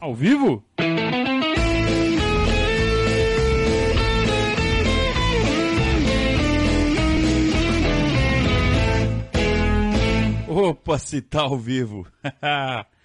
Ao 0.00 0.14
vivo? 0.14 0.62
Opa, 10.48 10.98
se 10.98 11.20
tá 11.20 11.42
ao 11.42 11.58
vivo. 11.58 12.06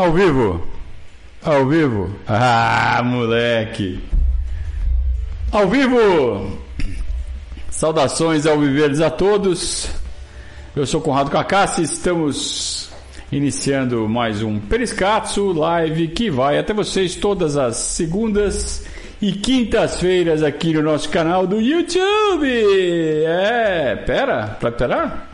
Ao 0.00 0.10
vivo? 0.14 0.66
Ao 1.42 1.66
vivo? 1.66 2.10
Ah, 2.26 3.02
moleque! 3.04 4.00
Ao 5.52 5.68
vivo! 5.68 6.58
Saudações 7.68 8.46
ao 8.46 8.58
Viveres 8.58 9.02
a 9.02 9.10
todos. 9.10 9.90
Eu 10.74 10.86
sou 10.86 11.02
Conrado 11.02 11.30
Cacassi, 11.30 11.82
estamos 11.82 12.90
iniciando 13.30 14.08
mais 14.08 14.42
um 14.42 14.58
Periscatso 14.58 15.52
Live 15.52 16.08
que 16.08 16.30
vai 16.30 16.56
até 16.56 16.72
vocês 16.72 17.14
todas 17.16 17.58
as 17.58 17.76
segundas 17.76 18.86
e 19.20 19.32
quintas-feiras 19.32 20.42
aqui 20.42 20.72
no 20.72 20.80
nosso 20.80 21.10
canal 21.10 21.46
do 21.46 21.60
YouTube. 21.60 22.48
É, 23.26 23.96
pera, 23.96 24.56
pra 24.58 24.70
esperar? 24.70 25.30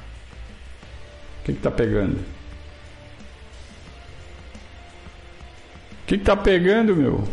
O 1.41 1.45
que, 1.45 1.53
que 1.53 1.61
tá 1.61 1.71
pegando? 1.71 2.36
O 6.07 6.09
que, 6.09 6.19
que 6.19 6.25
tá 6.25 6.37
pegando, 6.37 6.95
meu? 6.95 7.25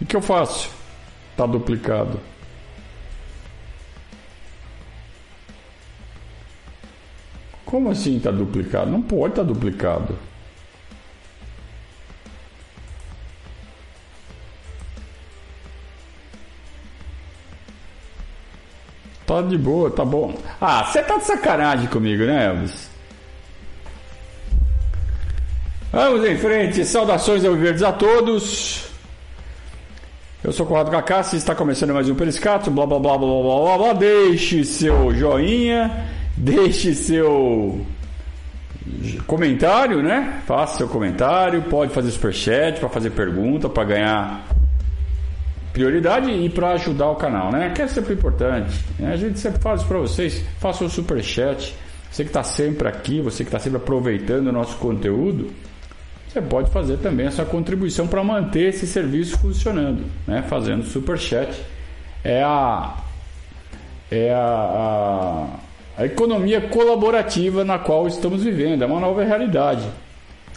O 0.00 0.06
que 0.06 0.14
eu 0.14 0.22
faço? 0.22 0.70
Tá 1.36 1.44
duplicado. 1.46 2.20
Como 7.66 7.90
assim 7.90 8.20
tá 8.20 8.30
duplicado? 8.30 8.88
Não 8.88 9.02
pode 9.02 9.34
tá 9.34 9.42
duplicado. 9.42 10.16
Tá 19.26 19.42
de 19.42 19.58
boa, 19.58 19.90
tá 19.90 20.04
bom. 20.04 20.38
Ah, 20.60 20.84
você 20.84 21.02
tá 21.02 21.16
de 21.16 21.24
sacanagem 21.24 21.88
comigo, 21.88 22.24
né, 22.24 22.46
Elvis? 22.46 22.89
Vamos 25.92 26.24
em 26.24 26.36
frente, 26.36 26.84
saudações 26.84 27.44
ao 27.44 27.56
Verdes 27.56 27.82
a 27.82 27.90
todos. 27.92 28.86
Eu 30.42 30.52
sou 30.52 30.64
Conrado 30.64 30.88
Cacassi, 30.88 31.36
está 31.36 31.52
começando 31.52 31.92
mais 31.92 32.08
um 32.08 32.14
Periscato, 32.14 32.70
blá 32.70 32.86
blá 32.86 33.00
blá 33.00 33.18
blá 33.18 33.26
blá 33.26 33.42
blá 33.42 33.78
blá. 33.78 33.92
Deixe 33.94 34.64
seu 34.64 35.12
joinha, 35.12 36.06
deixe 36.36 36.94
seu 36.94 37.84
comentário, 39.26 40.00
né? 40.00 40.40
Faça 40.46 40.78
seu 40.78 40.86
comentário, 40.86 41.62
pode 41.62 41.92
fazer 41.92 42.12
superchat 42.12 42.78
para 42.78 42.88
fazer 42.88 43.10
pergunta, 43.10 43.68
para 43.68 43.82
ganhar 43.82 44.46
prioridade 45.72 46.30
e 46.30 46.48
para 46.48 46.70
ajudar 46.74 47.10
o 47.10 47.16
canal, 47.16 47.50
né? 47.50 47.72
Que 47.74 47.82
é 47.82 47.88
sempre 47.88 48.14
importante. 48.14 48.78
Né? 48.96 49.12
A 49.12 49.16
gente 49.16 49.40
sempre 49.40 49.60
faz 49.60 49.82
para 49.82 49.98
vocês, 49.98 50.44
faça 50.60 50.84
o 50.84 50.88
superchat. 50.88 51.74
Você 52.08 52.22
que 52.22 52.30
está 52.30 52.44
sempre 52.44 52.86
aqui, 52.86 53.20
você 53.20 53.42
que 53.42 53.48
está 53.48 53.58
sempre 53.58 53.78
aproveitando 53.78 54.46
o 54.46 54.52
nosso 54.52 54.76
conteúdo 54.76 55.50
você 56.32 56.40
pode 56.40 56.70
fazer 56.70 56.98
também 56.98 57.26
a 57.26 57.30
sua 57.32 57.44
contribuição 57.44 58.06
para 58.06 58.22
manter 58.22 58.68
esse 58.68 58.86
serviço 58.86 59.36
funcionando, 59.38 60.04
né? 60.26 60.44
fazendo 60.48 60.84
super 60.84 61.18
chat. 61.18 61.50
É 62.22 62.42
a 62.42 62.96
é 64.10 64.32
a, 64.32 64.38
a, 64.38 66.02
a 66.02 66.06
economia 66.06 66.60
colaborativa 66.60 67.64
na 67.64 67.78
qual 67.78 68.06
estamos 68.06 68.42
vivendo, 68.44 68.82
é 68.82 68.86
uma 68.86 69.00
nova 69.00 69.24
realidade. 69.24 69.86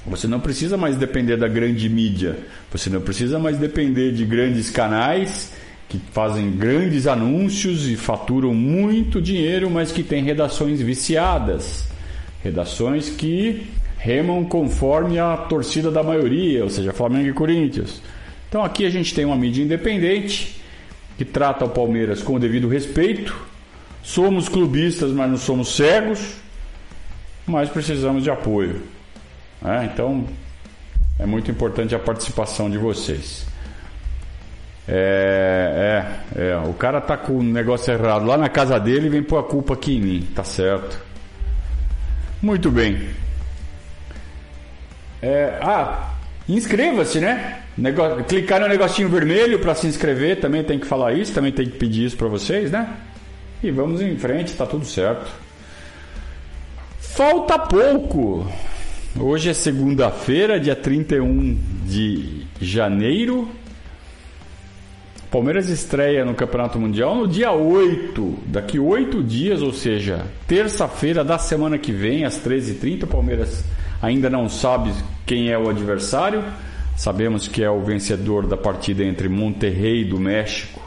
Você 0.05 0.27
não 0.27 0.39
precisa 0.39 0.75
mais 0.75 0.97
depender 0.97 1.37
da 1.37 1.47
grande 1.47 1.87
mídia, 1.87 2.37
você 2.71 2.89
não 2.89 3.01
precisa 3.01 3.39
mais 3.39 3.57
depender 3.57 4.11
de 4.11 4.25
grandes 4.25 4.69
canais 4.69 5.53
que 5.87 5.99
fazem 6.11 6.51
grandes 6.51 7.07
anúncios 7.07 7.87
e 7.87 7.95
faturam 7.95 8.53
muito 8.53 9.21
dinheiro, 9.21 9.69
mas 9.69 9.91
que 9.91 10.03
têm 10.03 10.23
redações 10.23 10.81
viciadas. 10.81 11.87
Redações 12.43 13.09
que 13.09 13.67
remam 14.03 14.43
conforme 14.43 15.17
a 15.17 15.37
torcida 15.37 15.89
da 15.89 16.03
maioria, 16.03 16.61
ou 16.65 16.69
seja, 16.69 16.91
Flamengo 16.91 17.29
e 17.29 17.33
Corinthians. 17.33 18.01
Então 18.49 18.61
aqui 18.61 18.85
a 18.85 18.89
gente 18.89 19.15
tem 19.15 19.23
uma 19.23 19.37
mídia 19.37 19.63
independente 19.63 20.61
que 21.17 21.23
trata 21.23 21.63
o 21.63 21.69
Palmeiras 21.69 22.21
com 22.21 22.35
o 22.35 22.39
devido 22.39 22.67
respeito. 22.67 23.33
Somos 24.03 24.49
clubistas, 24.49 25.11
mas 25.11 25.29
não 25.29 25.37
somos 25.37 25.73
cegos, 25.73 26.35
mas 27.47 27.69
precisamos 27.69 28.23
de 28.23 28.29
apoio. 28.29 28.81
É, 29.63 29.85
então 29.85 30.25
é 31.17 31.25
muito 31.25 31.49
importante 31.49 31.95
a 31.95 31.99
participação 31.99 32.69
de 32.69 32.77
vocês. 32.77 33.45
É, 34.85 36.03
é, 36.35 36.51
é, 36.51 36.57
o 36.57 36.73
cara 36.73 36.99
tá 36.99 37.15
com 37.15 37.37
o 37.37 37.43
negócio 37.43 37.93
errado 37.93 38.25
lá 38.25 38.37
na 38.37 38.49
casa 38.49 38.77
dele 38.77 39.05
e 39.05 39.09
vem 39.09 39.23
pôr 39.23 39.37
a 39.37 39.43
culpa 39.43 39.75
aqui 39.75 39.95
em 39.95 40.01
mim, 40.01 40.27
tá 40.35 40.43
certo? 40.43 40.99
Muito 42.41 42.69
bem. 42.69 43.23
É, 45.23 45.57
ah, 45.61 46.15
inscreva-se, 46.49 47.21
né? 47.21 47.59
Clicar 48.27 48.59
no 48.59 48.67
negocinho 48.67 49.07
vermelho 49.07 49.57
para 49.59 49.73
se 49.73 49.87
inscrever, 49.87 50.41
também 50.41 50.65
tem 50.65 50.77
que 50.77 50.85
falar 50.85 51.13
isso, 51.13 51.33
também 51.33 51.53
tem 51.53 51.65
que 51.65 51.77
pedir 51.77 52.05
isso 52.05 52.17
para 52.17 52.27
vocês, 52.27 52.69
né? 52.69 52.89
E 53.63 53.71
vamos 53.71 54.01
em 54.01 54.17
frente, 54.17 54.51
tá 54.51 54.65
tudo 54.65 54.85
certo. 54.85 55.31
Falta 56.99 57.57
pouco. 57.57 58.45
Hoje 59.17 59.49
é 59.49 59.53
segunda-feira, 59.53 60.59
dia 60.59 60.75
31 60.75 61.57
de 61.85 62.45
janeiro. 62.59 63.47
Palmeiras 65.31 65.69
estreia 65.69 66.25
no 66.25 66.33
Campeonato 66.33 66.77
Mundial 66.77 67.15
no 67.15 67.27
dia 67.29 67.51
8, 67.51 68.39
daqui 68.47 68.77
8 68.77 69.23
dias, 69.23 69.61
ou 69.61 69.71
seja, 69.71 70.25
terça-feira 70.47 71.23
da 71.23 71.37
semana 71.37 71.77
que 71.77 71.93
vem, 71.93 72.25
às 72.25 72.37
13h30. 72.37 73.07
Palmeiras 73.07 73.63
ainda 74.03 74.29
não 74.29 74.49
sabe 74.49 74.91
quem 75.25 75.49
é 75.49 75.57
o 75.57 75.69
adversário. 75.69 76.43
Sabemos 76.97 77.47
que 77.47 77.63
é 77.63 77.69
o 77.69 77.81
vencedor 77.81 78.45
da 78.45 78.57
partida 78.57 79.01
entre 79.03 79.29
Monterrey 79.29 80.03
do 80.03 80.19
México 80.19 80.81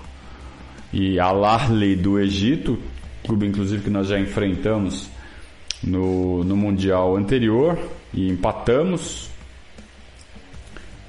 e 0.92 1.18
Al-Ahly 1.18 1.96
do 1.96 2.20
Egito, 2.20 2.78
clube 3.24 3.46
inclusive 3.46 3.82
que 3.82 3.90
nós 3.90 4.06
já 4.06 4.20
enfrentamos 4.20 5.08
no, 5.82 6.44
no 6.44 6.56
Mundial 6.56 7.16
anterior 7.16 7.78
e 8.12 8.28
empatamos. 8.28 9.30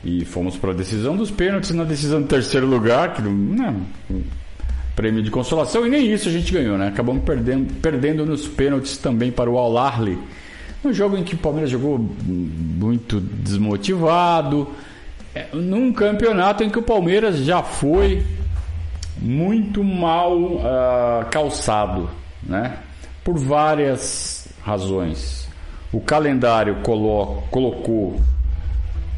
E 0.03 0.23
fomos 0.23 0.55
para 0.55 0.71
a 0.71 0.73
decisão 0.73 1.17
dos 1.17 1.29
pênaltis 1.29 1.71
na 1.71 1.83
decisão 1.83 2.21
do 2.21 2.27
terceiro 2.27 2.65
lugar, 2.65 3.13
que 3.13 3.21
né, 3.21 3.75
prêmio 4.95 5.21
de 5.21 5.29
consolação, 5.29 5.85
e 5.85 5.89
nem 5.89 6.11
isso 6.11 6.29
a 6.29 6.31
gente 6.31 6.53
ganhou, 6.53 6.77
né? 6.77 6.87
Acabamos 6.87 7.23
perdendo, 7.23 7.73
perdendo 7.81 8.25
nos 8.25 8.47
pênaltis 8.47 8.97
também 8.97 9.31
para 9.31 9.49
o 9.49 9.57
Al-Ahly 9.57 10.17
um 10.83 10.93
jogo 10.93 11.17
em 11.17 11.23
que 11.23 11.35
o 11.35 11.37
Palmeiras 11.37 11.69
jogou 11.69 11.97
muito 11.97 13.19
desmotivado. 13.19 14.67
É, 15.33 15.47
num 15.53 15.91
campeonato 15.93 16.63
em 16.63 16.69
que 16.69 16.79
o 16.79 16.81
Palmeiras 16.81 17.37
já 17.37 17.61
foi 17.61 18.25
muito 19.19 19.83
mal 19.83 20.37
uh, 20.37 21.25
calçado, 21.31 22.09
né? 22.41 22.77
Por 23.23 23.37
várias 23.37 24.47
razões. 24.61 25.47
O 25.91 25.99
calendário 25.99 26.77
colo 26.83 27.43
colocou 27.49 28.19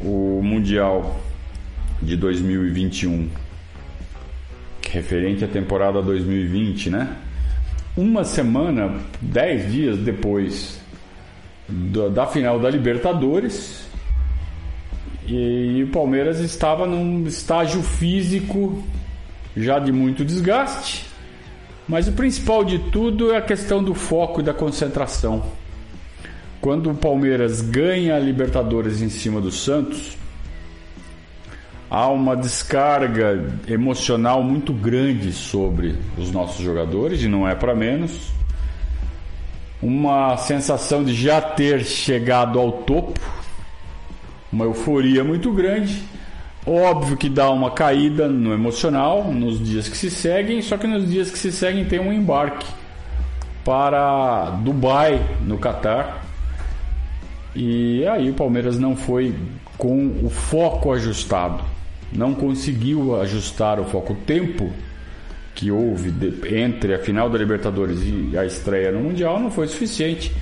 o 0.00 0.40
Mundial 0.42 1.20
de 2.00 2.16
2021 2.16 3.28
referente 4.90 5.44
à 5.44 5.48
temporada 5.48 6.02
2020, 6.02 6.90
né? 6.90 7.16
Uma 7.96 8.24
semana, 8.24 8.94
dez 9.20 9.70
dias 9.70 9.98
depois 9.98 10.79
da 12.12 12.26
final 12.26 12.58
da 12.58 12.68
Libertadores. 12.68 13.88
E 15.26 15.84
o 15.84 15.92
Palmeiras 15.92 16.40
estava 16.40 16.86
num 16.86 17.26
estágio 17.26 17.82
físico 17.82 18.82
já 19.56 19.78
de 19.78 19.92
muito 19.92 20.24
desgaste. 20.24 21.06
Mas 21.88 22.08
o 22.08 22.12
principal 22.12 22.64
de 22.64 22.78
tudo 22.78 23.32
é 23.32 23.36
a 23.36 23.42
questão 23.42 23.82
do 23.82 23.94
foco 23.94 24.40
e 24.40 24.44
da 24.44 24.54
concentração. 24.54 25.42
Quando 26.60 26.90
o 26.90 26.94
Palmeiras 26.94 27.60
ganha 27.60 28.16
a 28.16 28.18
Libertadores 28.18 29.00
em 29.00 29.08
cima 29.08 29.40
do 29.40 29.50
Santos, 29.50 30.16
há 31.90 32.08
uma 32.08 32.36
descarga 32.36 33.52
emocional 33.66 34.42
muito 34.42 34.72
grande 34.72 35.32
sobre 35.32 35.96
os 36.16 36.30
nossos 36.30 36.64
jogadores, 36.64 37.22
e 37.22 37.28
não 37.28 37.48
é 37.48 37.54
para 37.54 37.74
menos. 37.74 38.30
Uma 39.82 40.36
sensação 40.36 41.02
de 41.02 41.14
já 41.14 41.40
ter 41.40 41.84
chegado 41.84 42.58
ao 42.58 42.72
topo, 42.72 43.18
uma 44.52 44.64
euforia 44.64 45.24
muito 45.24 45.50
grande. 45.52 46.02
Óbvio 46.66 47.16
que 47.16 47.28
dá 47.28 47.50
uma 47.50 47.70
caída 47.70 48.28
no 48.28 48.52
emocional 48.52 49.32
nos 49.32 49.58
dias 49.58 49.88
que 49.88 49.96
se 49.96 50.10
seguem, 50.10 50.60
só 50.60 50.76
que 50.76 50.86
nos 50.86 51.08
dias 51.08 51.30
que 51.30 51.38
se 51.38 51.50
seguem 51.50 51.86
tem 51.86 51.98
um 51.98 52.12
embarque 52.12 52.66
para 53.64 54.50
Dubai, 54.62 55.20
no 55.46 55.56
Catar. 55.56 56.24
E 57.54 58.06
aí 58.06 58.30
o 58.30 58.34
Palmeiras 58.34 58.78
não 58.78 58.94
foi 58.94 59.34
com 59.78 60.20
o 60.22 60.28
foco 60.28 60.92
ajustado 60.92 61.64
não 62.12 62.34
conseguiu 62.34 63.20
ajustar 63.20 63.78
o 63.78 63.84
foco. 63.84 64.12
O 64.12 64.16
tempo 64.16 64.70
que 65.60 65.70
houve 65.70 66.10
de, 66.10 66.56
entre 66.56 66.94
a 66.94 66.98
final 66.98 67.28
da 67.28 67.36
Libertadores 67.36 67.98
e 68.02 68.36
a 68.36 68.46
estreia 68.46 68.90
no 68.90 69.00
Mundial 69.00 69.38
não 69.38 69.50
foi 69.50 69.66
suficiente. 69.68 70.34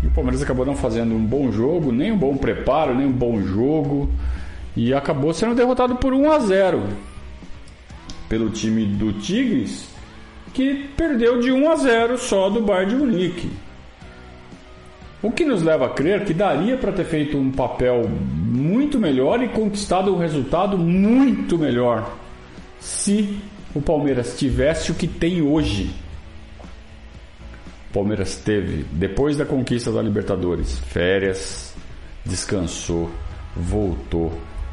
E 0.00 0.06
o 0.06 0.10
Palmeiras 0.12 0.40
acabou 0.40 0.64
não 0.64 0.76
fazendo 0.76 1.12
um 1.12 1.24
bom 1.24 1.50
jogo, 1.50 1.90
nem 1.90 2.12
um 2.12 2.16
bom 2.16 2.36
preparo, 2.36 2.94
nem 2.94 3.04
um 3.04 3.12
bom 3.12 3.42
jogo. 3.42 4.08
E 4.76 4.94
acabou 4.94 5.34
sendo 5.34 5.56
derrotado 5.56 5.96
por 5.96 6.12
1 6.12 6.30
a 6.30 6.38
0 6.38 6.84
pelo 8.28 8.48
time 8.48 8.86
do 8.86 9.14
Tigres, 9.14 9.88
que 10.52 10.88
perdeu 10.96 11.40
de 11.40 11.50
1 11.50 11.72
a 11.72 11.76
0 11.76 12.16
só 12.16 12.48
do 12.48 12.62
Bayern 12.62 12.92
de 12.92 12.96
Munique. 12.96 13.50
O 15.20 15.32
que 15.32 15.44
nos 15.44 15.62
leva 15.62 15.86
a 15.86 15.90
crer 15.90 16.24
que 16.24 16.32
daria 16.32 16.76
para 16.76 16.92
ter 16.92 17.06
feito 17.06 17.36
um 17.36 17.50
papel 17.50 18.08
muito 18.08 19.00
melhor 19.00 19.42
e 19.42 19.48
conquistado 19.48 20.14
um 20.14 20.18
resultado 20.18 20.78
muito 20.78 21.58
melhor 21.58 22.14
se 22.78 23.40
o 23.74 23.80
Palmeiras 23.80 24.38
tivesse 24.38 24.92
o 24.92 24.94
que 24.94 25.08
tem 25.08 25.42
hoje. 25.42 25.90
O 27.90 27.94
Palmeiras 27.94 28.36
teve, 28.36 28.84
depois 28.92 29.36
da 29.36 29.44
conquista 29.44 29.90
da 29.90 30.00
Libertadores, 30.02 30.78
férias, 30.78 31.74
descansou, 32.24 33.10
voltou, 33.56 34.32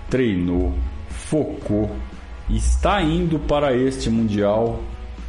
treinou, 0.10 0.74
focou, 1.10 1.96
está 2.50 3.02
indo 3.02 3.40
para 3.40 3.76
este 3.76 4.10
Mundial 4.10 4.82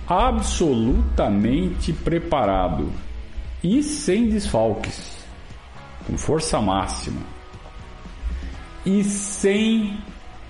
absolutamente 0.06 1.92
preparado 1.92 2.90
e 3.62 3.82
sem 3.82 4.28
desfalques, 4.28 5.16
com 6.06 6.18
força 6.18 6.60
máxima 6.60 7.20
e 8.84 9.04
sem 9.04 9.96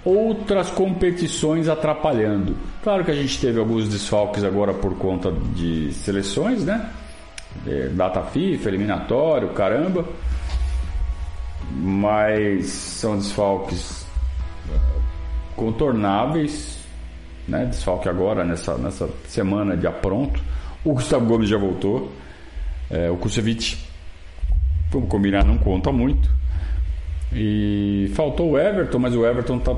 outras 0.05 0.71
competições 0.71 1.69
atrapalhando. 1.69 2.57
Claro 2.83 3.05
que 3.05 3.11
a 3.11 3.15
gente 3.15 3.41
teve 3.41 3.59
alguns 3.59 3.89
desfalques 3.89 4.43
agora 4.43 4.75
por 4.75 4.97
conta 4.97 5.33
de 5.55 5.93
seleções, 5.93 6.65
né? 6.65 6.91
É, 7.67 7.89
data 7.89 8.23
FIFA, 8.23 8.69
eliminatório, 8.69 9.49
caramba. 9.51 10.05
Mas 11.71 12.67
são 12.67 13.17
desfalques 13.17 14.05
é, 14.69 14.79
contornáveis, 15.55 16.79
né? 17.47 17.67
Desfalque 17.67 18.09
agora 18.09 18.45
nessa, 18.45 18.77
nessa 18.77 19.09
semana 19.29 19.77
de 19.77 19.87
apronto. 19.87 20.43
O 20.85 20.95
Gustavo 20.95 21.27
Gomes 21.27 21.49
já 21.49 21.57
voltou. 21.57 22.11
É, 22.91 23.09
o 23.09 23.17
Kusevich, 23.17 23.79
vamos 24.91 25.09
combinar, 25.09 25.45
não 25.45 25.57
conta 25.57 25.93
muito. 25.93 26.29
E 27.35 28.11
faltou 28.15 28.53
o 28.53 28.59
Everton, 28.59 28.99
mas 28.99 29.15
o 29.15 29.25
Everton 29.27 29.57
está 29.57 29.75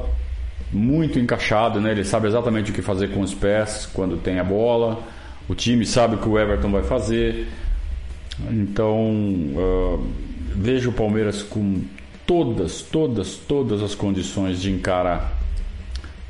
muito 0.72 1.18
encaixado, 1.18 1.80
né? 1.80 1.92
Ele 1.92 2.04
sabe 2.04 2.26
exatamente 2.26 2.70
o 2.70 2.74
que 2.74 2.82
fazer 2.82 3.10
com 3.10 3.20
os 3.20 3.34
pés 3.34 3.88
quando 3.92 4.16
tem 4.16 4.38
a 4.38 4.44
bola. 4.44 5.00
O 5.48 5.54
time 5.54 5.86
sabe 5.86 6.16
o 6.16 6.18
que 6.18 6.28
o 6.28 6.38
Everton 6.38 6.70
vai 6.70 6.82
fazer. 6.82 7.46
Então 8.50 8.98
uh, 9.06 10.04
vejo 10.54 10.90
o 10.90 10.92
Palmeiras 10.92 11.42
com 11.42 11.82
todas, 12.26 12.82
todas, 12.82 13.36
todas 13.36 13.82
as 13.82 13.94
condições 13.94 14.60
de 14.60 14.72
encarar 14.72 15.44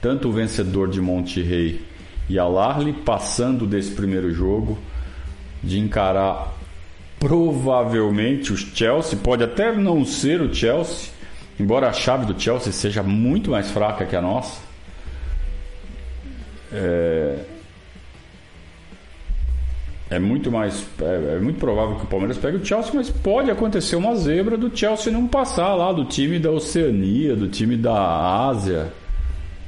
tanto 0.04 0.28
o 0.28 0.32
vencedor 0.32 0.90
de 0.90 1.00
Monte 1.00 1.40
Rei 1.40 1.80
e 2.28 2.38
a 2.38 2.46
Larly 2.46 2.92
passando 2.92 3.66
desse 3.66 3.92
primeiro 3.92 4.30
jogo, 4.34 4.78
de 5.62 5.78
encarar 5.78 6.54
provavelmente 7.18 8.52
o 8.52 8.56
Chelsea, 8.56 9.18
pode 9.18 9.42
até 9.42 9.74
não 9.74 10.04
ser 10.04 10.42
o 10.42 10.54
Chelsea, 10.54 11.08
embora 11.58 11.88
a 11.88 11.92
chave 11.92 12.26
do 12.26 12.40
Chelsea 12.40 12.72
seja 12.72 13.02
muito 13.02 13.50
mais 13.50 13.70
fraca 13.70 14.04
que 14.04 14.16
a 14.16 14.20
nossa. 14.20 14.60
É, 16.72 17.38
é 20.10 20.18
muito 20.18 20.50
mais 20.50 20.86
é, 21.00 21.36
é, 21.36 21.38
muito 21.40 21.58
provável 21.58 21.96
que 21.96 22.04
o 22.04 22.06
Palmeiras 22.06 22.36
pegue 22.36 22.58
o 22.58 22.64
Chelsea, 22.64 22.92
mas 22.94 23.10
pode 23.10 23.50
acontecer 23.50 23.96
uma 23.96 24.14
zebra 24.14 24.56
do 24.56 24.76
Chelsea 24.76 25.12
não 25.12 25.26
passar 25.26 25.74
lá 25.74 25.92
do 25.92 26.04
time 26.04 26.38
da 26.38 26.50
Oceania, 26.50 27.34
do 27.34 27.48
time 27.48 27.76
da 27.76 28.46
Ásia. 28.46 28.92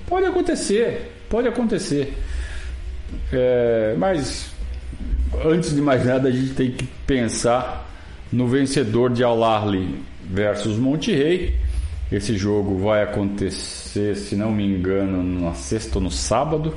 Pode 0.06 0.26
acontecer, 0.26 1.12
pode 1.28 1.48
acontecer. 1.48 2.16
É, 3.32 3.94
mas 3.98 4.50
antes 5.44 5.74
de 5.74 5.80
mais 5.80 6.04
nada, 6.04 6.28
a 6.28 6.32
gente 6.32 6.54
tem 6.54 6.70
que 6.70 6.86
pensar 7.06 7.88
no 8.32 8.46
vencedor 8.46 9.10
de 9.10 9.24
Al-Ahly 9.24 9.96
versus 10.28 10.76
Monterrey. 10.76 11.54
Esse 12.10 12.36
jogo 12.36 12.78
vai 12.78 13.02
acontecer, 13.02 14.16
se 14.16 14.36
não 14.36 14.52
me 14.52 14.64
engano, 14.64 15.22
na 15.22 15.54
sexta 15.54 15.98
ou 15.98 16.04
no 16.04 16.10
sábado. 16.10 16.74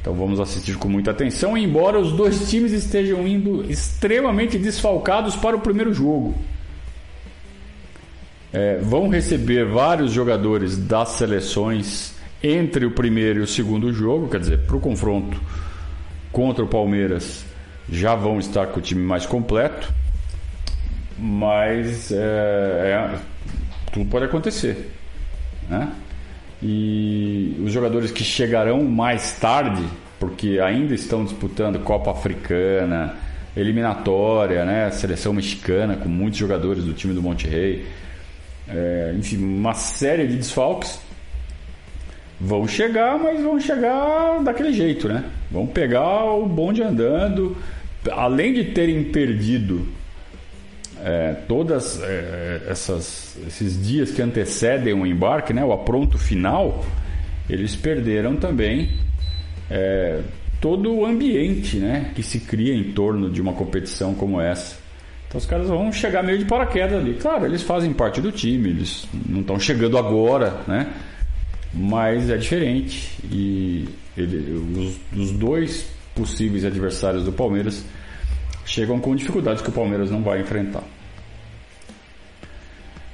Então 0.00 0.14
vamos 0.14 0.40
assistir 0.40 0.76
com 0.76 0.88
muita 0.88 1.10
atenção, 1.10 1.56
embora 1.56 1.98
os 1.98 2.12
dois 2.12 2.48
times 2.48 2.72
estejam 2.72 3.26
indo 3.26 3.70
extremamente 3.70 4.58
desfalcados 4.58 5.36
para 5.36 5.56
o 5.56 5.60
primeiro 5.60 5.92
jogo. 5.92 6.34
É, 8.52 8.78
vão 8.78 9.08
receber 9.08 9.66
vários 9.66 10.12
jogadores 10.12 10.76
das 10.76 11.10
seleções 11.10 12.14
entre 12.42 12.86
o 12.86 12.90
primeiro 12.90 13.40
e 13.40 13.42
o 13.42 13.46
segundo 13.46 13.92
jogo, 13.92 14.28
quer 14.28 14.40
dizer, 14.40 14.60
para 14.60 14.76
o 14.76 14.80
confronto 14.80 15.40
contra 16.32 16.64
o 16.64 16.68
Palmeiras 16.68 17.44
já 17.90 18.14
vão 18.14 18.38
estar 18.38 18.68
com 18.68 18.78
o 18.78 18.82
time 18.82 19.02
mais 19.02 19.26
completo, 19.26 19.92
mas 21.18 22.10
é, 22.12 22.16
é, 22.16 23.18
tudo 23.92 24.08
pode 24.08 24.24
acontecer. 24.24 24.90
Né? 25.68 25.92
E 26.62 27.56
os 27.64 27.72
jogadores 27.72 28.10
que 28.10 28.22
chegarão 28.22 28.84
mais 28.84 29.32
tarde, 29.32 29.84
porque 30.18 30.58
ainda 30.60 30.94
estão 30.94 31.24
disputando 31.24 31.78
Copa 31.80 32.10
Africana, 32.10 33.16
eliminatória, 33.56 34.64
né? 34.64 34.90
seleção 34.90 35.32
mexicana, 35.32 35.96
com 35.96 36.08
muitos 36.08 36.38
jogadores 36.38 36.84
do 36.84 36.92
time 36.92 37.14
do 37.14 37.22
Monte 37.22 37.48
é, 38.68 39.14
enfim, 39.18 39.36
uma 39.38 39.74
série 39.74 40.26
de 40.26 40.36
desfalques. 40.36 41.00
Vão 42.40 42.66
chegar, 42.66 43.18
mas 43.18 43.42
vão 43.42 43.60
chegar 43.60 44.42
daquele 44.42 44.72
jeito, 44.72 45.08
né? 45.08 45.24
Vão 45.50 45.66
pegar 45.66 46.24
o 46.24 46.46
bonde 46.46 46.82
andando, 46.82 47.54
além 48.10 48.54
de 48.54 48.64
terem 48.64 49.04
perdido 49.04 49.86
é, 51.04 51.34
todas 51.48 52.02
é, 52.02 52.62
essas, 52.68 53.36
esses 53.46 53.84
dias 53.84 54.10
que 54.10 54.20
antecedem 54.20 54.92
o 54.92 55.06
embarque, 55.06 55.52
né, 55.52 55.64
o 55.64 55.72
apronto 55.72 56.18
final, 56.18 56.84
eles 57.48 57.74
perderam 57.74 58.36
também 58.36 58.90
é, 59.70 60.20
todo 60.60 60.92
o 60.92 61.06
ambiente 61.06 61.78
né, 61.78 62.12
que 62.14 62.22
se 62.22 62.40
cria 62.40 62.74
em 62.74 62.92
torno 62.92 63.30
de 63.30 63.40
uma 63.40 63.52
competição 63.52 64.14
como 64.14 64.40
essa. 64.40 64.78
Então 65.26 65.38
os 65.38 65.46
caras 65.46 65.68
vão 65.68 65.92
chegar 65.92 66.22
meio 66.22 66.38
de 66.38 66.44
paraquedas 66.44 66.98
ali. 66.98 67.14
Claro, 67.14 67.46
eles 67.46 67.62
fazem 67.62 67.92
parte 67.92 68.20
do 68.20 68.32
time, 68.32 68.70
eles 68.70 69.06
não 69.28 69.40
estão 69.40 69.58
chegando 69.58 69.96
agora, 69.96 70.60
né? 70.66 70.92
Mas 71.72 72.28
é 72.28 72.36
diferente 72.36 73.16
e 73.30 73.88
ele, 74.16 74.60
os, 74.76 74.98
os 75.16 75.30
dois 75.30 75.88
possíveis 76.14 76.64
adversários 76.64 77.24
do 77.24 77.32
Palmeiras 77.32 77.84
chegam 78.70 79.00
com 79.00 79.16
dificuldades 79.16 79.60
que 79.60 79.68
o 79.68 79.72
Palmeiras 79.72 80.12
não 80.12 80.22
vai 80.22 80.40
enfrentar. 80.40 80.84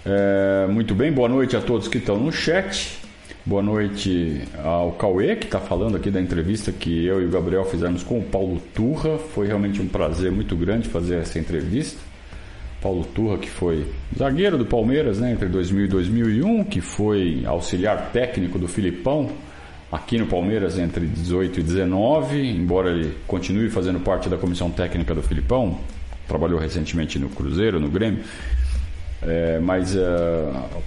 É, 0.04 0.66
muito 0.68 0.94
bem, 0.94 1.10
boa 1.10 1.28
noite 1.28 1.56
a 1.56 1.62
todos 1.62 1.88
que 1.88 1.96
estão 1.96 2.18
no 2.18 2.30
chat. 2.30 2.98
Boa 3.44 3.62
noite 3.62 4.42
ao 4.62 4.92
Cauê, 4.92 5.34
que 5.34 5.46
está 5.46 5.58
falando 5.58 5.96
aqui 5.96 6.10
da 6.10 6.20
entrevista 6.20 6.70
que 6.70 7.06
eu 7.06 7.22
e 7.22 7.24
o 7.24 7.30
Gabriel 7.30 7.64
fizemos 7.64 8.02
com 8.02 8.18
o 8.18 8.22
Paulo 8.22 8.60
Turra. 8.74 9.18
Foi 9.18 9.46
realmente 9.46 9.80
um 9.80 9.88
prazer 9.88 10.30
muito 10.30 10.54
grande 10.54 10.88
fazer 10.88 11.16
essa 11.16 11.38
entrevista. 11.38 11.98
Paulo 12.82 13.04
Turra, 13.04 13.38
que 13.38 13.48
foi 13.48 13.86
zagueiro 14.16 14.58
do 14.58 14.66
Palmeiras 14.66 15.18
né, 15.18 15.32
entre 15.32 15.48
2000 15.48 15.86
e 15.86 15.88
2001, 15.88 16.64
que 16.64 16.82
foi 16.82 17.44
auxiliar 17.46 18.10
técnico 18.12 18.58
do 18.58 18.68
Filipão 18.68 19.30
aqui 19.90 20.18
no 20.18 20.26
Palmeiras 20.26 20.78
entre 20.78 21.06
18 21.06 21.60
e 21.60 21.62
19, 21.62 22.50
embora 22.50 22.90
ele 22.90 23.16
continue 23.26 23.70
fazendo 23.70 24.00
parte 24.00 24.28
da 24.28 24.36
comissão 24.36 24.70
técnica 24.70 25.14
do 25.14 25.22
Filipão, 25.22 25.78
trabalhou 26.26 26.58
recentemente 26.58 27.18
no 27.18 27.28
Cruzeiro, 27.28 27.78
no 27.78 27.88
Grêmio. 27.88 28.24
É, 29.22 29.58
mas 29.58 29.96
é, 29.96 30.02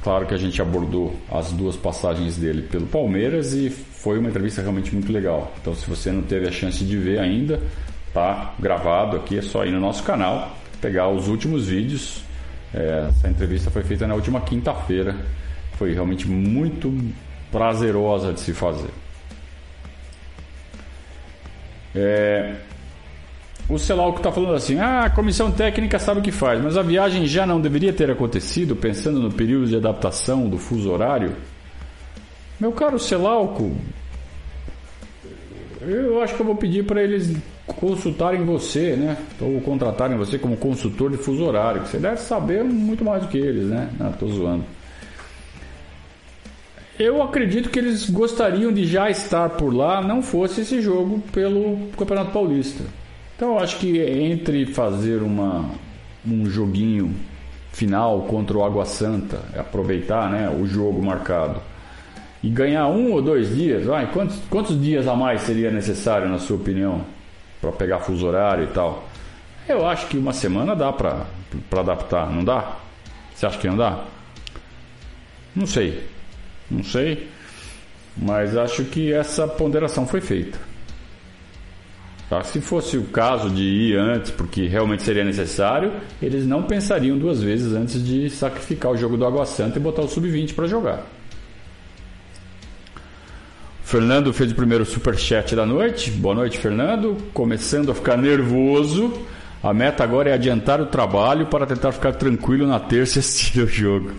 claro 0.03 0.25
que 0.25 0.33
a 0.33 0.37
gente 0.37 0.61
abordou 0.61 1.15
as 1.31 1.51
duas 1.51 1.75
passagens 1.75 2.37
dele 2.37 2.61
pelo 2.61 2.85
Palmeiras 2.85 3.53
e 3.53 3.69
foi 3.69 4.19
uma 4.19 4.29
entrevista 4.29 4.61
realmente 4.61 4.93
muito 4.93 5.11
legal. 5.11 5.51
Então, 5.59 5.73
se 5.75 5.89
você 5.89 6.11
não 6.11 6.21
teve 6.21 6.47
a 6.47 6.51
chance 6.51 6.83
de 6.83 6.95
ver 6.95 7.19
ainda, 7.19 7.59
tá 8.13 8.53
gravado 8.59 9.17
aqui, 9.17 9.37
é 9.37 9.41
só 9.41 9.65
ir 9.65 9.71
no 9.71 9.79
nosso 9.79 10.03
canal, 10.03 10.55
pegar 10.79 11.09
os 11.09 11.27
últimos 11.27 11.67
vídeos. 11.67 12.23
É, 12.73 13.07
essa 13.09 13.27
entrevista 13.27 13.71
foi 13.71 13.83
feita 13.83 14.05
na 14.05 14.13
última 14.13 14.41
quinta-feira. 14.41 15.15
Foi 15.73 15.93
realmente 15.93 16.27
muito 16.27 16.93
prazerosa 17.51 18.33
de 18.33 18.39
se 18.39 18.53
fazer. 18.53 18.89
É, 21.95 22.55
o 23.67 23.77
Celauco 23.77 24.17
está 24.17 24.31
falando 24.31 24.55
assim: 24.55 24.79
ah, 24.79 25.05
a 25.05 25.09
comissão 25.09 25.51
técnica 25.51 25.99
sabe 25.99 26.19
o 26.19 26.23
que 26.23 26.31
faz, 26.31 26.61
mas 26.61 26.75
a 26.75 26.81
viagem 26.81 27.25
já 27.25 27.45
não 27.45 27.61
deveria 27.61 27.93
ter 27.93 28.09
acontecido 28.09 28.75
pensando 28.75 29.19
no 29.19 29.31
período 29.31 29.67
de 29.67 29.75
adaptação 29.75 30.49
do 30.49 30.57
fuso 30.57 30.91
horário? 30.91 31.35
Meu 32.59 32.71
caro 32.71 32.99
Celauco, 32.99 33.71
eu 35.81 36.21
acho 36.21 36.35
que 36.35 36.41
eu 36.41 36.45
vou 36.45 36.55
pedir 36.55 36.83
para 36.85 37.01
eles 37.01 37.35
consultarem 37.65 38.43
você, 38.43 38.95
né? 38.95 39.17
Ou 39.39 39.61
contratarem 39.61 40.17
você 40.17 40.37
como 40.37 40.57
consultor 40.57 41.11
de 41.11 41.17
fuso 41.17 41.43
horário, 41.43 41.81
que 41.83 41.89
você 41.89 41.99
deve 41.99 42.17
saber 42.17 42.63
muito 42.63 43.05
mais 43.05 43.21
do 43.21 43.29
que 43.29 43.37
eles, 43.37 43.65
né? 43.67 43.89
Não, 43.97 44.11
tô 44.11 44.27
zoando. 44.27 44.65
Eu 46.99 47.23
acredito 47.23 47.69
que 47.69 47.79
eles 47.79 48.09
gostariam 48.09 48.73
de 48.73 48.85
já 48.85 49.09
estar 49.09 49.51
por 49.51 49.73
lá, 49.73 50.01
não 50.01 50.21
fosse 50.21 50.59
esse 50.61 50.81
jogo 50.81 51.23
pelo 51.31 51.87
Campeonato 51.97 52.31
Paulista. 52.31 52.83
Então 53.37 53.53
eu 53.53 53.59
acho 53.59 53.77
que 53.77 54.01
entre 54.01 54.65
fazer 54.65 55.23
uma, 55.23 55.71
um 56.27 56.45
joguinho 56.45 57.15
final 57.71 58.23
contra 58.23 58.57
o 58.57 58.65
Água 58.65 58.83
Santa, 58.83 59.39
aproveitar 59.57 60.29
né, 60.29 60.49
o 60.49 60.65
jogo 60.67 61.01
marcado 61.01 61.61
e 62.43 62.49
ganhar 62.49 62.87
um 62.87 63.13
ou 63.13 63.21
dois 63.21 63.55
dias, 63.55 63.85
vai, 63.85 64.11
quantos, 64.11 64.37
quantos 64.49 64.81
dias 64.81 65.07
a 65.07 65.15
mais 65.15 65.43
seria 65.43 65.71
necessário, 65.71 66.27
na 66.27 66.37
sua 66.37 66.57
opinião, 66.57 67.05
para 67.61 67.71
pegar 67.71 67.99
fuso 67.99 68.27
horário 68.27 68.65
e 68.65 68.73
tal? 68.73 69.07
Eu 69.69 69.87
acho 69.87 70.05
que 70.07 70.17
uma 70.17 70.33
semana 70.33 70.75
dá 70.75 70.91
para 70.91 71.25
adaptar, 71.77 72.29
não 72.29 72.43
dá? 72.43 72.75
Você 73.33 73.45
acha 73.45 73.57
que 73.57 73.67
não 73.69 73.77
dá? 73.77 74.03
Não 75.55 75.65
sei, 75.65 76.03
não 76.69 76.83
sei, 76.83 77.27
mas 78.17 78.55
acho 78.55 78.83
que 78.85 79.13
essa 79.13 79.47
ponderação 79.47 80.05
foi 80.05 80.21
feita. 80.21 80.57
Tá? 82.29 82.43
Se 82.43 82.61
fosse 82.61 82.95
o 82.95 83.05
caso 83.05 83.49
de 83.49 83.63
ir 83.63 83.97
antes, 83.97 84.29
porque 84.29 84.67
realmente 84.67 85.01
seria 85.01 85.23
necessário, 85.23 85.91
eles 86.21 86.45
não 86.45 86.61
pensariam 86.61 87.17
duas 87.17 87.41
vezes 87.41 87.73
antes 87.73 88.05
de 88.05 88.29
sacrificar 88.29 88.91
o 88.91 88.97
jogo 88.97 89.17
do 89.17 89.25
Água 89.25 89.45
Santa 89.45 89.79
e 89.79 89.81
botar 89.81 90.03
o 90.03 90.07
sub-20 90.07 90.53
para 90.53 90.67
jogar. 90.67 91.03
Fernando 93.83 94.31
fez 94.31 94.51
o 94.51 94.55
primeiro 94.55 94.85
superchat 94.85 95.55
da 95.55 95.65
noite. 95.65 96.11
Boa 96.11 96.35
noite, 96.35 96.59
Fernando. 96.59 97.17
Começando 97.33 97.91
a 97.91 97.95
ficar 97.95 98.15
nervoso. 98.15 99.11
A 99.63 99.73
meta 99.73 100.03
agora 100.03 100.29
é 100.29 100.33
adiantar 100.33 100.79
o 100.79 100.85
trabalho 100.85 101.47
para 101.47 101.65
tentar 101.65 101.91
ficar 101.91 102.13
tranquilo 102.13 102.67
na 102.67 102.79
terça 102.79 103.17
e 103.17 103.19
assistir 103.21 103.61
o 103.61 103.67
jogo. 103.67 104.11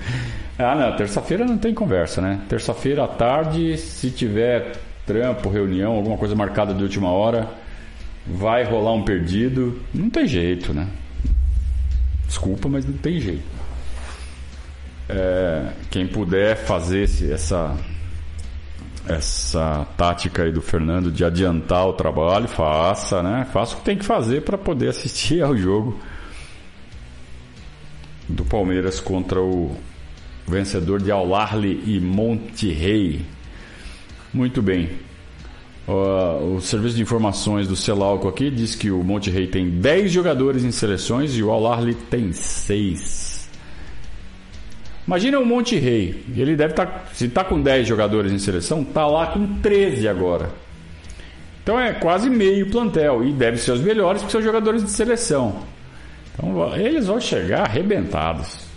Ah, 0.62 0.74
não, 0.74 0.96
terça-feira 0.96 1.44
não 1.44 1.58
tem 1.58 1.74
conversa, 1.74 2.20
né? 2.20 2.40
Terça-feira 2.48 3.04
à 3.04 3.08
tarde, 3.08 3.76
se 3.76 4.10
tiver 4.10 4.76
trampo, 5.06 5.48
reunião, 5.48 5.92
alguma 5.92 6.16
coisa 6.16 6.34
marcada 6.34 6.72
de 6.72 6.82
última 6.82 7.10
hora, 7.10 7.48
vai 8.26 8.64
rolar 8.64 8.92
um 8.92 9.02
perdido. 9.02 9.80
Não 9.92 10.08
tem 10.10 10.26
jeito, 10.26 10.72
né? 10.72 10.86
Desculpa, 12.26 12.68
mas 12.68 12.86
não 12.86 12.94
tem 12.94 13.18
jeito. 13.18 13.42
É, 15.08 15.72
quem 15.90 16.06
puder 16.06 16.56
fazer 16.56 17.02
esse, 17.02 17.32
essa 17.32 17.76
essa 19.08 19.86
tática 19.96 20.44
aí 20.44 20.52
do 20.52 20.62
Fernando 20.62 21.10
de 21.10 21.24
adiantar 21.24 21.86
o 21.88 21.92
trabalho, 21.92 22.46
faça, 22.46 23.22
né? 23.22 23.46
Faça 23.52 23.74
o 23.74 23.78
que 23.78 23.84
tem 23.84 23.96
que 23.96 24.04
fazer 24.04 24.42
para 24.42 24.56
poder 24.56 24.88
assistir 24.88 25.42
ao 25.42 25.56
jogo 25.56 25.98
do 28.28 28.44
Palmeiras 28.44 29.00
contra 29.00 29.40
o 29.40 29.76
vencedor 30.46 31.00
de 31.00 31.10
Al-Ahly 31.10 31.82
e 31.86 32.00
Monterrey. 32.00 33.22
Muito 34.32 34.62
bem. 34.62 34.90
Uh, 35.88 36.54
o 36.56 36.60
serviço 36.60 36.94
de 36.94 37.02
informações 37.02 37.66
do 37.66 37.74
Celalco 37.74 38.28
aqui 38.28 38.48
diz 38.48 38.76
que 38.76 38.90
o 38.92 39.02
Monte 39.02 39.28
Rei 39.28 39.48
tem 39.48 39.68
10 39.68 40.12
jogadores 40.12 40.62
em 40.62 40.70
seleções 40.70 41.36
e 41.36 41.42
o 41.42 41.50
Al 41.50 41.78
tem 42.08 42.32
6. 42.32 43.48
Imagina 45.04 45.40
o 45.40 45.44
Monte 45.44 45.76
Rei, 45.76 46.24
ele 46.36 46.54
deve 46.54 46.74
estar, 46.74 46.86
tá, 46.86 47.04
se 47.12 47.24
está 47.24 47.42
com 47.42 47.60
10 47.60 47.88
jogadores 47.88 48.30
em 48.30 48.38
seleção, 48.38 48.82
está 48.82 49.04
lá 49.04 49.26
com 49.28 49.60
13 49.60 50.06
agora. 50.06 50.50
Então 51.62 51.80
é 51.80 51.92
quase 51.92 52.30
meio 52.30 52.70
plantel 52.70 53.24
e 53.24 53.32
deve 53.32 53.56
ser 53.56 53.72
os 53.72 53.80
melhores 53.80 54.22
porque 54.22 54.32
são 54.32 54.42
jogadores 54.42 54.84
de 54.84 54.90
seleção. 54.90 55.64
Então 56.32 56.76
eles 56.76 57.08
vão 57.08 57.20
chegar 57.20 57.62
arrebentados. 57.62 58.69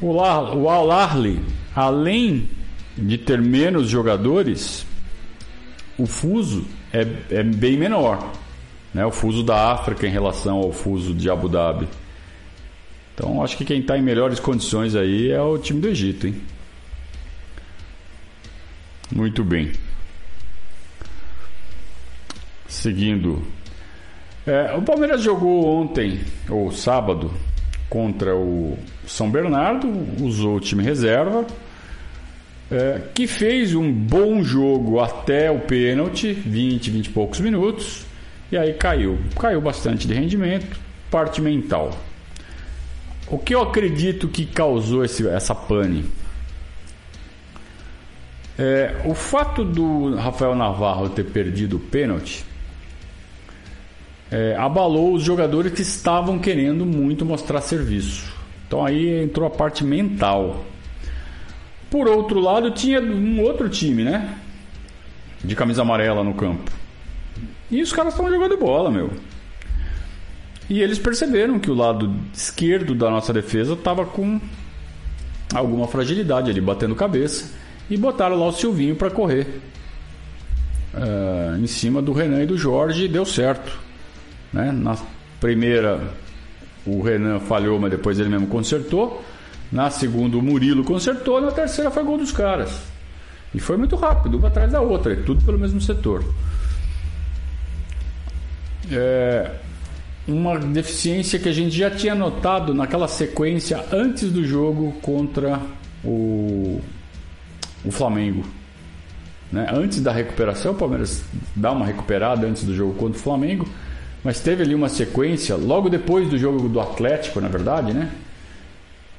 O, 0.00 0.14
o 0.14 0.68
Al-Ahly, 0.68 1.40
além 1.74 2.48
de 2.96 3.18
ter 3.18 3.40
menos 3.40 3.88
jogadores, 3.88 4.86
o 5.98 6.06
fuso 6.06 6.64
é, 6.92 7.06
é 7.30 7.42
bem 7.42 7.76
menor. 7.76 8.32
Né? 8.92 9.04
O 9.04 9.10
fuso 9.10 9.42
da 9.42 9.72
África 9.72 10.06
em 10.06 10.10
relação 10.10 10.58
ao 10.58 10.72
fuso 10.72 11.14
de 11.14 11.30
Abu 11.30 11.48
Dhabi. 11.48 11.86
Então 13.14 13.42
acho 13.42 13.56
que 13.56 13.64
quem 13.64 13.80
está 13.80 13.98
em 13.98 14.02
melhores 14.02 14.40
condições 14.40 14.94
aí 14.94 15.30
é 15.30 15.40
o 15.40 15.58
time 15.58 15.80
do 15.80 15.88
Egito. 15.88 16.26
Hein? 16.26 16.40
Muito 19.12 19.44
bem. 19.44 19.72
Seguindo. 22.66 23.42
É, 24.46 24.74
o 24.74 24.82
Palmeiras 24.82 25.22
jogou 25.22 25.66
ontem, 25.66 26.20
ou 26.48 26.72
sábado, 26.72 27.30
contra 27.90 28.34
o 28.34 28.78
São 29.06 29.30
Bernardo, 29.30 29.86
usou 30.22 30.56
o 30.56 30.60
time 30.60 30.82
reserva 30.82 31.44
é, 32.70 33.00
que 33.12 33.26
fez 33.26 33.74
um 33.74 33.92
bom 33.92 34.42
jogo 34.42 35.00
até 35.00 35.50
o 35.50 35.58
pênalti, 35.58 36.32
20, 36.32 36.90
20 36.90 37.06
e 37.06 37.10
poucos 37.10 37.40
minutos, 37.40 38.06
e 38.52 38.56
aí 38.56 38.72
caiu. 38.74 39.18
Caiu 39.38 39.60
bastante 39.60 40.06
de 40.06 40.14
rendimento, 40.14 40.78
parte 41.10 41.40
mental. 41.40 41.90
O 43.26 43.38
que 43.38 43.54
eu 43.54 43.62
acredito 43.62 44.28
que 44.28 44.46
causou 44.46 45.04
esse, 45.04 45.26
essa 45.26 45.54
pane? 45.54 46.04
É, 48.58 49.00
o 49.04 49.14
fato 49.14 49.64
do 49.64 50.14
Rafael 50.16 50.54
Navarro 50.54 51.08
ter 51.08 51.24
perdido 51.24 51.76
o 51.76 51.80
pênalti 51.80 52.44
é, 54.30 54.54
abalou 54.56 55.14
os 55.14 55.22
jogadores 55.22 55.72
que 55.72 55.82
estavam 55.82 56.38
querendo 56.38 56.86
muito 56.86 57.24
mostrar 57.24 57.60
serviço. 57.60 58.32
Então 58.66 58.84
aí 58.84 59.22
entrou 59.22 59.46
a 59.46 59.50
parte 59.50 59.84
mental. 59.84 60.64
Por 61.90 62.06
outro 62.06 62.38
lado, 62.38 62.70
tinha 62.70 63.00
um 63.00 63.40
outro 63.42 63.68
time, 63.68 64.04
né? 64.04 64.36
De 65.42 65.56
camisa 65.56 65.82
amarela 65.82 66.22
no 66.22 66.34
campo. 66.34 66.70
E 67.68 67.82
os 67.82 67.92
caras 67.92 68.12
estavam 68.12 68.30
jogando 68.30 68.56
bola, 68.56 68.90
meu. 68.90 69.10
E 70.68 70.80
eles 70.80 71.00
perceberam 71.00 71.58
que 71.58 71.68
o 71.68 71.74
lado 71.74 72.14
esquerdo 72.32 72.94
da 72.94 73.10
nossa 73.10 73.32
defesa 73.32 73.72
estava 73.72 74.04
com 74.04 74.40
alguma 75.52 75.88
fragilidade 75.88 76.48
ali, 76.48 76.60
batendo 76.60 76.94
cabeça. 76.94 77.52
E 77.90 77.96
botaram 77.96 78.38
lá 78.38 78.46
o 78.46 78.52
Silvinho 78.52 78.94
para 78.94 79.10
correr. 79.10 79.60
Uh, 80.94 81.56
em 81.58 81.66
cima 81.66 82.00
do 82.00 82.12
Renan 82.12 82.42
e 82.44 82.46
do 82.46 82.56
Jorge 82.56 83.06
e 83.06 83.08
deu 83.08 83.24
certo. 83.24 83.89
Né? 84.52 84.72
Na 84.72 84.96
primeira, 85.40 86.00
o 86.86 87.02
Renan 87.02 87.40
falhou, 87.40 87.78
mas 87.78 87.90
depois 87.90 88.18
ele 88.18 88.28
mesmo 88.28 88.46
consertou. 88.46 89.24
Na 89.70 89.90
segunda, 89.90 90.36
o 90.36 90.42
Murilo 90.42 90.84
consertou. 90.84 91.40
Na 91.40 91.50
terceira, 91.52 91.90
foi 91.90 92.02
gol 92.02 92.18
dos 92.18 92.32
caras. 92.32 92.82
E 93.54 93.60
foi 93.60 93.76
muito 93.76 93.96
rápido, 93.96 94.38
uma 94.38 94.48
atrás 94.48 94.70
da 94.70 94.80
outra, 94.80 95.16
tudo 95.16 95.44
pelo 95.44 95.58
mesmo 95.58 95.80
setor. 95.80 96.24
É 98.90 99.50
uma 100.26 100.58
deficiência 100.58 101.38
que 101.38 101.48
a 101.48 101.52
gente 101.52 101.76
já 101.76 101.90
tinha 101.90 102.14
notado 102.14 102.72
naquela 102.74 103.08
sequência 103.08 103.84
antes 103.92 104.30
do 104.30 104.44
jogo 104.44 104.92
contra 105.02 105.60
o, 106.04 106.80
o 107.84 107.90
Flamengo. 107.90 108.44
Né? 109.50 109.66
Antes 109.72 110.00
da 110.00 110.12
recuperação, 110.12 110.72
o 110.72 110.74
Palmeiras 110.74 111.24
dá 111.54 111.72
uma 111.72 111.84
recuperada 111.84 112.46
antes 112.46 112.64
do 112.64 112.74
jogo 112.74 112.94
contra 112.94 113.18
o 113.18 113.22
Flamengo, 113.22 113.68
mas 114.22 114.40
teve 114.40 114.62
ali 114.62 114.74
uma 114.74 114.88
sequência 114.88 115.56
logo 115.56 115.88
depois 115.88 116.28
do 116.28 116.38
jogo 116.38 116.68
do 116.68 116.80
Atlético, 116.80 117.40
na 117.40 117.48
verdade, 117.48 117.92
né? 117.92 118.10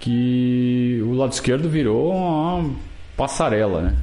que 0.02 1.00
o 1.06 1.14
lado 1.14 1.32
esquerdo 1.32 1.70
virou 1.70 2.12
uma 2.12 2.72
passarela, 3.16 3.84
né? 3.84 3.96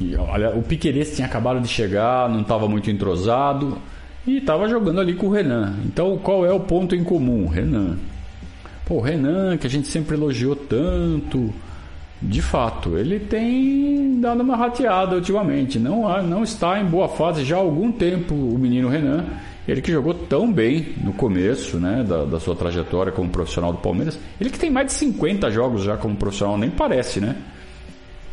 E 0.00 0.14
olha, 0.14 0.50
o 0.50 0.62
Piqueires 0.62 1.14
tinha 1.14 1.26
acabado 1.26 1.60
de 1.60 1.66
chegar, 1.66 2.30
não 2.30 2.42
estava 2.42 2.68
muito 2.68 2.88
entrosado. 2.88 3.76
e 4.24 4.38
estava 4.38 4.68
jogando 4.68 5.00
ali 5.00 5.14
com 5.14 5.26
o 5.26 5.32
Renan. 5.32 5.74
Então, 5.84 6.16
qual 6.18 6.46
é 6.46 6.52
o 6.52 6.60
ponto 6.60 6.94
em 6.94 7.02
comum? 7.02 7.48
Renan. 7.48 7.98
Pô, 8.86 8.94
o 8.96 9.00
Renan, 9.00 9.56
que 9.56 9.66
a 9.66 9.70
gente 9.70 9.88
sempre 9.88 10.14
elogiou 10.14 10.54
tanto, 10.54 11.52
de 12.20 12.42
fato, 12.42 12.98
ele 12.98 13.20
tem 13.20 14.20
dado 14.20 14.42
uma 14.42 14.56
rateada 14.56 15.14
ultimamente. 15.14 15.78
Não, 15.78 16.22
não 16.22 16.42
está 16.42 16.80
em 16.80 16.84
boa 16.84 17.08
fase 17.08 17.44
já 17.44 17.56
há 17.56 17.60
algum 17.60 17.92
tempo 17.92 18.34
o 18.34 18.58
menino 18.58 18.88
Renan. 18.88 19.24
Ele 19.68 19.80
que 19.82 19.92
jogou 19.92 20.14
tão 20.14 20.50
bem 20.50 20.94
no 21.04 21.12
começo 21.12 21.76
né, 21.78 22.02
da, 22.02 22.24
da 22.24 22.40
sua 22.40 22.56
trajetória 22.56 23.12
como 23.12 23.28
profissional 23.28 23.72
do 23.72 23.78
Palmeiras. 23.78 24.18
Ele 24.40 24.50
que 24.50 24.58
tem 24.58 24.70
mais 24.70 24.86
de 24.86 24.92
50 24.94 25.50
jogos 25.50 25.82
já 25.82 25.96
como 25.96 26.16
profissional, 26.16 26.56
nem 26.56 26.70
parece, 26.70 27.20
né? 27.20 27.36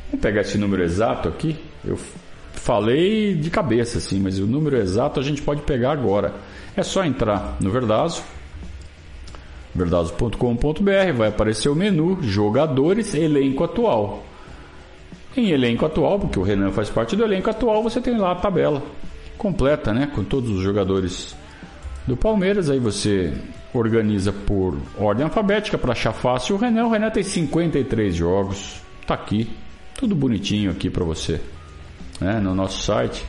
Vamos 0.09 0.21
pegar 0.21 0.41
esse 0.41 0.57
número 0.57 0.81
exato 0.81 1.27
aqui. 1.27 1.55
Eu 1.83 1.99
falei 2.53 3.35
de 3.35 3.49
cabeça, 3.49 3.97
assim, 3.97 4.19
mas 4.19 4.39
o 4.39 4.47
número 4.47 4.77
exato 4.77 5.19
a 5.19 5.23
gente 5.23 5.41
pode 5.41 5.61
pegar 5.61 5.91
agora. 5.91 6.33
É 6.75 6.81
só 6.81 7.03
entrar 7.03 7.57
no 7.59 7.69
Verdazo, 7.69 8.23
verdazo.com.br, 9.75 11.13
vai 11.15 11.27
aparecer 11.27 11.69
o 11.69 11.75
menu 11.75 12.17
Jogadores, 12.21 13.13
Elenco 13.13 13.63
Atual. 13.63 14.23
Em 15.37 15.49
elenco 15.49 15.85
atual, 15.85 16.17
porque 16.17 16.39
o 16.39 16.43
Renan 16.43 16.71
faz 16.71 16.89
parte 16.89 17.13
do 17.13 17.25
elenco 17.25 17.49
atual, 17.49 17.83
você 17.83 17.99
tem 17.99 18.17
lá 18.17 18.31
a 18.31 18.35
tabela 18.35 18.81
completa, 19.37 19.93
né, 19.93 20.07
com 20.07 20.23
todos 20.23 20.49
os 20.49 20.61
jogadores 20.61 21.35
do 22.07 22.15
Palmeiras. 22.15 22.69
Aí 22.69 22.79
você 22.79 23.33
organiza 23.73 24.31
por 24.31 24.77
ordem 24.97 25.25
alfabética 25.25 25.77
para 25.77 25.91
achar 25.91 26.13
fácil 26.13 26.55
o 26.55 26.57
Renan. 26.57 26.85
O 26.85 26.89
Renan 26.89 27.09
tem 27.09 27.21
53 27.21 28.15
jogos, 28.15 28.81
tá 29.05 29.13
aqui, 29.13 29.49
tudo 29.99 30.15
bonitinho 30.15 30.71
aqui 30.71 30.89
para 30.89 31.03
você 31.03 31.41
né, 32.19 32.39
no 32.39 32.55
nosso 32.55 32.81
site, 32.83 33.25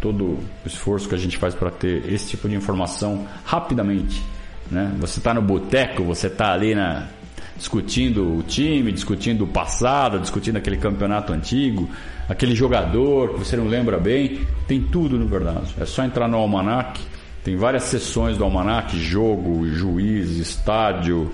todo 0.00 0.24
o 0.24 0.38
esforço 0.64 1.08
que 1.08 1.14
a 1.14 1.18
gente 1.18 1.36
faz 1.36 1.54
para 1.54 1.70
ter 1.70 2.10
esse 2.12 2.30
tipo 2.30 2.48
de 2.48 2.54
informação 2.54 3.26
rapidamente. 3.44 4.22
Né? 4.70 4.94
Você 4.98 5.18
está 5.18 5.34
no 5.34 5.42
boteco, 5.42 6.04
você 6.04 6.28
está 6.28 6.52
ali 6.52 6.74
na, 6.74 7.08
discutindo 7.56 8.38
o 8.38 8.42
time, 8.42 8.90
discutindo 8.90 9.44
o 9.44 9.46
passado, 9.46 10.18
discutindo 10.18 10.56
aquele 10.56 10.78
campeonato 10.78 11.32
antigo, 11.32 11.88
aquele 12.28 12.54
jogador 12.54 13.34
que 13.34 13.40
você 13.40 13.56
não 13.56 13.66
lembra 13.66 13.98
bem, 13.98 14.46
tem 14.66 14.80
tudo 14.80 15.18
no 15.18 15.26
verdade. 15.26 15.74
É 15.78 15.84
só 15.84 16.02
entrar 16.02 16.26
no 16.26 16.38
Almanac, 16.38 17.00
tem 17.44 17.56
várias 17.56 17.84
sessões 17.84 18.38
do 18.38 18.44
Almanac, 18.44 18.96
jogo, 18.98 19.66
juiz, 19.68 20.36
estádio, 20.38 21.30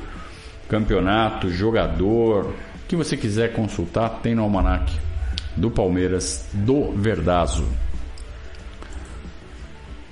campeonato, 0.69 1.49
jogador, 1.49 2.47
o 2.47 2.89
que 2.89 2.97
você 2.97 3.17
quiser 3.17 3.53
consultar, 3.53 4.21
tem 4.23 4.35
no 4.35 4.43
Almanac 4.43 4.93
do 5.57 5.71
Palmeiras 5.71 6.49
do 6.53 6.93
Verdazo. 6.93 7.65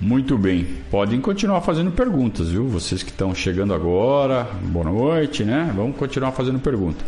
Muito 0.05 0.37
bem, 0.37 0.67
podem 0.91 1.19
continuar 1.19 1.61
fazendo 1.61 1.89
perguntas, 1.89 2.49
viu? 2.49 2.67
Vocês 2.67 3.01
que 3.01 3.09
estão 3.09 3.33
chegando 3.33 3.73
agora, 3.73 4.47
boa 4.61 4.85
noite, 4.85 5.43
né? 5.43 5.73
Vamos 5.75 5.97
continuar 5.97 6.31
fazendo 6.31 6.59
pergunta. 6.59 7.03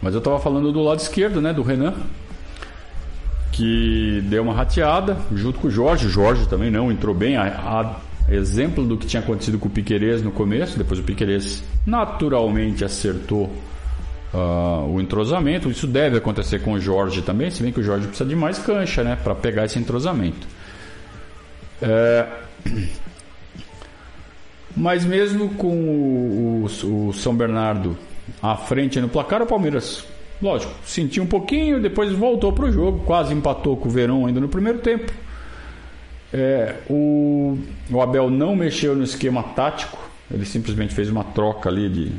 Mas 0.00 0.14
eu 0.14 0.18
estava 0.18 0.38
falando 0.38 0.70
do 0.70 0.80
lado 0.80 1.00
esquerdo, 1.00 1.40
né? 1.40 1.52
Do 1.52 1.62
Renan, 1.62 1.94
que 3.50 4.22
deu 4.26 4.44
uma 4.44 4.54
rateada 4.54 5.16
junto 5.34 5.58
com 5.58 5.66
o 5.66 5.70
Jorge. 5.70 6.06
O 6.06 6.08
Jorge 6.08 6.46
também 6.46 6.70
não 6.70 6.92
entrou 6.92 7.12
bem. 7.12 7.36
A, 7.36 7.46
a 7.48 7.96
exemplo 8.32 8.86
do 8.86 8.96
que 8.96 9.08
tinha 9.08 9.20
acontecido 9.20 9.58
com 9.58 9.66
o 9.66 9.70
Piquerez 9.72 10.22
no 10.22 10.30
começo, 10.30 10.78
depois 10.78 11.00
o 11.00 11.02
Piquerez 11.02 11.64
naturalmente 11.84 12.84
acertou 12.84 13.50
uh, 14.32 14.94
o 14.94 15.00
entrosamento. 15.00 15.68
Isso 15.68 15.88
deve 15.88 16.18
acontecer 16.18 16.60
com 16.60 16.74
o 16.74 16.80
Jorge 16.80 17.20
também, 17.20 17.50
se 17.50 17.64
bem 17.64 17.72
que 17.72 17.80
o 17.80 17.82
Jorge 17.82 18.06
precisa 18.06 18.28
de 18.28 18.36
mais 18.36 18.60
cancha, 18.60 19.02
né, 19.02 19.18
para 19.20 19.34
pegar 19.34 19.64
esse 19.64 19.76
entrosamento. 19.76 20.57
É... 21.80 22.26
Mas 24.76 25.04
mesmo 25.04 25.50
com 25.50 25.66
o, 25.66 26.66
o, 26.84 27.08
o, 27.08 27.12
São 27.12 27.34
Bernardo 27.34 27.96
à 28.40 28.56
frente 28.56 29.00
no 29.00 29.08
placar, 29.08 29.42
o 29.42 29.46
Palmeiras, 29.46 30.04
lógico, 30.40 30.72
sentiu 30.84 31.24
um 31.24 31.26
pouquinho, 31.26 31.82
depois 31.82 32.12
voltou 32.12 32.52
para 32.52 32.66
o 32.66 32.72
jogo, 32.72 33.00
quase 33.04 33.34
empatou 33.34 33.76
com 33.76 33.88
o 33.88 33.90
Verão 33.90 34.26
ainda 34.26 34.40
no 34.40 34.48
primeiro 34.48 34.78
tempo. 34.78 35.12
É, 36.32 36.76
o, 36.88 37.58
o 37.90 38.00
Abel 38.00 38.30
não 38.30 38.54
mexeu 38.54 38.94
no 38.94 39.02
esquema 39.02 39.42
tático, 39.42 39.98
ele 40.30 40.44
simplesmente 40.44 40.94
fez 40.94 41.08
uma 41.08 41.24
troca 41.24 41.68
ali 41.68 41.88
de, 41.88 42.12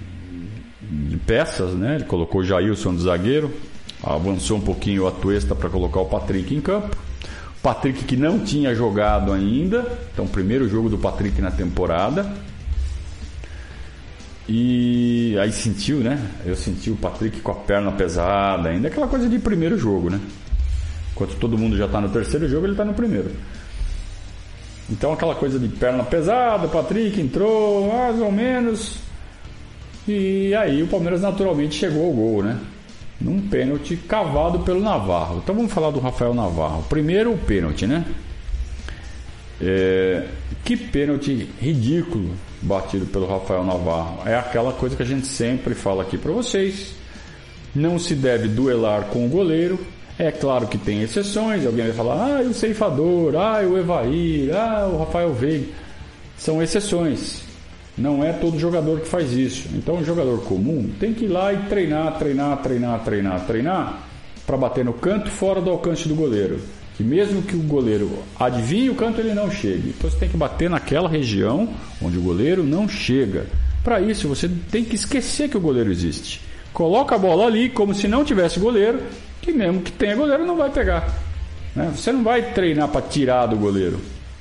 de 0.81 1.17
peças, 1.17 1.73
né? 1.73 1.95
Ele 1.95 2.05
colocou 2.05 2.41
o 2.41 2.43
Jailson 2.43 2.95
de 2.95 3.03
zagueiro, 3.03 3.53
avançou 4.03 4.57
um 4.57 4.61
pouquinho 4.61 5.03
o 5.03 5.07
Atuesta 5.07 5.53
para 5.53 5.69
colocar 5.69 6.01
o 6.01 6.05
Patrick 6.05 6.53
em 6.53 6.59
campo. 6.59 6.97
Patrick 7.61 8.05
que 8.05 8.15
não 8.15 8.39
tinha 8.39 8.73
jogado 8.73 9.33
ainda, 9.33 9.85
então 10.13 10.25
primeiro 10.25 10.67
jogo 10.69 10.89
do 10.89 10.97
Patrick 10.97 11.41
na 11.41 11.51
temporada. 11.51 12.31
E 14.47 15.37
aí 15.39 15.51
sentiu, 15.51 15.97
né? 15.97 16.19
Eu 16.45 16.55
senti 16.55 16.89
o 16.89 16.95
Patrick 16.95 17.39
com 17.41 17.51
a 17.51 17.55
perna 17.55 17.91
pesada, 17.91 18.69
ainda 18.69 18.87
aquela 18.87 19.07
coisa 19.07 19.29
de 19.29 19.37
primeiro 19.37 19.77
jogo, 19.77 20.09
né? 20.09 20.19
Enquanto 21.11 21.35
todo 21.35 21.57
mundo 21.57 21.77
já 21.77 21.85
está 21.85 22.01
no 22.01 22.09
terceiro 22.09 22.47
jogo, 22.47 22.65
ele 22.65 22.73
está 22.73 22.85
no 22.85 22.93
primeiro. 22.93 23.31
Então 24.89 25.13
aquela 25.13 25.35
coisa 25.35 25.59
de 25.59 25.67
perna 25.67 26.03
pesada, 26.03 26.67
Patrick 26.67 27.21
entrou 27.21 27.91
mais 27.93 28.19
ou 28.19 28.31
menos, 28.31 28.97
e 30.07 30.55
aí 30.55 30.81
o 30.81 30.87
Palmeiras 30.87 31.21
naturalmente 31.21 31.75
chegou 31.75 32.05
ao 32.05 32.13
gol, 32.13 32.43
né? 32.43 32.57
Num 33.19 33.41
pênalti 33.41 33.97
cavado 33.97 34.59
pelo 34.59 34.81
Navarro. 34.81 35.41
Então 35.43 35.53
vamos 35.53 35.71
falar 35.71 35.91
do 35.91 35.99
Rafael 35.99 36.33
Navarro. 36.33 36.83
Primeiro 36.87 37.33
o 37.33 37.37
pênalti, 37.37 37.85
né? 37.85 38.05
É... 39.61 40.25
Que 40.63 40.77
pênalti 40.77 41.49
ridículo 41.59 42.31
batido 42.61 43.05
pelo 43.05 43.27
Rafael 43.27 43.63
Navarro. 43.63 44.21
É 44.25 44.35
aquela 44.35 44.71
coisa 44.71 44.95
que 44.95 45.03
a 45.03 45.05
gente 45.05 45.27
sempre 45.27 45.75
fala 45.75 46.03
aqui 46.03 46.17
para 46.17 46.31
vocês. 46.31 46.93
Não 47.75 47.99
se 47.99 48.15
deve 48.15 48.47
duelar 48.47 49.05
com 49.05 49.25
o 49.25 49.29
goleiro. 49.29 49.79
É 50.17 50.31
claro 50.31 50.67
que 50.67 50.77
tem 50.77 51.01
exceções. 51.01 51.65
Alguém 51.65 51.85
vai 51.85 51.93
falar, 51.93 52.39
ah, 52.39 52.41
o 52.41 52.53
ceifador, 52.53 53.35
ah, 53.35 53.61
o 53.61 53.77
Evair, 53.77 54.53
ah, 54.55 54.89
o 54.91 54.99
Rafael 54.99 55.33
Veiga. 55.33 55.67
São 56.37 56.61
exceções. 56.61 57.48
Não 57.99 58.23
é 58.23 58.31
todo 58.31 58.57
jogador 58.57 59.01
que 59.01 59.07
faz 59.07 59.33
isso. 59.33 59.67
Então, 59.73 59.95
o 59.97 60.05
jogador 60.05 60.41
comum 60.45 60.89
tem 60.99 61.13
que 61.13 61.25
ir 61.25 61.27
lá 61.27 61.51
e 61.51 61.57
treinar, 61.67 62.17
treinar, 62.17 62.57
treinar, 62.61 63.03
treinar, 63.03 63.45
treinar 63.45 64.03
para 64.47 64.55
bater 64.55 64.85
no 64.85 64.93
canto 64.93 65.29
fora 65.29 65.59
do 65.59 65.69
alcance 65.69 66.07
do 66.07 66.15
goleiro. 66.15 66.61
Que 66.95 67.03
mesmo 67.03 67.41
que 67.41 67.55
o 67.55 67.61
goleiro 67.61 68.09
adivinhe 68.39 68.89
o 68.89 68.95
canto, 68.95 69.19
ele 69.19 69.33
não 69.33 69.51
chegue. 69.51 69.89
Então, 69.89 70.09
você 70.09 70.17
tem 70.17 70.29
que 70.29 70.37
bater 70.37 70.69
naquela 70.69 71.09
região 71.09 71.67
onde 72.01 72.17
o 72.17 72.21
goleiro 72.21 72.63
não 72.63 72.87
chega. 72.87 73.47
Para 73.83 73.99
isso, 73.99 74.29
você 74.29 74.49
tem 74.71 74.83
que 74.83 74.95
esquecer 74.95 75.49
que 75.49 75.57
o 75.57 75.61
goleiro 75.61 75.91
existe. 75.91 76.39
Coloca 76.71 77.15
a 77.15 77.19
bola 77.19 77.47
ali 77.47 77.67
como 77.67 77.93
se 77.93 78.07
não 78.07 78.23
tivesse 78.23 78.59
goleiro, 78.61 79.01
que 79.41 79.51
mesmo 79.51 79.81
que 79.81 79.91
tenha 79.91 80.15
goleiro, 80.15 80.45
não 80.45 80.55
vai 80.55 80.69
pegar. 80.69 81.13
Né? 81.75 81.91
Você 81.93 82.13
não 82.13 82.23
vai 82.23 82.53
treinar 82.53 82.87
para 82.87 83.01
tirar 83.01 83.47
do 83.47 83.57
goleiro. 83.57 83.99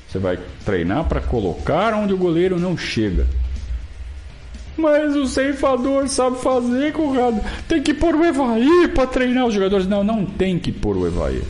Você 0.09 0.19
vai 0.19 0.39
treinar 0.65 1.05
para 1.05 1.21
colocar 1.21 1.93
onde 1.95 2.15
o 2.15 2.17
goleiro 2.17 2.59
não 2.59 2.77
chega. 2.77 3.27
Mas 4.79 5.17
o 5.17 5.27
ceifador 5.27 6.07
sabe 6.09 6.39
fazer, 6.39 6.93
Conrado. 6.93 7.41
Tem 7.67 7.83
que 7.83 7.93
pôr 7.93 8.15
o 8.15 8.25
Evair 8.25 8.91
para 8.95 9.09
treinar 9.09 9.47
os 9.47 9.55
jogadores. 9.55 9.89
Não, 9.89 10.05
não 10.05 10.25
tem 10.25 10.57
que 10.57 10.71
pôr 10.71 10.97
o 10.97 11.05
Evair. 11.05 11.43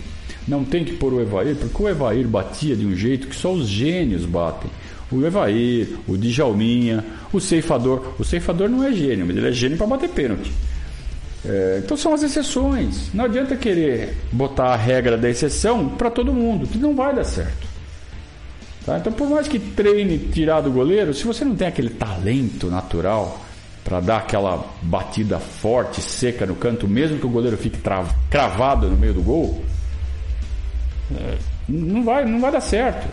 Não 0.49 0.65
tem 0.65 0.83
que 0.83 0.95
pôr 0.95 1.13
o 1.13 1.21
Evair, 1.21 1.55
porque 1.57 1.83
o 1.83 1.89
Evair 1.89 2.27
batia 2.27 2.75
de 2.75 2.87
um 2.87 2.97
jeito 2.97 3.27
que 3.29 3.37
só 3.37 3.53
os 3.53 3.69
gênios 3.69 4.25
batem. 4.25 4.71
O 5.13 5.23
Evair, 5.25 5.89
o 6.09 6.17
Djalminha, 6.17 7.05
o 7.31 7.39
ceifador. 7.39 8.15
O 8.19 8.25
ceifador 8.25 8.71
não 8.71 8.83
é 8.83 8.93
gênio, 8.93 9.27
mas 9.27 9.37
ele 9.37 9.49
é 9.49 9.53
gênio 9.53 9.77
para 9.77 9.87
bater 9.87 10.09
pênalti. 10.09 10.51
É, 11.45 11.83
então 11.85 11.99
são 11.99 12.15
as 12.15 12.23
exceções. 12.23 13.13
Não 13.13 13.27
adianta 13.27 13.55
querer 13.57 14.17
botar 14.33 14.73
a 14.73 14.77
regra 14.77 15.19
da 15.19 15.29
exceção 15.29 15.87
para 15.87 16.11
todo 16.11 16.33
mundo, 16.33 16.67
que 16.67 16.79
não 16.79 16.97
vai 16.97 17.15
dar 17.15 17.25
certo. 17.25 17.68
Tá? 18.89 18.97
Então, 18.97 19.13
por 19.13 19.29
mais 19.29 19.47
que 19.47 19.59
treine 19.59 20.17
tirar 20.19 20.63
do 20.63 20.71
goleiro, 20.71 21.13
se 21.13 21.23
você 21.25 21.45
não 21.45 21.55
tem 21.55 21.69
aquele 21.69 21.91
talento 21.91 22.69
natural 22.69 23.39
para 23.85 24.01
dar 24.01 24.17
aquela 24.17 24.67
batida 24.81 25.39
forte, 25.39 26.01
seca 26.01 26.47
no 26.47 26.55
canto, 26.55 26.89
mesmo 26.89 27.19
que 27.19 27.27
o 27.27 27.29
goleiro 27.29 27.59
fique 27.59 27.79
cravado 28.31 28.89
no 28.89 28.97
meio 28.97 29.13
do 29.13 29.21
gol, 29.21 29.63
é, 31.15 31.37
não, 31.69 32.03
vai, 32.03 32.25
não 32.25 32.41
vai 32.41 32.51
dar 32.51 32.63
certo. 32.63 33.07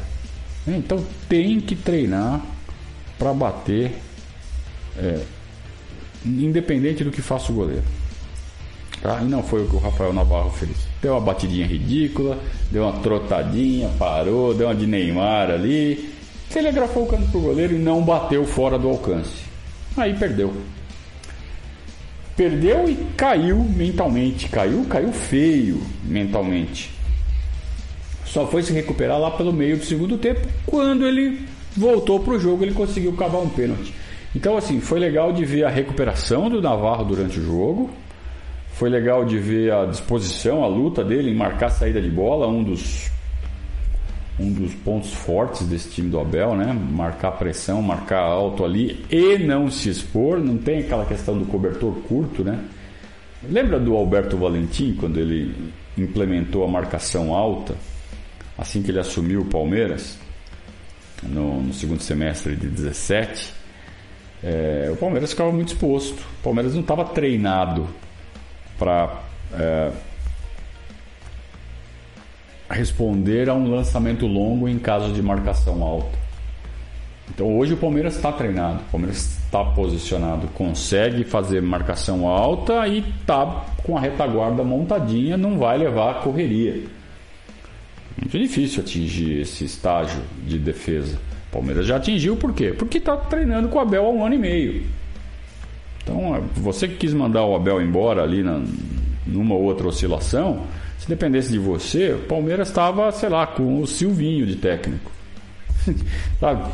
Então 0.66 1.06
tem 1.28 1.60
que 1.60 1.76
treinar 1.76 2.40
para 3.20 3.34
bater, 3.34 4.00
é, 4.98 5.20
independente 6.26 7.04
do 7.04 7.12
que 7.12 7.22
faça 7.22 7.52
o 7.52 7.56
goleiro. 7.56 7.84
Tá? 9.02 9.22
E 9.22 9.26
não 9.26 9.44
foi 9.44 9.66
o 9.66 9.68
que 9.68 9.76
o 9.76 9.80
Rafael 9.80 10.14
Navarro 10.14 10.52
fez. 10.52 10.85
Deu 11.06 11.14
uma 11.14 11.22
batidinha 11.22 11.68
ridícula, 11.68 12.40
deu 12.72 12.82
uma 12.82 12.94
trotadinha, 12.94 13.92
parou, 14.00 14.56
deu 14.56 14.66
uma 14.66 14.74
de 14.74 14.88
Neymar 14.88 15.52
ali. 15.52 16.10
Telegrafou 16.50 17.04
o 17.04 17.06
canto 17.06 17.30
pro 17.30 17.42
goleiro 17.42 17.76
e 17.76 17.78
não 17.78 18.02
bateu 18.02 18.44
fora 18.44 18.80
do 18.80 18.90
alcance. 18.90 19.44
Aí 19.96 20.16
perdeu. 20.16 20.52
Perdeu 22.36 22.90
e 22.90 22.96
caiu 23.16 23.60
mentalmente. 23.60 24.50
Caiu, 24.50 24.84
caiu 24.90 25.14
feio 25.14 25.80
mentalmente. 26.04 26.90
Só 28.26 28.48
foi 28.48 28.64
se 28.64 28.74
recuperar 28.74 29.20
lá 29.20 29.30
pelo 29.30 29.54
meio 29.54 29.78
do 29.78 29.86
segundo 29.86 30.18
tempo, 30.18 30.48
quando 30.66 31.06
ele 31.06 31.46
voltou 31.78 32.20
para 32.20 32.34
o 32.34 32.40
jogo, 32.40 32.64
ele 32.64 32.74
conseguiu 32.74 33.14
cavar 33.14 33.44
um 33.44 33.50
pênalti. 33.50 33.94
Então, 34.36 34.58
assim, 34.58 34.80
foi 34.80 35.00
legal 35.00 35.32
de 35.32 35.46
ver 35.46 35.66
a 35.66 35.70
recuperação 35.70 36.50
do 36.50 36.64
Navarro 36.64 37.06
durante 37.06 37.40
o 37.40 37.46
jogo. 37.46 37.92
Foi 38.76 38.90
legal 38.90 39.24
de 39.24 39.38
ver 39.38 39.72
a 39.72 39.86
disposição, 39.86 40.62
a 40.62 40.68
luta 40.68 41.02
dele 41.02 41.32
em 41.32 41.36
marcar 41.36 41.68
a 41.68 41.70
saída 41.70 42.02
de 42.02 42.10
bola, 42.10 42.46
um 42.46 42.62
dos 42.62 43.10
um 44.38 44.52
dos 44.52 44.74
pontos 44.74 45.14
fortes 45.14 45.66
desse 45.66 45.90
time 45.92 46.10
do 46.10 46.20
Abel, 46.20 46.58
né? 46.58 46.74
Marcar 46.74 47.32
pressão, 47.32 47.82
marcar 47.82 48.20
alto 48.20 48.66
ali 48.66 49.06
e 49.10 49.38
não 49.38 49.72
se 49.72 49.90
expor, 49.90 50.40
não 50.40 50.58
tem 50.58 50.80
aquela 50.80 51.06
questão 51.06 51.38
do 51.38 51.46
cobertor 51.46 51.94
curto, 52.02 52.44
né? 52.44 52.60
Lembra 53.50 53.80
do 53.80 53.96
Alberto 53.96 54.36
Valentim 54.36 54.94
quando 55.00 55.22
ele 55.22 55.56
implementou 55.98 56.66
a 56.66 56.68
marcação 56.68 57.34
alta 57.34 57.76
assim 58.58 58.82
que 58.84 58.92
ele 58.92 59.00
assumiu 59.00 59.42
o 59.42 59.46
Palmeiras 59.46 60.18
no, 61.24 61.62
no 61.62 61.74
segundo 61.74 62.02
semestre 62.02 62.58
de 62.58 62.68
17? 62.68 63.54
É, 64.44 64.90
o 64.92 64.98
Palmeiras 64.98 65.30
ficava 65.30 65.52
muito 65.54 65.70
exposto. 65.70 66.20
O 66.40 66.44
Palmeiras 66.44 66.74
não 66.74 66.82
estava 66.82 67.06
treinado 67.06 67.88
para 68.78 69.22
é, 69.54 69.92
responder 72.70 73.50
a 73.50 73.54
um 73.54 73.70
lançamento 73.70 74.26
longo 74.26 74.68
em 74.68 74.78
caso 74.78 75.14
de 75.14 75.22
marcação 75.22 75.84
alta. 75.84 76.26
Então 77.30 77.58
hoje 77.58 77.74
o 77.74 77.78
Palmeiras 77.78 78.16
está 78.16 78.32
treinado, 78.32 78.82
o 78.82 78.92
Palmeiras 78.92 79.18
está 79.18 79.64
posicionado, 79.64 80.48
consegue 80.50 81.24
fazer 81.24 81.62
marcação 81.62 82.28
alta 82.28 82.88
e 82.88 83.00
está 83.00 83.66
com 83.84 83.98
a 83.98 84.02
retaguarda 84.02 84.64
montadinha, 84.64 85.36
não 85.36 85.58
vai 85.58 85.78
levar 85.78 86.12
a 86.12 86.14
correria. 86.16 86.84
Muito 88.18 88.38
difícil 88.38 88.82
atingir 88.82 89.42
esse 89.42 89.66
estágio 89.66 90.22
de 90.46 90.58
defesa. 90.58 91.18
O 91.50 91.54
Palmeiras 91.54 91.86
já 91.86 91.98
atingiu 91.98 92.38
por 92.38 92.54
quê? 92.54 92.74
Porque 92.78 93.00
está 93.00 93.18
treinando 93.18 93.70
com 93.70 93.78
o 93.78 93.82
Abel 93.82 94.06
há 94.06 94.10
um 94.10 94.26
ano 94.26 94.36
e 94.36 94.38
meio. 94.40 94.84
Então, 96.06 96.44
você 96.54 96.88
que 96.88 96.98
quis 96.98 97.14
mandar 97.16 97.44
o 97.46 97.56
Abel 97.56 97.82
embora 97.82 98.22
ali 98.22 98.44
na, 98.44 98.62
numa 99.26 99.56
outra 99.56 99.88
oscilação, 99.88 100.68
se 101.00 101.10
dependesse 101.10 101.52
de 101.52 101.58
você, 101.58 102.12
o 102.12 102.20
Palmeiras 102.20 102.68
estava, 102.68 103.12
sei 103.12 103.28
lá, 103.28 103.48
com 103.48 103.82
o 103.82 103.88
Silvinho 103.88 104.46
de 104.46 104.56
técnico. 104.56 105.12
Sabe? 106.40 106.72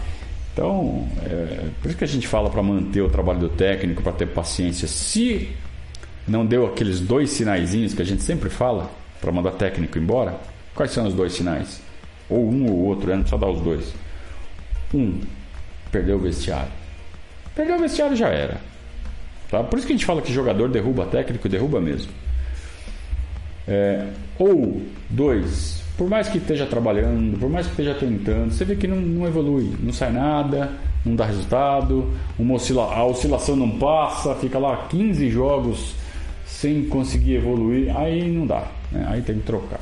Então, 0.54 1.08
é, 1.24 1.70
por 1.82 1.88
isso 1.88 1.98
que 1.98 2.04
a 2.04 2.08
gente 2.08 2.28
fala 2.28 2.50
para 2.50 2.62
manter 2.62 3.02
o 3.02 3.10
trabalho 3.10 3.40
do 3.40 3.50
técnico, 3.50 4.04
para 4.04 4.12
ter 4.12 4.28
paciência. 4.28 4.86
Se 4.86 5.50
não 6.28 6.46
deu 6.46 6.66
aqueles 6.66 7.00
dois 7.00 7.30
sinaizinhos 7.30 7.94
que 7.94 8.02
a 8.02 8.06
gente 8.06 8.22
sempre 8.22 8.50
fala 8.50 8.92
para 9.22 9.32
mandar 9.32 9.52
técnico 9.52 9.98
embora, 9.98 10.36
quais 10.76 10.92
são 10.92 11.08
os 11.08 11.14
dois 11.14 11.32
sinais? 11.32 11.82
Ou 12.30 12.52
um 12.52 12.70
ou 12.70 12.80
outro, 12.86 13.08
né? 13.08 13.16
não 13.16 13.22
precisa 13.22 13.40
dar 13.40 13.50
os 13.50 13.62
dois. 13.62 13.94
Um, 14.94 15.22
perdeu 15.90 16.18
o 16.18 16.20
vestiário. 16.20 16.72
Perdeu 17.56 17.78
o 17.78 17.80
vestiário 17.80 18.16
já 18.16 18.28
era. 18.28 18.71
Tá? 19.52 19.62
Por 19.62 19.78
isso 19.78 19.86
que 19.86 19.92
a 19.92 19.96
gente 19.98 20.06
fala 20.06 20.22
que 20.22 20.32
jogador 20.32 20.70
derruba 20.70 21.06
técnico, 21.06 21.50
derruba 21.50 21.82
mesmo. 21.82 22.10
É, 23.68 24.08
ou 24.40 24.82
dois, 25.10 25.84
por 25.98 26.10
mais 26.10 26.30
que 26.30 26.38
esteja 26.38 26.66
trabalhando, 26.66 27.38
por 27.38 27.50
mais 27.50 27.68
que 27.68 27.74
esteja 27.74 27.94
tentando, 27.94 28.52
você 28.52 28.64
vê 28.64 28.76
que 28.76 28.88
não, 28.88 28.96
não 28.96 29.28
evolui, 29.28 29.76
não 29.82 29.92
sai 29.92 30.12
nada, 30.12 30.72
não 31.06 31.16
dá 31.16 31.26
resultado, 31.26 32.12
uma 32.40 32.56
oscila 32.56 32.94
a 32.94 33.06
oscilação 33.06 33.56
não 33.56 33.72
passa, 33.72 34.34
fica 34.36 34.58
lá 34.58 34.88
15 34.90 35.30
jogos 35.30 35.96
sem 36.46 36.86
conseguir 36.86 37.36
evoluir, 37.36 37.96
aí 37.96 38.32
não 38.32 38.48
dá, 38.48 38.66
né? 38.92 39.06
aí 39.10 39.22
tem 39.22 39.36
que 39.36 39.44
trocar. 39.44 39.80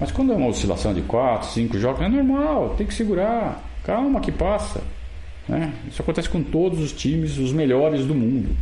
Mas 0.00 0.10
quando 0.10 0.32
é 0.32 0.36
uma 0.36 0.48
oscilação 0.48 0.92
de 0.92 1.02
4, 1.02 1.48
5 1.50 1.78
jogos, 1.78 2.00
é 2.00 2.08
normal, 2.08 2.74
tem 2.76 2.86
que 2.86 2.94
segurar, 2.94 3.62
calma 3.84 4.20
que 4.20 4.32
passa. 4.32 4.82
Né? 5.48 5.72
Isso 5.88 6.02
acontece 6.02 6.28
com 6.28 6.42
todos 6.42 6.80
os 6.80 6.92
times, 6.92 7.38
os 7.38 7.52
melhores 7.52 8.04
do 8.04 8.14
mundo. 8.14 8.54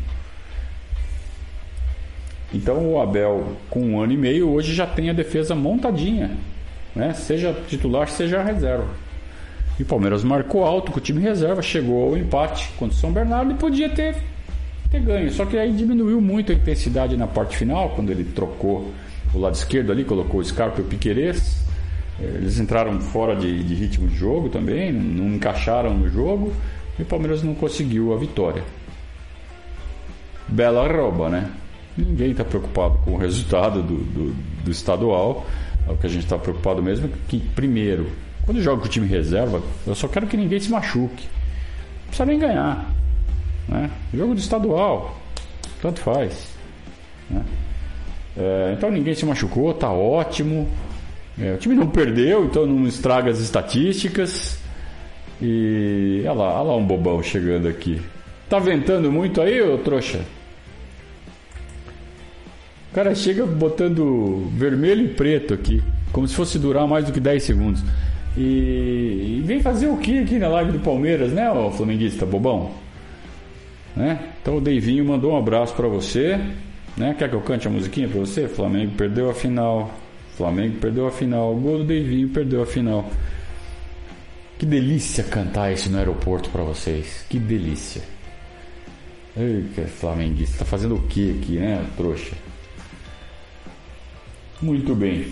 Então 2.55 2.93
o 2.93 3.01
Abel, 3.01 3.57
com 3.69 3.81
um 3.81 4.01
ano 4.01 4.13
e 4.13 4.17
meio, 4.17 4.49
hoje 4.49 4.73
já 4.73 4.87
tem 4.87 5.11
a 5.11 5.13
defesa 5.13 5.57
montadinha, 5.57 6.31
né? 6.95 7.13
seja 7.13 7.53
titular, 7.67 8.09
seja 8.09 8.41
reserva. 8.43 8.87
E 9.77 9.83
o 9.83 9.87
Palmeiras 9.87 10.23
marcou 10.23 10.65
alto 10.65 10.93
com 10.93 10.99
o 10.99 11.03
time 11.03 11.21
reserva, 11.21 11.61
chegou 11.61 12.11
ao 12.11 12.17
empate 12.17 12.71
contra 12.79 12.97
o 12.97 13.01
São 13.01 13.13
Bernardo 13.13 13.51
e 13.51 13.55
podia 13.55 13.89
ter, 13.89 14.15
ter 14.89 15.01
ganho. 15.01 15.33
Só 15.33 15.45
que 15.45 15.59
aí 15.59 15.73
diminuiu 15.73 16.21
muito 16.21 16.53
a 16.53 16.55
intensidade 16.55 17.17
na 17.17 17.27
parte 17.27 17.57
final, 17.57 17.91
quando 17.91 18.11
ele 18.11 18.23
trocou 18.23 18.93
o 19.35 19.39
lado 19.39 19.55
esquerdo 19.55 19.91
ali, 19.91 20.05
colocou 20.05 20.39
o 20.39 20.45
Scarpa 20.45 20.81
e 20.81 20.85
o 20.85 20.87
Piquerez. 20.87 21.65
Eles 22.21 22.61
entraram 22.61 23.01
fora 23.01 23.35
de, 23.35 23.65
de 23.65 23.75
ritmo 23.75 24.07
de 24.07 24.15
jogo 24.15 24.49
também, 24.49 24.93
não 24.93 25.35
encaixaram 25.35 25.93
no 25.93 26.09
jogo 26.09 26.53
e 26.97 27.03
o 27.03 27.05
Palmeiras 27.05 27.43
não 27.43 27.57
conseguiu 27.57 28.15
a 28.15 28.17
vitória. 28.17 28.63
Bela 30.47 30.87
rouba, 30.87 31.29
né? 31.29 31.51
Ninguém 31.97 32.33
está 32.33 32.45
preocupado 32.45 32.99
com 33.05 33.13
o 33.13 33.17
resultado 33.17 33.83
do, 33.83 33.97
do, 33.97 34.35
do 34.65 34.71
estadual. 34.71 35.47
O 35.89 35.97
que 35.97 36.07
a 36.07 36.11
gente 36.11 36.25
está 36.25 36.39
preocupado 36.39 36.83
mesmo 36.83 37.07
é 37.07 37.11
que, 37.29 37.39
primeiro, 37.39 38.11
quando 38.45 38.61
joga 38.61 38.81
com 38.81 38.87
o 38.87 38.91
time 38.91 39.07
reserva, 39.07 39.63
eu 39.87 39.95
só 39.95 40.09
quero 40.09 40.27
que 40.27 40.37
ninguém 40.37 40.59
se 40.59 40.71
machuque. 40.71 41.25
Não 41.25 42.07
precisa 42.07 42.27
nem 42.27 42.39
ganhar. 42.39 42.91
Né? 43.69 43.91
Jogo 44.13 44.35
do 44.35 44.41
estadual, 44.41 45.17
tanto 45.81 46.01
faz. 46.01 46.55
Né? 47.31 47.43
É, 48.37 48.75
então 48.77 48.91
ninguém 48.91 49.15
se 49.15 49.25
machucou, 49.25 49.73
tá 49.73 49.91
ótimo. 49.91 50.69
É, 51.39 51.55
o 51.55 51.59
time 51.59 51.75
não 51.75 51.89
perdeu, 51.89 52.45
então 52.45 52.67
não 52.67 52.87
estraga 52.87 53.31
as 53.31 53.39
estatísticas. 53.39 54.59
E 55.41 56.23
olha 56.27 56.33
lá, 56.33 56.61
olha 56.61 56.69
lá 56.69 56.77
um 56.77 56.85
bobão 56.85 57.23
chegando 57.23 57.69
aqui. 57.69 58.01
Tá 58.49 58.59
ventando 58.59 59.11
muito 59.11 59.41
aí, 59.41 59.61
ô 59.61 59.79
trouxa? 59.79 60.21
O 62.95 63.01
cara 63.03 63.13
chega 63.13 63.45
botando 63.45 64.49
vermelho 64.57 65.07
e 65.07 65.09
preto 65.09 65.53
aqui, 65.53 65.83
como 66.13 66.29
se 66.29 66.35
fosse 66.37 66.61
durar 66.61 66.87
mais 66.87 67.05
do 67.05 67.11
que 67.11 67.19
10 67.19 67.43
segundos. 67.43 67.83
E, 68.37 69.41
e 69.41 69.43
vem 69.45 69.61
fazer 69.61 69.89
o 69.89 69.97
que 69.97 70.21
aqui 70.21 70.39
na 70.39 70.47
live 70.47 70.71
do 70.71 70.79
Palmeiras, 70.79 71.33
né, 71.33 71.51
o 71.51 71.73
flamenguista 71.73 72.25
bobão? 72.25 72.71
Né? 73.97 74.21
Então 74.41 74.59
o 74.59 74.61
Deivinho 74.61 75.05
mandou 75.05 75.33
um 75.33 75.37
abraço 75.37 75.75
para 75.75 75.89
você. 75.89 76.39
Né? 76.97 77.17
Quer 77.19 77.29
que 77.29 77.35
eu 77.35 77.41
cante 77.41 77.67
a 77.67 77.71
musiquinha 77.71 78.07
para 78.07 78.21
você? 78.21 78.47
Flamengo 78.47 78.93
perdeu 78.97 79.29
a 79.29 79.35
final. 79.35 79.93
Flamengo 80.37 80.77
perdeu 80.79 81.09
a 81.09 81.11
final. 81.11 81.53
O 81.53 81.57
gol 81.59 81.79
do 81.79 81.85
Deivinho 81.85 82.29
perdeu 82.29 82.63
a 82.63 82.67
final. 82.67 83.11
Que 84.57 84.65
delícia 84.65 85.25
cantar 85.25 85.73
isso 85.73 85.91
no 85.91 85.99
aeroporto 85.99 86.49
para 86.49 86.63
vocês. 86.63 87.27
Que 87.29 87.41
delícia. 87.41 88.03
Ei, 89.37 89.65
que 89.75 89.81
flamenguista. 89.81 90.59
Tá 90.59 90.65
fazendo 90.65 90.95
o 90.95 91.03
que 91.09 91.33
aqui, 91.41 91.57
né, 91.59 91.85
trouxa? 91.97 92.54
Muito 94.65 94.95
bem. 94.95 95.27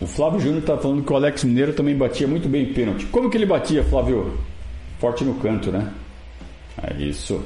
O 0.00 0.06
Flávio 0.06 0.40
Júnior 0.40 0.60
está 0.60 0.78
falando 0.78 1.04
que 1.04 1.12
o 1.12 1.16
Alex 1.16 1.44
Mineiro 1.44 1.74
também 1.74 1.94
batia 1.94 2.26
muito 2.26 2.48
bem 2.48 2.72
pênalti. 2.72 3.04
Como 3.06 3.28
que 3.28 3.36
ele 3.36 3.44
batia, 3.44 3.84
Flávio? 3.84 4.38
Forte 4.98 5.24
no 5.24 5.34
canto, 5.34 5.70
né? 5.70 5.92
É 6.82 6.94
isso. 7.02 7.44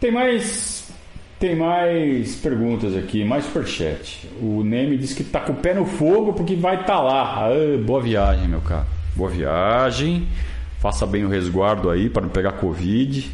Tem 0.00 0.10
mais 0.10 0.92
tem 1.38 1.54
mais 1.54 2.34
perguntas 2.36 2.96
aqui, 2.96 3.24
mais 3.24 3.44
superchat. 3.44 4.28
O 4.40 4.64
Neme 4.64 4.96
diz 4.96 5.14
que 5.14 5.22
tá 5.22 5.40
com 5.40 5.52
o 5.52 5.56
pé 5.56 5.72
no 5.74 5.86
fogo 5.86 6.32
porque 6.32 6.56
vai 6.56 6.80
estar 6.80 6.86
tá 6.96 7.00
lá. 7.00 7.46
Ah, 7.46 7.78
boa 7.84 8.00
viagem, 8.00 8.48
meu 8.48 8.60
cara. 8.60 8.86
Boa 9.14 9.30
viagem. 9.30 10.26
Faça 10.80 11.06
bem 11.06 11.24
o 11.24 11.28
resguardo 11.28 11.88
aí 11.88 12.10
para 12.10 12.22
não 12.22 12.30
pegar 12.30 12.52
Covid. 12.52 13.30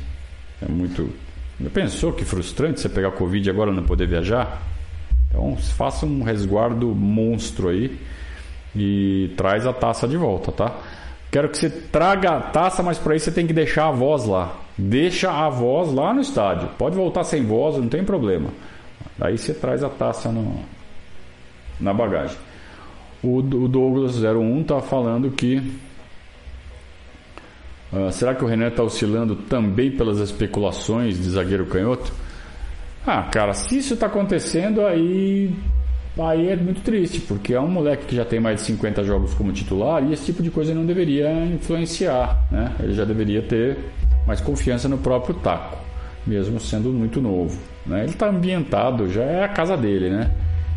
É 0.61 0.71
muito. 0.71 1.09
Já 1.59 1.71
pensou 1.71 2.13
que 2.13 2.25
frustrante 2.25 2.81
você 2.81 2.89
pegar 2.89 3.13
Covid 3.13 3.49
e 3.49 3.51
agora 3.51 3.73
não 3.73 3.83
poder 3.83 4.07
viajar? 4.07 4.73
Então 5.33 5.57
faça 5.57 6.05
um 6.05 6.23
resguardo 6.23 6.95
monstro 6.95 7.71
aí 7.71 7.99
e 8.77 9.33
traz 9.37 9.67
a 9.67 9.73
taça 9.73 10.07
de 10.07 10.17
volta, 10.17 10.53
tá? 10.53 10.77
Quero 11.31 11.49
que 11.49 11.57
você 11.57 11.71
traga 11.71 12.33
a 12.33 12.41
taça, 12.41 12.83
mas 12.83 12.99
para 12.99 13.17
isso 13.17 13.25
você 13.25 13.33
tem 13.33 13.47
que 13.47 13.55
deixar 13.55 13.89
a 13.89 13.91
voz 13.91 14.27
lá. 14.27 14.55
Deixa 14.77 15.31
a 15.31 15.49
voz 15.49 15.91
lá 15.91 16.13
no 16.13 16.21
estádio. 16.21 16.69
Pode 16.77 16.95
voltar 16.95 17.25
sem 17.25 17.45
voz, 17.45 17.77
não 17.79 17.89
tem 17.89 18.05
problema. 18.05 18.51
Aí 19.19 19.39
você 19.39 19.55
traz 19.55 19.83
a 19.83 19.89
taça 19.89 20.31
no, 20.31 20.61
na 21.81 21.95
bagagem. 21.95 22.37
O, 23.23 23.39
o 23.39 23.69
Douglas 23.69 24.23
01 24.23 24.65
tá 24.65 24.81
falando 24.81 25.31
que 25.31 25.57
uh, 27.93 28.13
será 28.13 28.35
que 28.35 28.45
o 28.45 28.47
René 28.47 28.69
está 28.69 28.83
oscilando 28.83 29.35
também 29.35 29.91
pelas 29.91 30.19
especulações 30.19 31.17
de 31.17 31.31
zagueiro 31.31 31.65
canhoto? 31.65 32.13
Ah, 33.05 33.23
cara, 33.23 33.53
se 33.53 33.79
isso 33.79 33.95
está 33.95 34.07
acontecendo, 34.07 34.87
aí 34.87 35.53
aí 36.19 36.51
é 36.51 36.57
muito 36.57 36.83
triste, 36.83 37.21
porque 37.21 37.55
é 37.55 37.61
um 37.61 37.69
moleque 37.69 38.07
que 38.07 38.15
já 38.15 38.25
tem 38.25 38.39
mais 38.39 38.61
de 38.61 38.67
50 38.67 39.03
jogos 39.03 39.35
como 39.35 39.53
titular 39.53 40.05
e 40.05 40.13
esse 40.13 40.27
tipo 40.27 40.43
de 40.43 40.51
coisa 40.51 40.75
não 40.75 40.85
deveria 40.85 41.31
influenciar, 41.47 42.47
né? 42.51 42.75
Ele 42.79 42.93
já 42.93 43.05
deveria 43.05 43.43
ter 43.43 43.79
mais 44.27 44.41
confiança 44.41 44.89
no 44.89 44.99
próprio 44.99 45.35
taco, 45.37 45.79
mesmo 46.27 46.61
sendo 46.61 46.91
muito 46.91 47.21
novo, 47.21 47.59
né? 47.87 48.03
Ele 48.03 48.13
está 48.13 48.29
ambientado, 48.29 49.11
já 49.11 49.23
é 49.23 49.45
a 49.45 49.49
casa 49.49 49.77
dele, 49.77 50.11
né? 50.11 50.31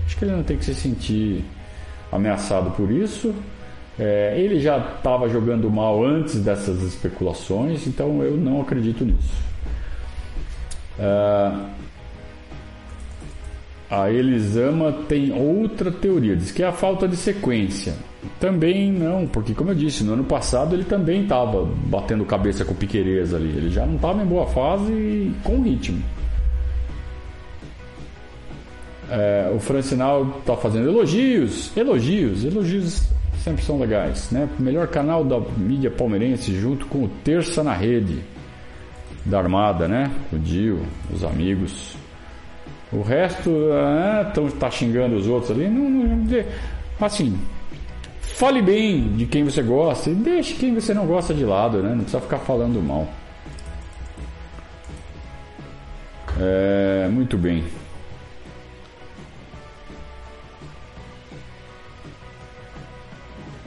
Acho 0.05 0.17
que 0.17 0.25
ele 0.25 0.31
não 0.31 0.43
tem 0.43 0.57
que 0.57 0.65
se 0.65 0.73
sentir 0.73 1.43
ameaçado 2.11 2.71
por 2.71 2.89
isso. 2.89 3.35
É, 3.99 4.33
ele 4.38 4.59
já 4.59 4.77
estava 4.77 5.29
jogando 5.29 5.69
mal 5.69 6.03
antes 6.03 6.39
dessas 6.39 6.81
especulações, 6.81 7.88
então 7.88 8.23
eu 8.23 8.35
não 8.35 8.61
acredito 8.61 9.05
nisso. 9.05 9.43
Uh, 10.97 11.65
a 13.89 14.09
Elisama 14.09 14.91
tem 15.07 15.31
outra 15.31 15.91
teoria, 15.91 16.35
diz 16.35 16.51
que 16.51 16.63
é 16.63 16.67
a 16.67 16.71
falta 16.71 17.07
de 17.07 17.15
sequência. 17.15 17.93
Também 18.39 18.91
não, 18.91 19.27
porque 19.27 19.53
como 19.53 19.69
eu 19.71 19.75
disse, 19.75 20.03
no 20.03 20.13
ano 20.13 20.23
passado 20.23 20.75
ele 20.75 20.83
também 20.83 21.23
estava 21.23 21.63
batendo 21.63 22.25
cabeça 22.25 22.65
com 22.65 22.73
Piqueires 22.73 23.33
ali. 23.33 23.49
Ele 23.49 23.69
já 23.69 23.85
não 23.85 23.95
estava 23.95 24.21
em 24.23 24.25
boa 24.25 24.47
fase 24.47 24.91
e 24.91 25.33
com 25.43 25.61
ritmo. 25.61 26.01
É, 29.09 29.51
o 29.55 29.59
Francinal 29.59 30.37
está 30.39 30.55
fazendo 30.55 30.89
elogios, 30.89 31.75
elogios, 31.77 32.43
elogios 32.43 33.07
sempre 33.43 33.63
são 33.63 33.79
legais, 33.79 34.31
né? 34.31 34.49
Melhor 34.57 34.87
canal 34.87 35.23
da 35.23 35.39
mídia 35.55 35.91
palmeirense 35.91 36.59
junto 36.59 36.87
com 36.87 37.03
o 37.03 37.07
Terça 37.23 37.63
na 37.63 37.73
Rede 37.73 38.23
da 39.23 39.37
Armada, 39.37 39.87
né? 39.87 40.11
O 40.33 40.39
Dio, 40.39 40.81
os 41.13 41.23
amigos. 41.23 41.95
O 42.95 43.01
resto 43.01 43.51
ah, 43.73 44.31
tão, 44.34 44.49
tá 44.49 44.71
xingando 44.71 45.17
os 45.17 45.27
outros 45.27 45.51
ali. 45.51 45.67
Não, 45.67 45.89
não, 45.89 46.45
assim, 47.01 47.38
fale 48.21 48.62
bem 48.62 49.10
de 49.17 49.25
quem 49.25 49.43
você 49.43 49.62
gosta 49.62 50.10
e 50.10 50.15
deixe 50.15 50.53
quem 50.55 50.73
você 50.73 50.93
não 50.93 51.05
gosta 51.05 51.34
de 51.34 51.43
lado, 51.43 51.84
né? 51.84 51.89
Não 51.89 51.99
precisa 51.99 52.21
ficar 52.21 52.39
falando 52.39 52.81
mal. 52.81 53.08
É, 56.39 57.10
muito 57.12 57.38
bem. 57.38 57.65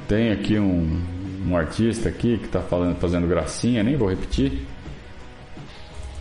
Tem 0.07 0.31
aqui 0.33 0.59
um, 0.59 1.03
um 1.47 1.55
artista 1.55 2.09
aqui 2.09 2.39
que 2.39 2.47
está 2.47 2.63
fazendo 2.99 3.27
gracinha, 3.27 3.83
nem 3.83 3.95
vou 3.95 4.09
repetir. 4.09 4.67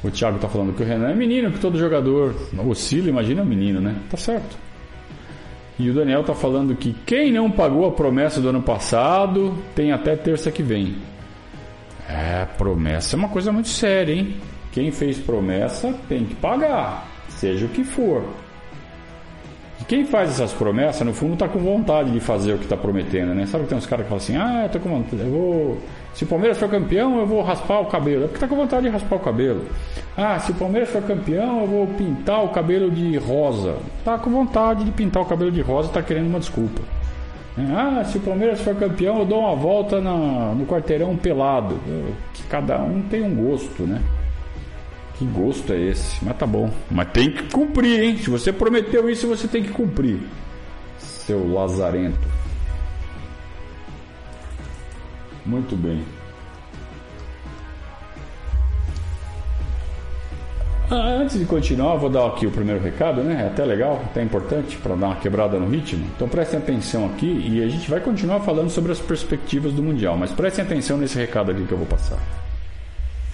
O 0.04 0.12
Thiago 0.12 0.36
está 0.36 0.48
falando 0.48 0.76
que 0.76 0.84
o 0.84 0.86
Renan 0.86 1.10
é 1.10 1.16
menino, 1.16 1.52
que 1.52 1.60
todo 1.60 1.78
jogador 1.78 2.36
oscila, 2.68 3.10
imagina 3.10 3.42
o 3.42 3.46
menino, 3.46 3.82
né? 3.82 3.96
Tá 4.10 4.18
certo. 4.18 4.58
E 5.80 5.90
o 5.90 5.94
Daniel 5.94 6.22
está 6.22 6.34
falando 6.34 6.76
que 6.76 6.96
quem 7.06 7.32
não 7.32 7.52
pagou 7.52 7.88
a 7.88 7.92
promessa 7.92 8.42
do 8.42 8.50
ano 8.50 8.62
passado 8.62 9.56
tem 9.76 9.92
até 9.92 10.16
terça 10.16 10.52
que 10.52 10.64
vem. 10.64 10.96
É, 12.10 12.46
promessa 12.58 13.16
é 13.16 13.18
uma 13.18 13.30
coisa 13.30 13.52
muito 13.52 13.68
séria, 13.68 14.14
hein? 14.14 14.36
Quem 14.72 14.92
fez 14.92 15.18
promessa 15.18 15.94
tem 16.08 16.26
que 16.26 16.36
pagar, 16.36 17.08
seja 17.30 17.66
o 17.66 17.70
que 17.70 17.84
for. 17.84 18.24
Quem 19.86 20.06
faz 20.06 20.32
essas 20.32 20.52
promessas, 20.54 21.06
no 21.06 21.14
fundo, 21.14 21.34
está 21.34 21.48
com 21.48 21.60
vontade 21.60 22.12
de 22.12 22.20
fazer 22.20 22.54
o 22.54 22.58
que 22.58 22.64
está 22.64 22.76
prometendo, 22.76 23.34
né? 23.34 23.46
Sabe 23.46 23.64
que 23.64 23.70
tem 23.70 23.78
uns 23.78 23.86
caras 23.86 24.06
que 24.06 24.10
falam 24.10 24.24
assim, 24.24 24.36
ah, 24.36 24.64
eu 24.64 24.70
tô 24.70 24.80
com 24.80 24.90
vontade, 24.90 25.22
eu 25.22 25.30
vou. 25.30 25.78
Se 26.14 26.24
o 26.24 26.28
Palmeiras 26.28 26.58
for 26.58 26.68
campeão, 26.68 27.20
eu 27.20 27.28
vou 27.28 27.44
raspar 27.44 27.80
o 27.80 27.86
cabelo. 27.86 28.24
É 28.24 28.28
porque 28.28 28.38
está 28.38 28.48
com 28.48 28.56
vontade 28.56 28.84
de 28.84 28.90
raspar 28.90 29.18
o 29.18 29.20
cabelo. 29.20 29.66
Ah, 30.18 30.40
se 30.40 30.52
o 30.52 30.56
Palmeiras 30.56 30.90
for 30.90 31.04
campeão, 31.04 31.62
eu 31.62 31.68
vou 31.68 31.88
pintar 31.88 32.44
o 32.44 32.50
cabelo 32.50 32.90
de 32.90 33.18
rosa. 33.18 33.78
Está 34.00 34.18
com 34.18 34.32
vontade 34.32 34.84
de 34.84 34.92
pintar 34.92 35.22
o 35.22 35.26
cabelo 35.26 35.52
de 35.52 35.62
rosa, 35.62 35.90
está 35.90 36.02
querendo 36.02 36.28
uma 36.28 36.40
desculpa. 36.40 36.82
Ah, 37.58 38.04
se 38.04 38.18
o 38.18 38.22
Palmeiras 38.22 38.60
for 38.62 38.76
campeão, 38.76 39.20
eu 39.20 39.26
dou 39.26 39.40
uma 39.40 39.56
volta 39.56 40.02
na, 40.02 40.54
no 40.54 40.66
quarteirão 40.66 41.16
pelado. 41.16 41.80
Que 42.34 42.44
cada 42.44 42.80
um 42.82 43.02
tem 43.04 43.22
um 43.24 43.34
gosto, 43.36 43.84
né? 43.84 44.02
Que 45.18 45.26
gosto 45.26 45.74
é 45.74 45.80
esse? 45.80 46.24
Mas 46.24 46.38
tá 46.38 46.46
bom. 46.46 46.72
Mas 46.92 47.10
tem 47.12 47.32
que 47.32 47.44
cumprir, 47.52 48.04
hein? 48.04 48.18
Se 48.18 48.30
você 48.30 48.54
prometeu 48.54 49.10
isso, 49.10 49.28
você 49.28 49.48
tem 49.48 49.64
que 49.64 49.72
cumprir. 49.72 50.20
Seu 51.00 51.52
lazarento. 51.52 52.28
Muito 55.46 55.76
bem. 55.76 56.04
Ah, 60.90 61.18
antes 61.20 61.38
de 61.38 61.46
continuar, 61.46 61.96
vou 61.96 62.10
dar 62.10 62.28
aqui 62.28 62.48
o 62.48 62.52
primeiro 62.52 62.82
recado, 62.82 63.22
né? 63.22 63.44
É 63.44 63.48
até 63.48 63.66
legal, 63.66 64.02
até 64.06 64.24
importante 64.24 64.78
para 64.78 64.96
dar 64.96 65.08
uma 65.08 65.16
quebrada 65.16 65.60
no 65.60 65.68
ritmo. 65.68 66.06
Então 66.16 66.30
prestem 66.30 66.60
atenção 66.60 67.06
aqui 67.08 67.26
e 67.26 67.62
a 67.62 67.68
gente 67.68 67.90
vai 67.90 68.00
continuar 68.00 68.40
falando 68.42 68.70
sobre 68.70 68.92
as 68.92 69.00
perspectivas 69.00 69.74
do 69.74 69.84
Mundial, 69.84 70.16
mas 70.16 70.32
prestem 70.32 70.64
atenção 70.64 70.98
nesse 70.98 71.18
recado 71.18 71.52
aqui 71.52 71.66
que 71.66 71.72
eu 71.72 71.78
vou 71.78 71.88
passar. 71.88 72.20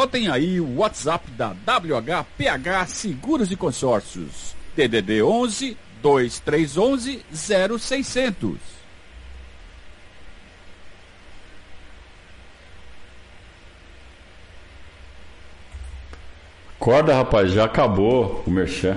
Anotem 0.00 0.28
aí 0.28 0.58
o 0.58 0.76
WhatsApp 0.76 1.30
da 1.32 1.48
WHPH 1.48 2.86
Seguros 2.88 3.52
e 3.52 3.56
Consórcios. 3.56 4.54
DDD 4.74 5.22
11 5.22 5.76
2311 6.00 7.22
0600. 7.78 8.56
Acorda, 16.80 17.14
rapaz, 17.14 17.52
já 17.52 17.66
acabou 17.66 18.42
o 18.46 18.50
Merchan. 18.50 18.96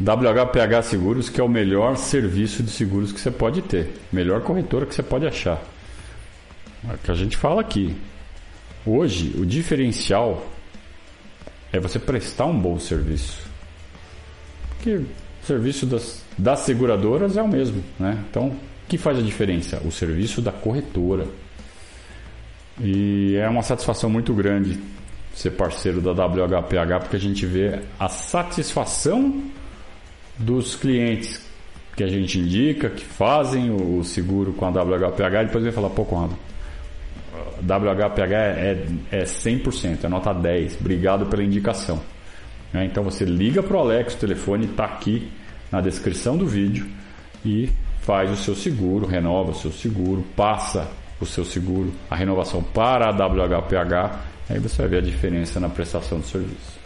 WHPH 0.00 0.82
Seguros, 0.82 1.28
que 1.28 1.40
é 1.40 1.44
o 1.44 1.48
melhor 1.48 1.96
serviço 1.96 2.64
de 2.64 2.70
seguros 2.72 3.12
que 3.12 3.20
você 3.20 3.30
pode 3.30 3.62
ter. 3.62 3.94
Melhor 4.12 4.40
corretora 4.40 4.86
que 4.86 4.94
você 4.96 5.04
pode 5.04 5.24
achar. 5.24 5.62
É 6.90 6.94
o 6.94 6.98
que 6.98 7.12
a 7.12 7.14
gente 7.14 7.36
fala 7.36 7.60
aqui. 7.60 7.96
Hoje, 8.84 9.32
o 9.38 9.46
diferencial 9.46 10.44
é 11.72 11.78
você 11.78 11.98
prestar 11.98 12.46
um 12.46 12.58
bom 12.58 12.78
serviço. 12.78 13.40
Porque 14.70 14.96
o 14.96 15.06
serviço 15.46 15.86
das, 15.86 16.22
das 16.36 16.60
seguradoras 16.60 17.36
é 17.36 17.42
o 17.42 17.48
mesmo, 17.48 17.82
né? 17.98 18.18
Então, 18.28 18.48
o 18.48 18.56
que 18.88 18.98
faz 18.98 19.18
a 19.18 19.22
diferença? 19.22 19.80
O 19.84 19.92
serviço 19.92 20.42
da 20.42 20.50
corretora. 20.50 21.26
E 22.80 23.36
é 23.36 23.48
uma 23.48 23.62
satisfação 23.62 24.10
muito 24.10 24.34
grande 24.34 24.80
ser 25.34 25.52
parceiro 25.52 26.00
da 26.00 26.12
WHPH, 26.12 27.00
porque 27.00 27.16
a 27.16 27.20
gente 27.20 27.46
vê 27.46 27.80
a 27.98 28.08
satisfação 28.08 29.42
dos 30.38 30.76
clientes 30.76 31.40
que 31.96 32.02
a 32.02 32.08
gente 32.08 32.38
indica, 32.38 32.90
que 32.90 33.04
fazem 33.04 33.70
o 33.70 34.02
seguro 34.02 34.52
com 34.52 34.66
a 34.66 34.70
WHPH, 34.70 35.42
e 35.42 35.46
depois 35.46 35.64
vem 35.64 35.72
falar, 35.72 35.90
pô, 35.90 36.04
Conrado, 36.04 36.36
WHPH 37.62 38.32
é, 38.32 38.86
é 39.10 39.24
100%, 39.24 40.04
é 40.04 40.08
nota 40.08 40.32
10. 40.32 40.78
Obrigado 40.80 41.26
pela 41.26 41.42
indicação. 41.42 42.00
É, 42.74 42.84
então 42.84 43.02
você 43.04 43.24
liga 43.24 43.62
para 43.62 43.76
o 43.76 43.80
Alex, 43.80 44.14
o 44.14 44.18
telefone 44.18 44.66
está 44.66 44.84
aqui 44.84 45.30
na 45.70 45.80
descrição 45.80 46.36
do 46.36 46.46
vídeo 46.46 46.86
e 47.44 47.70
faz 48.00 48.30
o 48.30 48.36
seu 48.36 48.54
seguro, 48.54 49.06
renova 49.06 49.50
o 49.50 49.54
seu 49.54 49.70
seguro, 49.70 50.24
passa 50.36 50.88
o 51.20 51.26
seu 51.26 51.44
seguro, 51.44 51.92
a 52.10 52.16
renovação 52.16 52.62
para 52.62 53.06
a 53.06 53.10
WHPH, 53.10 54.18
aí 54.50 54.58
você 54.58 54.82
vai 54.82 54.88
ver 54.88 54.98
a 54.98 55.02
diferença 55.02 55.60
na 55.60 55.68
prestação 55.68 56.18
do 56.18 56.26
serviço. 56.26 56.80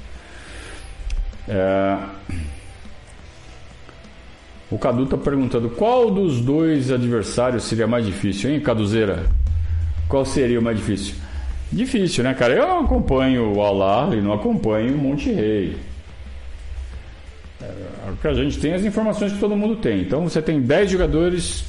É... 1.48 1.98
O 4.68 4.78
Cadu 4.78 5.04
está 5.04 5.16
perguntando 5.16 5.70
qual 5.70 6.10
dos 6.10 6.40
dois 6.40 6.90
adversários 6.90 7.62
seria 7.64 7.86
mais 7.86 8.04
difícil, 8.04 8.50
hein, 8.50 8.60
Caduzeira? 8.60 9.26
Qual 10.08 10.24
seria 10.24 10.58
o 10.58 10.62
mais 10.62 10.78
difícil? 10.78 11.14
Difícil, 11.72 12.22
né, 12.22 12.32
cara? 12.34 12.54
Eu 12.54 12.66
não 12.66 12.80
acompanho 12.80 13.52
o 13.52 13.60
Al 13.60 14.14
e 14.14 14.20
não 14.20 14.32
acompanho 14.32 14.94
o 14.94 14.98
Monte 14.98 15.32
Rei. 15.32 15.76
É, 17.60 18.28
a 18.28 18.34
gente 18.34 18.58
tem 18.58 18.72
as 18.74 18.84
informações 18.84 19.32
que 19.32 19.38
todo 19.38 19.56
mundo 19.56 19.76
tem. 19.76 20.00
Então 20.00 20.22
você 20.22 20.40
tem 20.40 20.60
10 20.60 20.90
jogadores 20.90 21.64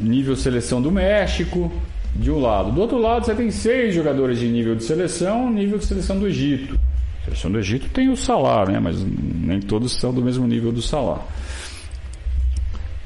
nível 0.00 0.36
seleção 0.36 0.82
do 0.82 0.90
México, 0.90 1.72
de 2.14 2.30
um 2.30 2.40
lado. 2.40 2.72
Do 2.72 2.80
outro 2.80 2.98
lado, 2.98 3.24
você 3.24 3.34
tem 3.34 3.50
seis 3.50 3.94
jogadores 3.94 4.38
de 4.38 4.48
nível 4.48 4.74
de 4.74 4.84
seleção, 4.84 5.50
nível 5.50 5.78
de 5.78 5.86
seleção 5.86 6.18
do 6.18 6.26
Egito. 6.26 6.78
A 7.22 7.24
seleção 7.26 7.50
do 7.50 7.58
Egito 7.58 7.88
tem 7.90 8.08
o 8.08 8.16
salário, 8.16 8.72
né? 8.72 8.80
mas 8.80 9.02
nem 9.02 9.60
todos 9.60 9.94
são 9.98 10.12
do 10.12 10.22
mesmo 10.22 10.46
nível 10.46 10.72
do 10.72 10.82
salário. 10.82 11.22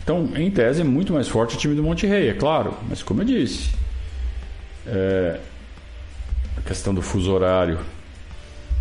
Então, 0.02 0.28
em 0.34 0.50
tese, 0.50 0.80
é 0.80 0.84
muito 0.84 1.12
mais 1.12 1.28
forte 1.28 1.56
o 1.56 1.58
time 1.58 1.74
do 1.74 1.82
Monte 1.82 2.06
Rei, 2.06 2.28
é 2.30 2.34
claro, 2.34 2.74
mas 2.88 3.02
como 3.02 3.22
eu 3.22 3.26
disse, 3.26 3.70
é, 4.86 5.40
a 6.56 6.60
questão 6.62 6.94
do 6.94 7.02
fuso 7.02 7.32
horário 7.32 7.78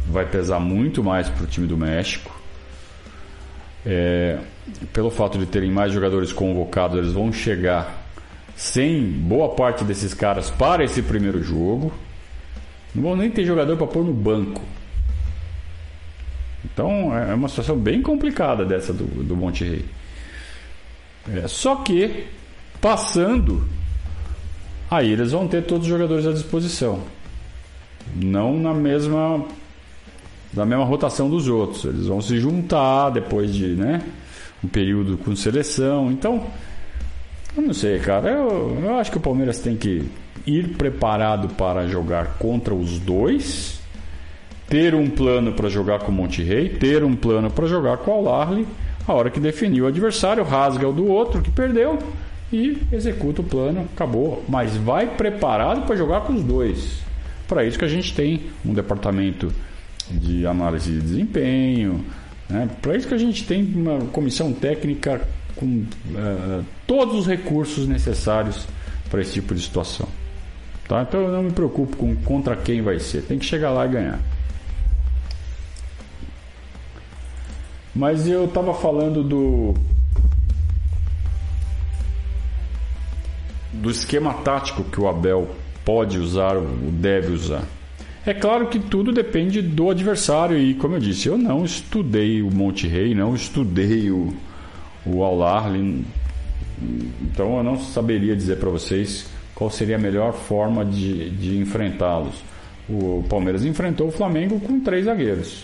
vai 0.08 0.26
pesar 0.26 0.60
muito 0.60 1.04
mais 1.04 1.30
para 1.30 1.44
o 1.44 1.48
time 1.48 1.68
do 1.68 1.78
México. 1.78 2.38
É, 3.86 4.40
pelo 4.92 5.10
fato 5.10 5.38
de 5.38 5.46
terem 5.46 5.72
mais 5.72 5.94
jogadores 5.94 6.34
convocados, 6.34 6.98
eles 6.98 7.14
vão 7.14 7.32
chegar 7.32 8.08
sem 8.56 9.04
boa 9.04 9.56
parte 9.56 9.84
desses 9.84 10.14
caras 10.14 10.50
para 10.50 10.84
esse 10.84 11.02
primeiro 11.02 11.42
jogo. 11.42 11.94
Não 12.94 13.04
vão 13.04 13.16
nem 13.16 13.30
ter 13.32 13.46
jogador 13.46 13.78
para 13.78 13.88
pôr 13.88 14.04
no 14.04 14.14
banco. 14.14 14.62
Então 16.66 17.16
é 17.18 17.34
uma 17.34 17.48
situação 17.48 17.78
bem 17.78 18.02
complicada 18.02 18.66
dessa 18.66 18.92
do, 18.92 19.06
do 19.06 19.36
Monte 19.36 19.64
Rei. 19.64 19.86
É, 21.36 21.48
só 21.48 21.78
que, 21.78 22.26
passando, 22.82 23.68
aí 24.90 25.12
eles 25.12 25.32
vão 25.32 25.48
ter 25.48 25.64
todos 25.64 25.84
os 25.84 25.90
jogadores 25.90 26.26
à 26.26 26.32
disposição. 26.32 27.00
Não 28.16 28.60
na 28.60 28.74
mesma 28.74 29.46
da 30.52 30.66
mesma 30.66 30.84
rotação 30.84 31.30
dos 31.30 31.48
outros. 31.48 31.86
Eles 31.86 32.08
vão 32.08 32.22
se 32.22 32.38
juntar 32.40 33.12
depois 33.12 33.54
de 33.54 33.68
né, 33.68 34.02
um 34.64 34.68
período 34.68 35.18
com 35.18 35.36
seleção. 35.36 36.12
Então, 36.12 36.44
eu 37.56 37.64
não 37.64 37.74
sei, 37.74 38.00
cara. 38.00 38.30
Eu, 38.30 38.78
eu 38.82 38.96
acho 38.98 39.12
que 39.12 39.18
o 39.18 39.22
Palmeiras 39.22 39.60
tem 39.60 39.76
que 39.76 40.04
ir 40.46 40.70
preparado 40.70 41.50
para 41.50 41.88
jogar 41.88 42.38
contra 42.38 42.74
os 42.74 43.00
dois, 43.00 43.80
ter 44.68 44.96
um 44.96 45.10
plano 45.10 45.54
para 45.54 45.70
jogar 45.70 46.00
com 46.00 46.12
o 46.12 46.16
Monte 46.16 46.42
Rei, 46.42 46.70
ter 46.70 47.04
um 47.04 47.16
plano 47.16 47.50
para 47.52 47.68
jogar 47.68 47.98
com 47.98 48.12
o 48.12 48.28
Al-Ahly. 48.28 48.68
A 49.08 49.14
hora 49.14 49.30
que 49.30 49.40
definir 49.40 49.82
o 49.82 49.88
adversário, 49.88 50.44
rasga 50.44 50.88
o 50.88 50.94
do 50.94 51.08
outro 51.08 51.42
que 51.42 51.50
perdeu 51.50 51.98
e 52.52 52.82
executa 52.92 53.42
o 53.42 53.44
plano, 53.44 53.88
acabou. 53.94 54.44
Mas 54.48 54.76
vai 54.76 55.08
preparado 55.08 55.86
para 55.86 55.96
jogar 55.96 56.22
com 56.22 56.34
os 56.34 56.44
dois. 56.44 57.00
Para 57.48 57.64
isso 57.64 57.78
que 57.78 57.86
a 57.86 57.90
gente 57.90 58.14
tem 58.14 58.42
um 58.66 58.74
departamento 58.74 59.52
de 60.10 60.46
análise 60.46 60.92
de 60.92 61.00
desempenho. 61.00 62.04
Né? 62.50 62.70
Para 62.82 62.96
isso 62.96 63.08
que 63.08 63.14
a 63.14 63.18
gente 63.18 63.46
tem 63.46 63.64
uma 63.64 64.00
comissão 64.08 64.52
técnica 64.52 65.22
com 65.56 65.66
uh, 65.66 66.66
todos 66.88 67.16
os 67.16 67.28
recursos 67.28 67.88
necessários 67.88 68.68
para 69.10 69.22
esse 69.22 69.34
tipo 69.34 69.54
de 69.54 69.62
situação. 69.62 70.08
Tá? 70.88 71.04
Então 71.04 71.22
eu 71.22 71.32
não 71.32 71.44
me 71.44 71.52
preocupo 71.52 71.96
com 71.98 72.16
contra 72.16 72.56
quem 72.56 72.82
vai 72.82 73.00
ser. 73.00 73.22
Tem 73.24 73.38
que 73.38 73.46
chegar 73.46 73.72
lá 73.72 73.86
e 73.86 73.90
ganhar. 73.90 74.20
Mas 77.94 78.28
eu 78.28 78.46
estava 78.46 78.74
falando 78.74 79.24
do 79.24 79.76
do 83.72 83.90
esquema 83.90 84.34
tático 84.34 84.84
que 84.84 85.00
o 85.00 85.08
Abel 85.08 85.50
pode 85.86 86.18
usar 86.18 86.56
ou 86.56 86.66
deve 86.92 87.32
usar. 87.32 87.64
É 88.26 88.34
claro 88.34 88.68
que 88.68 88.80
tudo 88.80 89.12
depende 89.12 89.62
do 89.62 89.90
adversário 89.90 90.58
e, 90.58 90.74
como 90.74 90.96
eu 90.96 91.00
disse, 91.00 91.28
eu 91.28 91.38
não 91.38 91.64
estudei 91.64 92.42
o 92.42 92.52
Monte 92.52 92.88
Rei, 92.88 93.16
não 93.16 93.34
estudei 93.34 94.12
o, 94.12 94.34
o 95.06 95.24
Al 95.24 95.40
então 97.22 97.58
eu 97.58 97.64
não 97.64 97.80
saberia 97.80 98.36
dizer 98.36 98.58
para 98.58 98.70
vocês 98.70 99.28
qual 99.54 99.70
seria 99.70 99.96
a 99.96 100.00
melhor 100.00 100.34
forma 100.34 100.86
de, 100.86 101.30
de 101.32 101.58
enfrentá-los. 101.58 102.36
O 102.90 103.24
Palmeiras 103.30 103.66
enfrentou 103.66 104.08
o 104.08 104.12
Flamengo 104.12 104.60
com 104.60 104.80
três 104.80 105.06
zagueiros. 105.06 105.64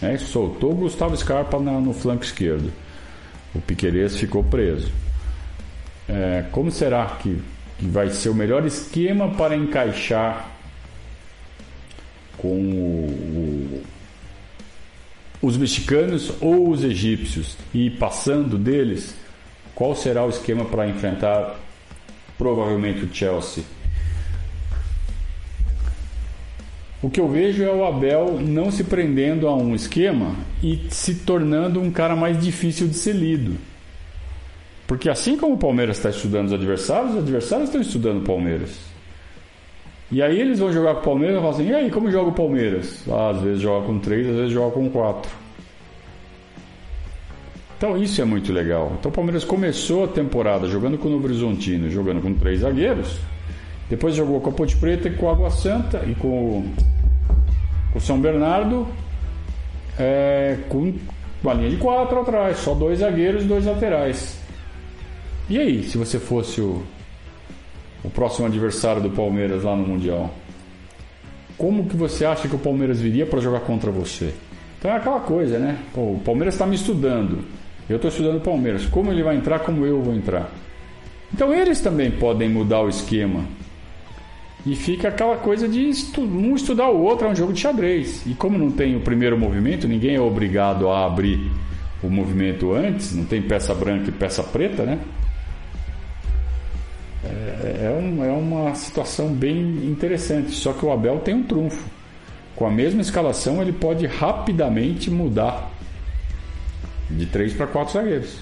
É, 0.00 0.16
soltou 0.16 0.72
o 0.72 0.76
Gustavo 0.76 1.16
Scarpa 1.16 1.58
na, 1.58 1.80
no 1.80 1.92
flanco 1.92 2.24
esquerdo. 2.24 2.72
O 3.54 3.60
Piquerez 3.60 4.16
ficou 4.16 4.44
preso. 4.44 4.90
É, 6.08 6.44
como 6.50 6.70
será 6.70 7.04
que, 7.20 7.38
que 7.78 7.86
vai 7.86 8.10
ser 8.10 8.30
o 8.30 8.34
melhor 8.34 8.64
esquema 8.64 9.28
para 9.30 9.54
encaixar 9.54 10.48
com 12.38 12.48
o, 12.48 13.82
o, 15.42 15.46
os 15.46 15.56
mexicanos 15.56 16.32
ou 16.40 16.70
os 16.70 16.82
egípcios 16.82 17.56
e 17.74 17.90
passando 17.90 18.56
deles, 18.56 19.14
qual 19.74 19.94
será 19.94 20.24
o 20.24 20.30
esquema 20.30 20.64
para 20.64 20.88
enfrentar 20.88 21.56
provavelmente 22.38 23.04
o 23.04 23.14
Chelsea? 23.14 23.64
O 27.00 27.08
que 27.08 27.20
eu 27.20 27.28
vejo 27.28 27.62
é 27.62 27.70
o 27.72 27.84
Abel 27.84 28.40
não 28.40 28.72
se 28.72 28.82
prendendo 28.82 29.46
a 29.46 29.54
um 29.54 29.72
esquema 29.74 30.34
e 30.60 30.88
se 30.90 31.14
tornando 31.16 31.80
um 31.80 31.92
cara 31.92 32.16
mais 32.16 32.42
difícil 32.42 32.88
de 32.88 32.94
ser 32.94 33.14
lido. 33.14 33.56
Porque 34.88 35.10
assim 35.10 35.36
como 35.36 35.54
o 35.54 35.58
Palmeiras 35.58 35.98
está 35.98 36.08
estudando 36.08 36.46
os 36.46 36.52
adversários, 36.54 37.12
os 37.12 37.18
adversários 37.18 37.68
estão 37.68 37.80
estudando 37.82 38.22
o 38.22 38.24
Palmeiras. 38.24 38.80
E 40.10 40.22
aí 40.22 40.40
eles 40.40 40.58
vão 40.58 40.72
jogar 40.72 40.94
com 40.94 41.00
o 41.00 41.04
Palmeiras 41.04 41.36
e 41.36 41.40
falam 41.40 41.54
assim, 41.54 41.68
e 41.68 41.74
aí, 41.74 41.90
como 41.90 42.10
joga 42.10 42.30
o 42.30 42.32
Palmeiras? 42.32 43.04
Ah, 43.06 43.28
às 43.28 43.42
vezes 43.42 43.60
joga 43.60 43.86
com 43.86 43.98
três, 43.98 44.26
às 44.26 44.34
vezes 44.34 44.50
joga 44.50 44.72
com 44.72 44.88
quatro. 44.88 45.30
Então 47.76 47.98
isso 47.98 48.20
é 48.22 48.24
muito 48.24 48.50
legal. 48.50 48.94
Então 48.98 49.10
o 49.10 49.14
Palmeiras 49.14 49.44
começou 49.44 50.04
a 50.04 50.08
temporada 50.08 50.66
jogando 50.66 50.96
com 50.96 51.08
o 51.08 51.10
Novo 51.10 51.26
Horizontino, 51.26 51.90
jogando 51.90 52.22
com 52.22 52.32
três 52.32 52.60
zagueiros. 52.60 53.18
Depois 53.90 54.14
jogou 54.14 54.40
com 54.40 54.48
a 54.48 54.52
Ponte 54.54 54.74
Preta 54.74 55.08
e 55.08 55.14
com 55.14 55.28
a 55.28 55.32
Água 55.32 55.50
Santa 55.50 56.02
e 56.06 56.14
com, 56.14 56.64
o 57.94 58.00
São 58.00 58.18
Bernardo 58.18 58.88
é, 59.98 60.56
com 60.70 60.94
uma 61.42 61.52
linha 61.52 61.68
de 61.68 61.76
quatro 61.76 62.20
atrás, 62.20 62.56
só 62.58 62.74
dois 62.74 63.00
zagueiros 63.00 63.44
e 63.44 63.46
dois 63.46 63.66
laterais. 63.66 64.37
E 65.48 65.58
aí, 65.58 65.82
se 65.82 65.96
você 65.96 66.18
fosse 66.18 66.60
o 66.60 66.82
o 68.02 68.10
próximo 68.10 68.46
adversário 68.46 69.02
do 69.02 69.10
Palmeiras 69.10 69.64
lá 69.64 69.76
no 69.76 69.86
Mundial. 69.86 70.32
Como 71.56 71.88
que 71.88 71.96
você 71.96 72.24
acha 72.24 72.48
que 72.48 72.54
o 72.54 72.58
Palmeiras 72.58 73.00
viria 73.00 73.26
para 73.26 73.40
jogar 73.40 73.60
contra 73.60 73.90
você? 73.90 74.32
Então 74.78 74.90
é 74.90 74.96
aquela 74.96 75.20
coisa, 75.20 75.58
né? 75.58 75.78
Pô, 75.92 76.12
o 76.12 76.22
Palmeiras 76.24 76.54
está 76.54 76.66
me 76.66 76.76
estudando. 76.76 77.44
Eu 77.88 77.96
estou 77.96 78.08
estudando 78.08 78.36
o 78.36 78.40
Palmeiras. 78.40 78.86
Como 78.86 79.10
ele 79.10 79.22
vai 79.22 79.36
entrar, 79.36 79.58
como 79.60 79.84
eu 79.84 80.00
vou 80.00 80.14
entrar. 80.14 80.50
Então 81.34 81.52
eles 81.52 81.80
também 81.80 82.10
podem 82.10 82.48
mudar 82.48 82.82
o 82.82 82.88
esquema. 82.88 83.44
E 84.64 84.76
fica 84.76 85.08
aquela 85.08 85.36
coisa 85.36 85.68
de 85.68 85.88
estu 85.88 86.20
um 86.20 86.54
estudar 86.54 86.88
o 86.88 87.02
outro, 87.02 87.26
é 87.26 87.30
um 87.30 87.34
jogo 87.34 87.52
de 87.52 87.60
xadrez. 87.60 88.24
E 88.26 88.34
como 88.34 88.56
não 88.56 88.70
tem 88.70 88.96
o 88.96 89.00
primeiro 89.00 89.36
movimento, 89.36 89.88
ninguém 89.88 90.14
é 90.14 90.20
obrigado 90.20 90.88
a 90.88 91.06
abrir 91.06 91.50
o 92.02 92.08
movimento 92.08 92.72
antes, 92.72 93.14
não 93.14 93.24
tem 93.24 93.42
peça 93.42 93.74
branca 93.74 94.08
e 94.08 94.12
peça 94.12 94.42
preta, 94.42 94.84
né? 94.84 94.98
É, 97.24 97.86
é, 97.86 98.00
um, 98.00 98.24
é 98.24 98.30
uma 98.30 98.74
situação 98.74 99.32
bem 99.32 99.58
interessante. 99.86 100.52
Só 100.52 100.72
que 100.72 100.84
o 100.84 100.92
Abel 100.92 101.18
tem 101.20 101.34
um 101.34 101.42
trunfo. 101.42 101.88
Com 102.54 102.66
a 102.66 102.70
mesma 102.70 103.00
escalação, 103.00 103.62
ele 103.62 103.72
pode 103.72 104.06
rapidamente 104.06 105.10
mudar 105.10 105.70
de 107.10 107.26
3 107.26 107.54
para 107.54 107.66
4 107.66 107.94
zagueiros. 107.94 108.38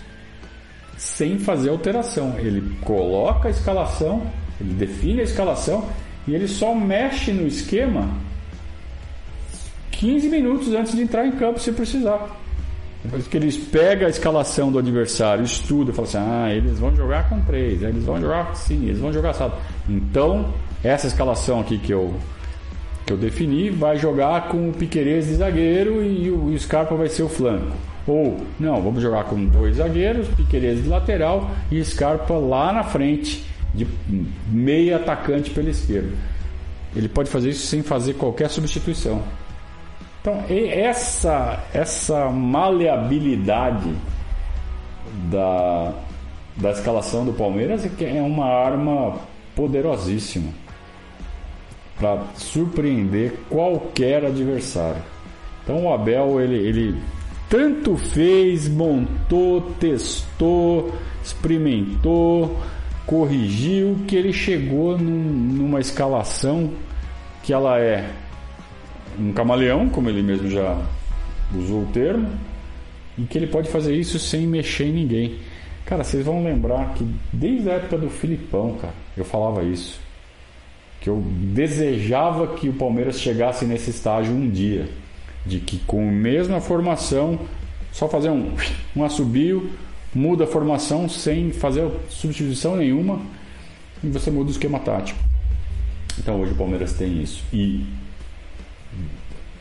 Sem 0.96 1.38
fazer 1.38 1.70
alteração. 1.70 2.38
Ele 2.38 2.76
coloca 2.82 3.48
a 3.48 3.50
escalação, 3.50 4.22
ele 4.60 4.74
define 4.74 5.20
a 5.20 5.24
escalação 5.24 5.88
e 6.26 6.34
ele 6.34 6.48
só 6.48 6.74
mexe 6.74 7.32
no 7.32 7.46
esquema 7.46 8.08
15 9.92 10.28
minutos 10.28 10.72
antes 10.74 10.94
de 10.94 11.02
entrar 11.02 11.26
em 11.26 11.32
campo 11.32 11.58
se 11.58 11.72
precisar. 11.72 12.36
Depois 13.06 13.28
que 13.28 13.36
eles 13.36 13.56
pegam 13.56 14.08
a 14.08 14.10
escalação 14.10 14.72
do 14.72 14.80
adversário, 14.80 15.44
estudam, 15.44 15.94
falam 15.94 16.08
assim: 16.08 16.18
ah, 16.18 16.52
eles 16.52 16.76
vão 16.80 16.94
jogar 16.96 17.28
com 17.28 17.40
três, 17.42 17.80
eles 17.80 18.02
vão 18.04 18.20
jogar 18.20 18.56
sim, 18.56 18.84
eles 18.84 18.98
vão 18.98 19.12
jogar 19.12 19.30
assado. 19.30 19.54
Então, 19.88 20.52
essa 20.82 21.06
escalação 21.06 21.60
aqui 21.60 21.78
que 21.78 21.92
eu, 21.92 22.14
que 23.06 23.12
eu 23.12 23.16
defini 23.16 23.70
vai 23.70 23.96
jogar 23.96 24.48
com 24.48 24.68
o 24.68 24.72
Piquerez 24.72 25.26
de 25.28 25.36
zagueiro 25.36 26.02
e 26.02 26.28
o, 26.30 26.46
o 26.46 26.58
Scarpa 26.58 26.96
vai 26.96 27.08
ser 27.08 27.22
o 27.22 27.28
flanco. 27.28 27.76
Ou, 28.08 28.38
não, 28.58 28.82
vamos 28.82 29.00
jogar 29.00 29.24
com 29.24 29.44
dois 29.46 29.76
zagueiros, 29.76 30.26
Piquerez 30.26 30.82
de 30.82 30.88
lateral 30.88 31.48
e 31.70 31.84
Scarpa 31.84 32.34
lá 32.34 32.72
na 32.72 32.82
frente, 32.82 33.44
de 33.72 33.86
meia 34.50 34.96
atacante 34.96 35.50
pela 35.50 35.70
esquerda. 35.70 36.10
Ele 36.96 37.08
pode 37.08 37.30
fazer 37.30 37.50
isso 37.50 37.68
sem 37.68 37.84
fazer 37.84 38.14
qualquer 38.14 38.50
substituição. 38.50 39.22
Então, 40.26 40.42
essa, 40.48 41.62
essa 41.72 42.28
maleabilidade 42.30 43.94
da, 45.30 45.92
da 46.56 46.72
escalação 46.72 47.24
do 47.24 47.32
Palmeiras 47.32 47.86
é, 47.86 48.16
é 48.16 48.20
uma 48.20 48.46
arma 48.46 49.20
poderosíssima 49.54 50.52
para 51.96 52.24
surpreender 52.34 53.34
qualquer 53.48 54.24
adversário. 54.24 55.00
Então, 55.62 55.84
o 55.84 55.94
Abel, 55.94 56.40
ele, 56.40 56.56
ele 56.56 57.00
tanto 57.48 57.96
fez, 57.96 58.68
montou, 58.68 59.60
testou, 59.78 60.92
experimentou 61.22 62.58
corrigiu 63.06 63.98
que 64.08 64.16
ele 64.16 64.32
chegou 64.32 64.98
num, 64.98 65.22
numa 65.62 65.78
escalação 65.78 66.72
que 67.44 67.52
ela 67.52 67.78
é 67.78 68.10
um 69.18 69.32
camaleão, 69.32 69.88
como 69.88 70.08
ele 70.08 70.22
mesmo 70.22 70.48
já 70.50 70.80
usou 71.54 71.82
o 71.82 71.86
termo, 71.86 72.28
e 73.18 73.22
que 73.22 73.38
ele 73.38 73.46
pode 73.46 73.68
fazer 73.68 73.94
isso 73.94 74.18
sem 74.18 74.46
mexer 74.46 74.84
em 74.84 74.92
ninguém. 74.92 75.38
Cara, 75.84 76.02
vocês 76.02 76.24
vão 76.24 76.42
lembrar 76.42 76.94
que 76.94 77.06
desde 77.32 77.70
a 77.70 77.74
época 77.74 77.96
do 77.96 78.10
Filipão, 78.10 78.76
cara, 78.80 78.94
eu 79.16 79.24
falava 79.24 79.62
isso. 79.62 80.00
Que 81.00 81.08
eu 81.08 81.22
desejava 81.54 82.48
que 82.48 82.68
o 82.68 82.72
Palmeiras 82.72 83.20
chegasse 83.20 83.64
nesse 83.64 83.90
estágio 83.90 84.34
um 84.34 84.50
dia. 84.50 84.88
De 85.44 85.60
que 85.60 85.78
com 85.86 86.08
a 86.08 86.12
mesma 86.12 86.60
formação, 86.60 87.38
só 87.92 88.08
fazer 88.08 88.30
um, 88.30 88.52
um 88.96 89.04
assobio, 89.04 89.70
muda 90.12 90.44
a 90.44 90.46
formação 90.46 91.08
sem 91.08 91.52
fazer 91.52 91.88
substituição 92.08 92.74
nenhuma 92.74 93.20
e 94.02 94.08
você 94.08 94.30
muda 94.30 94.48
o 94.48 94.52
esquema 94.52 94.80
tático. 94.80 95.18
Então 96.18 96.40
hoje 96.40 96.52
o 96.52 96.56
Palmeiras 96.56 96.94
tem 96.94 97.22
isso. 97.22 97.44
E, 97.52 97.84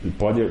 e 0.06 0.10
pode 0.10 0.46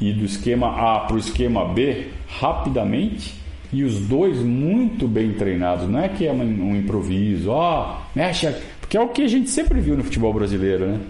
ir 0.00 0.12
do 0.12 0.24
esquema 0.24 0.68
A 0.68 1.00
para 1.00 1.16
o 1.16 1.18
esquema 1.18 1.64
B 1.66 2.08
rapidamente 2.28 3.34
e 3.72 3.82
os 3.82 4.00
dois 4.00 4.38
muito 4.38 5.08
bem 5.08 5.32
treinados. 5.32 5.88
Não 5.88 6.00
é 6.00 6.08
que 6.08 6.26
é 6.26 6.32
um 6.32 6.76
improviso, 6.76 7.50
ó, 7.50 7.98
oh, 7.98 8.18
mexe, 8.18 8.52
porque 8.80 8.96
é 8.96 9.00
o 9.00 9.08
que 9.08 9.22
a 9.22 9.28
gente 9.28 9.50
sempre 9.50 9.80
viu 9.80 9.96
no 9.96 10.04
futebol 10.04 10.32
brasileiro, 10.32 10.86
né? 10.86 11.00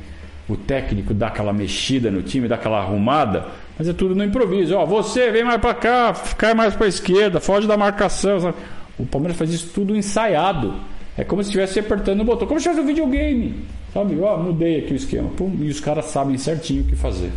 O 0.48 0.56
técnico 0.56 1.12
dá 1.12 1.26
aquela 1.26 1.52
mexida 1.52 2.10
no 2.10 2.22
time, 2.22 2.46
dá 2.46 2.54
aquela 2.54 2.78
arrumada, 2.78 3.48
mas 3.76 3.88
é 3.88 3.92
tudo 3.92 4.14
no 4.14 4.24
improviso. 4.24 4.76
Ó, 4.76 4.84
oh, 4.84 4.86
você 4.86 5.30
vem 5.30 5.44
mais 5.44 5.60
para 5.60 5.74
cá, 5.74 6.14
cai 6.38 6.54
mais 6.54 6.74
para 6.74 6.86
esquerda, 6.86 7.40
foge 7.40 7.66
da 7.66 7.76
marcação. 7.76 8.40
Sabe? 8.40 8.56
O 8.98 9.04
Palmeiras 9.04 9.36
faz 9.36 9.52
isso 9.52 9.70
tudo 9.74 9.94
ensaiado. 9.96 10.74
É 11.18 11.24
como 11.24 11.42
se 11.42 11.48
estivesse 11.48 11.80
apertando 11.80 12.20
o 12.20 12.24
botão, 12.24 12.46
como 12.46 12.60
se 12.60 12.68
fosse 12.68 12.80
um 12.80 12.86
videogame. 12.86 13.64
Sabe? 13.92 14.20
Ó, 14.20 14.36
mudei 14.36 14.80
aqui 14.80 14.92
o 14.92 14.96
esquema. 14.96 15.30
Pum, 15.30 15.56
e 15.60 15.68
os 15.68 15.80
caras 15.80 16.06
sabem 16.06 16.36
certinho 16.36 16.82
o 16.82 16.86
que 16.86 16.94
fazer. 16.94 17.32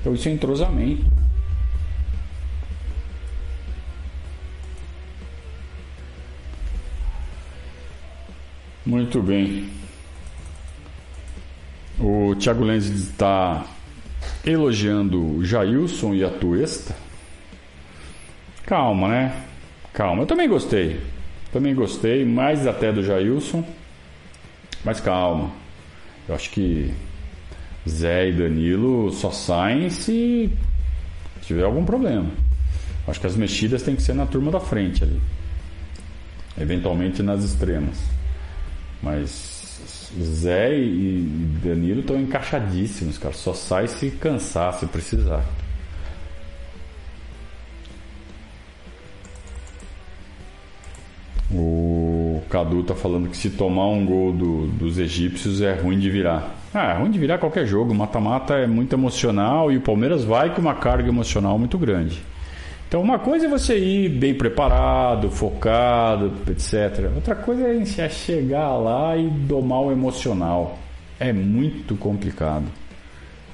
Então 0.00 0.12
isso 0.12 0.28
é 0.28 0.32
entrosamento. 0.32 1.04
Muito 8.84 9.22
bem. 9.22 9.68
O 11.98 12.34
Thiago 12.36 12.64
Lenz 12.64 12.86
está 12.86 13.64
elogiando 14.44 15.38
o 15.38 15.44
Jailson 15.44 16.14
e 16.14 16.24
a 16.24 16.30
Tuesta. 16.30 16.94
Calma, 18.64 19.08
né? 19.08 19.44
Calma. 19.92 20.22
Eu 20.22 20.26
também 20.26 20.48
gostei. 20.48 21.00
Também 21.56 21.74
gostei, 21.74 22.22
mais 22.22 22.66
até 22.66 22.92
do 22.92 23.02
Jailson. 23.02 23.64
Mas 24.84 25.00
calma. 25.00 25.50
Eu 26.28 26.34
acho 26.34 26.50
que 26.50 26.92
Zé 27.88 28.28
e 28.28 28.32
Danilo 28.34 29.10
só 29.10 29.30
saem 29.30 29.88
se 29.88 30.50
tiver 31.40 31.64
algum 31.64 31.82
problema. 31.82 32.28
Acho 33.08 33.18
que 33.18 33.26
as 33.26 33.36
mexidas 33.36 33.82
tem 33.82 33.96
que 33.96 34.02
ser 34.02 34.12
na 34.12 34.26
turma 34.26 34.50
da 34.50 34.60
frente 34.60 35.02
ali. 35.02 35.18
Eventualmente 36.60 37.22
nas 37.22 37.42
extremas. 37.42 38.02
Mas 39.02 40.12
Zé 40.20 40.78
e 40.78 41.58
Danilo 41.64 42.00
estão 42.00 42.20
encaixadíssimos, 42.20 43.16
cara. 43.16 43.32
Só 43.32 43.54
sai 43.54 43.88
se 43.88 44.10
cansar, 44.10 44.74
se 44.74 44.84
precisar. 44.84 45.42
O 51.50 52.42
Cadu 52.50 52.82
tá 52.82 52.94
falando 52.94 53.28
que 53.28 53.36
se 53.36 53.50
tomar 53.50 53.86
um 53.86 54.04
gol 54.04 54.32
do, 54.32 54.66
dos 54.66 54.98
egípcios 54.98 55.60
é 55.60 55.74
ruim 55.74 55.98
de 55.98 56.10
virar. 56.10 56.56
Ah, 56.74 56.92
é 56.92 56.98
ruim 56.98 57.10
de 57.10 57.18
virar 57.18 57.38
qualquer 57.38 57.66
jogo. 57.66 57.94
Mata-mata 57.94 58.54
é 58.54 58.66
muito 58.66 58.92
emocional 58.94 59.70
e 59.70 59.76
o 59.76 59.80
Palmeiras 59.80 60.24
vai 60.24 60.52
com 60.54 60.60
uma 60.60 60.74
carga 60.74 61.08
emocional 61.08 61.58
muito 61.58 61.78
grande. 61.78 62.20
Então, 62.88 63.00
uma 63.00 63.18
coisa 63.18 63.46
é 63.46 63.48
você 63.48 63.78
ir 63.78 64.08
bem 64.08 64.34
preparado, 64.34 65.30
focado, 65.30 66.32
etc. 66.48 67.10
Outra 67.14 67.34
coisa 67.34 67.66
é 67.68 68.08
chegar 68.08 68.76
lá 68.76 69.16
e 69.16 69.28
domar 69.28 69.82
o 69.82 69.92
emocional. 69.92 70.78
É 71.18 71.32
muito 71.32 71.96
complicado. 71.96 72.66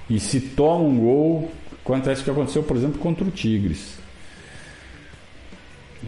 E 0.09 0.19
se 0.21 0.41
toma 0.41 0.85
um 0.85 0.99
gol, 0.99 1.51
acontece 1.83 2.21
o 2.21 2.25
que 2.25 2.31
aconteceu, 2.31 2.63
por 2.63 2.77
exemplo, 2.77 2.99
contra 2.99 3.25
o 3.25 3.31
Tigres. 3.31 4.02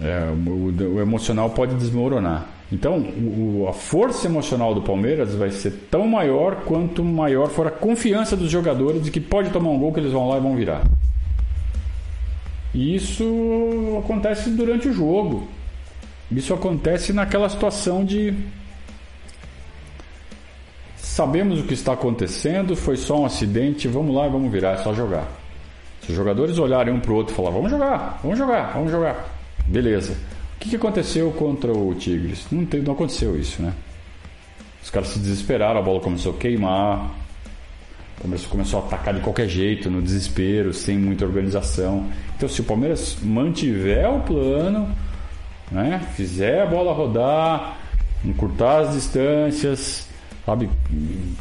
É, 0.02 0.28
o, 0.30 0.94
o, 0.96 1.00
emocional 1.00 1.50
pode 1.50 1.74
desmoronar. 1.76 2.48
Então, 2.72 2.98
o, 2.98 3.66
a 3.68 3.72
força 3.72 4.26
emocional 4.26 4.74
do 4.74 4.82
Palmeiras 4.82 5.34
vai 5.34 5.50
ser 5.50 5.70
tão 5.90 6.06
maior 6.06 6.62
quanto 6.64 7.04
maior 7.04 7.48
for 7.48 7.66
a 7.66 7.70
confiança 7.70 8.36
dos 8.36 8.50
jogadores 8.50 9.02
de 9.02 9.10
que 9.10 9.20
pode 9.20 9.50
tomar 9.50 9.70
um 9.70 9.78
gol 9.78 9.92
que 9.92 10.00
eles 10.00 10.12
vão 10.12 10.28
lá 10.28 10.38
e 10.38 10.40
vão 10.40 10.56
virar. 10.56 10.82
E 12.74 12.96
isso 12.96 13.24
acontece 14.02 14.50
durante 14.50 14.88
o 14.88 14.92
jogo. 14.92 15.46
Isso 16.30 16.52
acontece 16.52 17.12
naquela 17.12 17.48
situação 17.48 18.04
de 18.04 18.34
sabemos 20.96 21.60
o 21.60 21.62
que 21.62 21.74
está 21.74 21.92
acontecendo, 21.92 22.74
foi 22.74 22.96
só 22.96 23.20
um 23.20 23.24
acidente, 23.24 23.86
vamos 23.86 24.16
lá, 24.16 24.26
vamos 24.26 24.50
virar, 24.50 24.72
é 24.72 24.76
só 24.78 24.92
jogar. 24.92 25.28
Se 26.02 26.10
os 26.10 26.16
jogadores 26.16 26.58
olharem 26.58 26.92
um 26.92 26.98
para 26.98 27.12
o 27.12 27.14
outro 27.14 27.32
e 27.32 27.36
falar, 27.36 27.50
vamos 27.50 27.70
jogar, 27.70 28.18
vamos 28.20 28.36
jogar, 28.36 28.72
vamos 28.72 28.90
jogar, 28.90 29.33
beleza. 29.66 30.16
O 30.56 30.58
que, 30.60 30.76
aconteceu 30.76 31.30
contra 31.32 31.72
o 31.72 31.94
Tigres? 31.94 32.46
Não, 32.50 32.66
não 32.82 32.92
aconteceu 32.94 33.38
isso, 33.38 33.60
né? 33.60 33.72
Os 34.82 34.90
caras 34.90 35.08
se 35.08 35.18
desesperaram, 35.18 35.78
a 35.78 35.82
bola 35.82 36.00
começou 36.00 36.32
a 36.32 36.36
queimar, 36.36 37.14
Palmeiras 38.24 38.46
começou 38.46 38.80
a 38.80 38.86
atacar 38.86 39.12
de 39.12 39.20
qualquer 39.20 39.48
jeito, 39.48 39.90
no 39.90 40.00
desespero, 40.00 40.72
sem 40.72 40.96
muita 40.96 41.26
organização. 41.26 42.06
Então, 42.36 42.48
se 42.48 42.60
o 42.60 42.64
Palmeiras 42.64 43.18
mantiver 43.22 44.10
o 44.10 44.20
plano, 44.20 44.90
né, 45.70 46.00
fizer 46.14 46.62
a 46.62 46.66
bola 46.66 46.92
rodar, 46.92 47.78
encurtar 48.24 48.80
as 48.80 48.94
distâncias, 48.94 50.08
sabe, 50.46 50.70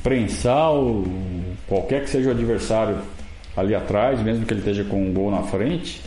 prensar 0.03 0.73
o, 0.73 1.05
qualquer 1.67 2.03
que 2.03 2.09
seja 2.09 2.29
o 2.29 2.31
adversário 2.31 2.97
ali 3.55 3.73
atrás, 3.75 4.19
mesmo 4.19 4.45
que 4.45 4.53
ele 4.53 4.59
esteja 4.59 4.83
com 4.83 5.01
um 5.01 5.13
gol 5.13 5.31
na 5.31 5.43
frente, 5.43 6.01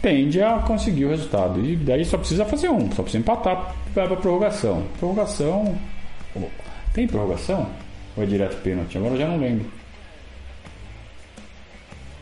tende 0.00 0.42
a 0.42 0.58
conseguir 0.58 1.06
o 1.06 1.10
resultado. 1.10 1.64
E 1.64 1.76
daí 1.76 2.04
só 2.04 2.18
precisa 2.18 2.44
fazer 2.44 2.68
um, 2.68 2.90
só 2.92 3.02
precisa 3.02 3.18
empatar, 3.18 3.74
para 3.94 4.16
prorrogação. 4.16 4.84
Prorrogação. 4.98 5.76
Tem 6.92 7.06
prorrogação? 7.06 7.68
Ou 8.16 8.22
é 8.22 8.26
direto 8.26 8.60
pênalti? 8.62 8.98
Agora 8.98 9.14
eu 9.14 9.18
já 9.18 9.28
não 9.28 9.38
lembro. 9.38 9.66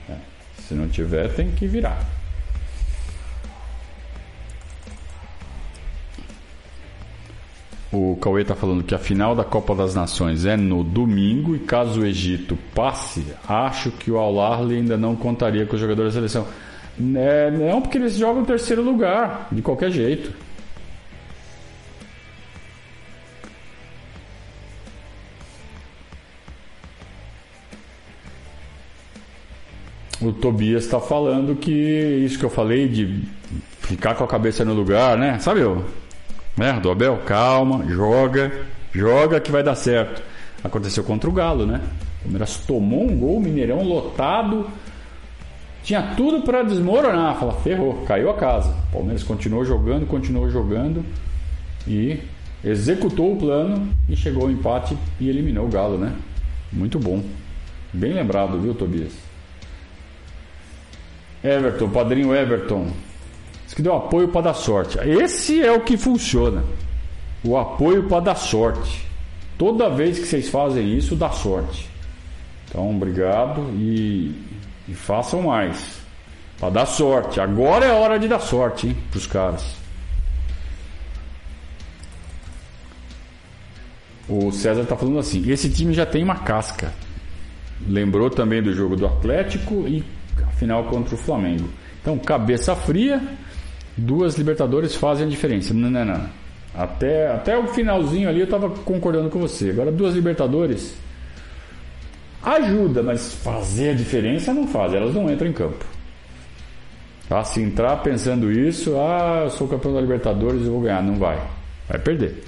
É. 0.08 0.14
Se 0.58 0.74
não 0.74 0.88
tiver, 0.88 1.32
tem 1.34 1.50
que 1.50 1.66
virar. 1.66 1.98
O 7.90 8.18
Cauê 8.20 8.42
está 8.42 8.54
falando 8.54 8.84
que 8.84 8.94
a 8.94 8.98
final 8.98 9.34
da 9.34 9.44
Copa 9.44 9.74
das 9.74 9.94
Nações 9.94 10.44
é 10.44 10.58
no 10.58 10.84
domingo 10.84 11.56
e 11.56 11.58
caso 11.58 12.02
o 12.02 12.06
Egito 12.06 12.58
passe, 12.74 13.24
acho 13.48 13.90
que 13.90 14.10
o 14.10 14.18
Al-Ahly 14.18 14.76
ainda 14.76 14.98
não 14.98 15.16
contaria 15.16 15.64
com 15.64 15.74
os 15.74 15.80
jogadores 15.80 16.12
da 16.12 16.20
seleção. 16.20 16.46
É, 17.16 17.50
não, 17.50 17.80
porque 17.80 17.98
eles 17.98 18.14
jogam 18.14 18.44
terceiro 18.44 18.82
lugar, 18.82 19.48
de 19.52 19.62
qualquer 19.62 19.90
jeito. 19.90 20.32
o 30.20 30.32
Tobias 30.32 30.84
está 30.84 31.00
falando 31.00 31.54
que 31.54 31.70
isso 31.70 32.38
que 32.38 32.44
eu 32.44 32.50
falei 32.50 32.88
de 32.88 33.22
ficar 33.80 34.14
com 34.14 34.24
a 34.24 34.26
cabeça 34.26 34.64
no 34.64 34.74
lugar, 34.74 35.16
né? 35.16 35.38
Sabe 35.38 35.62
o 35.62 35.84
né? 36.56 36.72
do 36.80 36.90
Abel? 36.90 37.18
Calma, 37.24 37.84
joga, 37.86 38.52
joga 38.92 39.40
que 39.40 39.52
vai 39.52 39.62
dar 39.62 39.76
certo. 39.76 40.22
Aconteceu 40.62 41.04
contra 41.04 41.30
o 41.30 41.32
Galo, 41.32 41.64
né? 41.64 41.80
O 42.20 42.22
Palmeiras 42.24 42.56
tomou 42.56 43.04
um 43.04 43.16
gol, 43.16 43.40
Mineirão 43.40 43.82
lotado, 43.84 44.68
tinha 45.88 46.02
tudo 46.14 46.42
para 46.42 46.62
desmoronar. 46.62 47.38
Fala, 47.38 47.52
ferrou, 47.54 48.04
caiu 48.06 48.28
a 48.28 48.34
casa. 48.34 48.76
O 48.90 48.92
Palmeiras 48.92 49.22
continuou 49.22 49.64
jogando, 49.64 50.06
continuou 50.06 50.50
jogando 50.50 51.02
e 51.86 52.20
executou 52.62 53.32
o 53.32 53.36
plano 53.38 53.88
e 54.06 54.14
chegou 54.14 54.42
ao 54.42 54.50
empate 54.50 54.94
e 55.18 55.30
eliminou 55.30 55.64
o 55.64 55.70
Galo, 55.70 55.96
né? 55.96 56.12
Muito 56.70 56.98
bom. 56.98 57.24
Bem 57.90 58.12
lembrado, 58.12 58.60
viu, 58.60 58.74
Tobias? 58.74 59.14
Everton, 61.42 61.88
padrinho 61.88 62.34
Everton. 62.34 62.88
Diz 63.64 63.72
que 63.72 63.80
deu 63.80 63.96
apoio 63.96 64.28
para 64.28 64.42
dar 64.42 64.54
sorte. 64.54 64.98
Esse 64.98 65.62
é 65.62 65.72
o 65.72 65.80
que 65.80 65.96
funciona. 65.96 66.64
O 67.42 67.56
apoio 67.56 68.02
para 68.02 68.20
dar 68.20 68.34
sorte. 68.34 69.06
Toda 69.56 69.88
vez 69.88 70.18
que 70.18 70.26
vocês 70.26 70.50
fazem 70.50 70.98
isso, 70.98 71.16
dá 71.16 71.30
sorte. 71.30 71.88
Então, 72.68 72.94
obrigado 72.94 73.62
e, 73.72 74.34
e 74.88 74.94
façam 74.94 75.42
mais. 75.42 76.00
Para 76.58 76.70
dar 76.70 76.86
sorte. 76.86 77.40
Agora 77.40 77.84
é 77.84 77.92
hora 77.92 78.18
de 78.18 78.26
dar 78.26 78.40
sorte, 78.40 78.88
hein, 78.88 78.96
pros 79.10 79.26
caras. 79.26 79.76
O 84.28 84.50
César 84.50 84.82
está 84.82 84.96
falando 84.96 85.18
assim: 85.18 85.48
esse 85.50 85.70
time 85.70 85.92
já 85.94 86.04
tem 86.04 86.24
uma 86.24 86.36
casca. 86.36 86.92
Lembrou 87.86 88.28
também 88.28 88.60
do 88.60 88.74
jogo 88.74 88.96
do 88.96 89.06
Atlético 89.06 89.86
e 89.86 90.04
a 90.42 90.50
final 90.52 90.84
contra 90.84 91.14
o 91.14 91.18
Flamengo. 91.18 91.68
Então, 92.02 92.18
cabeça 92.18 92.74
fria, 92.74 93.22
duas 93.96 94.34
Libertadores 94.34 94.96
fazem 94.96 95.26
a 95.26 95.30
diferença. 95.30 95.72
Não, 95.72 95.88
não, 95.88 96.04
não. 96.04 96.28
Até, 96.74 97.28
até 97.32 97.56
o 97.56 97.68
finalzinho 97.68 98.28
ali 98.28 98.40
eu 98.40 98.44
estava 98.44 98.68
concordando 98.68 99.30
com 99.30 99.38
você. 99.38 99.70
Agora, 99.70 99.92
duas 99.92 100.14
Libertadores 100.14 100.94
ajuda, 102.42 103.02
mas 103.02 103.34
fazer 103.34 103.90
a 103.90 103.94
diferença 103.94 104.52
não 104.52 104.66
faz. 104.66 104.94
Elas 104.94 105.14
não 105.14 105.30
entram 105.30 105.48
em 105.48 105.52
campo. 105.52 105.84
Tá? 107.28 107.44
Se 107.44 107.60
entrar 107.60 107.96
pensando 107.98 108.50
isso, 108.50 108.96
ah, 108.96 109.42
eu 109.44 109.50
sou 109.50 109.68
campeão 109.68 109.92
da 109.92 110.00
Libertadores 110.00 110.62
e 110.62 110.68
vou 110.68 110.80
ganhar. 110.80 111.02
Não 111.02 111.16
vai. 111.16 111.38
Vai 111.88 111.98
perder. 111.98 112.42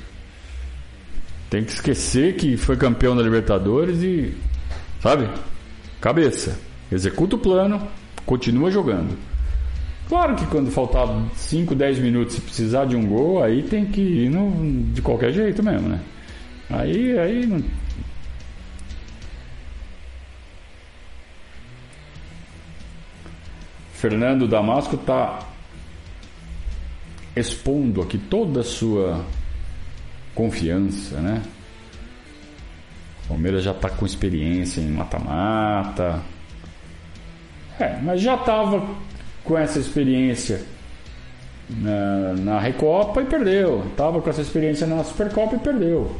Tem 1.50 1.64
que 1.64 1.72
esquecer 1.72 2.36
que 2.36 2.56
foi 2.56 2.76
campeão 2.76 3.16
da 3.16 3.22
Libertadores 3.22 4.02
e. 4.02 4.34
Sabe? 5.00 5.28
Cabeça. 6.00 6.58
Executa 6.90 7.36
o 7.36 7.38
plano, 7.38 7.80
continua 8.24 8.70
jogando. 8.70 9.16
Claro 10.08 10.34
que 10.34 10.44
quando 10.46 10.70
faltar 10.72 11.06
5, 11.36 11.72
10 11.74 11.98
minutos 12.00 12.34
se 12.34 12.40
precisar 12.40 12.84
de 12.84 12.96
um 12.96 13.06
gol, 13.06 13.42
aí 13.42 13.62
tem 13.62 13.86
que 13.86 14.00
ir 14.00 14.28
no, 14.28 14.82
de 14.92 15.00
qualquer 15.00 15.32
jeito 15.32 15.62
mesmo, 15.62 15.88
né? 15.88 16.00
Aí, 16.68 17.16
aí 17.16 17.46
não, 17.46 17.62
Fernando 24.00 24.48
Damasco 24.48 24.96
está 24.96 25.40
expondo 27.36 28.00
aqui 28.00 28.16
toda 28.16 28.60
a 28.60 28.64
sua 28.64 29.22
confiança, 30.34 31.20
né? 31.20 31.42
O 33.24 33.28
Palmeiras 33.28 33.62
já 33.62 33.72
está 33.72 33.90
com 33.90 34.06
experiência 34.06 34.80
em 34.80 34.88
mata-mata. 34.88 36.22
É, 37.78 37.98
mas 38.02 38.22
já 38.22 38.36
estava 38.36 38.88
com 39.44 39.58
essa 39.58 39.78
experiência 39.78 40.64
na, 41.68 42.32
na 42.38 42.58
Recopa 42.58 43.20
e 43.20 43.26
perdeu. 43.26 43.84
Estava 43.90 44.22
com 44.22 44.30
essa 44.30 44.40
experiência 44.40 44.86
na 44.86 45.04
Supercopa 45.04 45.56
e 45.56 45.58
perdeu. 45.58 46.18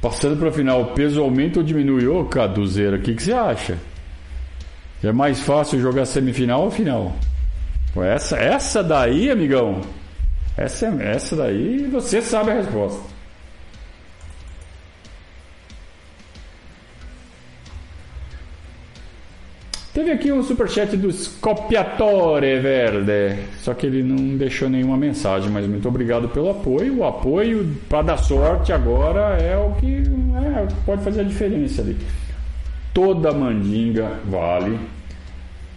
Passando 0.00 0.38
para 0.38 0.48
o 0.48 0.52
final, 0.52 0.80
o 0.80 0.86
peso 0.92 1.20
aumenta 1.20 1.60
ou 1.60 1.64
diminui? 1.64 2.06
Ô, 2.06 2.24
Caduzeiro, 2.24 2.96
o 2.96 3.00
que, 3.00 3.14
que 3.14 3.22
você 3.22 3.32
acha? 3.32 3.76
É 5.02 5.12
mais 5.12 5.40
fácil 5.40 5.80
jogar 5.80 6.06
semifinal 6.06 6.62
ou 6.62 6.70
final? 6.70 7.14
Essa, 7.96 8.36
essa 8.36 8.82
daí, 8.82 9.30
amigão, 9.30 9.80
essa, 10.56 10.86
essa 11.02 11.36
daí 11.36 11.86
você 11.86 12.22
sabe 12.22 12.50
a 12.50 12.54
resposta. 12.54 13.00
Teve 19.92 20.12
aqui 20.12 20.30
um 20.30 20.40
superchat 20.40 20.96
do 20.96 21.10
Scopiatore 21.10 22.60
Verde, 22.60 23.42
só 23.58 23.74
que 23.74 23.86
ele 23.86 24.04
não 24.04 24.36
deixou 24.36 24.68
nenhuma 24.68 24.96
mensagem, 24.96 25.50
mas 25.50 25.66
muito 25.66 25.88
obrigado 25.88 26.28
pelo 26.28 26.48
apoio. 26.48 26.98
O 26.98 27.04
apoio 27.04 27.76
para 27.88 28.02
dar 28.02 28.16
sorte 28.18 28.72
agora 28.72 29.36
é 29.42 29.56
o 29.56 29.72
que 29.72 29.96
é, 29.96 30.68
pode 30.86 31.02
fazer 31.02 31.22
a 31.22 31.24
diferença 31.24 31.82
ali. 31.82 31.96
Toda 32.94 33.32
mandinga 33.32 34.12
vale, 34.26 34.78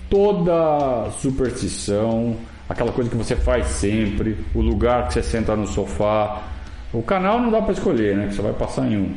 toda 0.07 1.09
superstição, 1.17 2.35
aquela 2.69 2.91
coisa 2.91 3.09
que 3.09 3.17
você 3.17 3.35
faz 3.35 3.65
sempre, 3.65 4.37
o 4.53 4.61
lugar 4.61 5.07
que 5.07 5.15
você 5.15 5.23
senta 5.23 5.55
no 5.55 5.65
sofá. 5.65 6.43
O 6.93 7.01
canal 7.01 7.41
não 7.41 7.49
dá 7.49 7.63
para 7.63 7.73
escolher, 7.73 8.15
né? 8.15 8.27
Que 8.27 8.35
você 8.35 8.43
vai 8.43 8.53
passar 8.53 8.85
em 8.85 8.95
um 8.95 9.15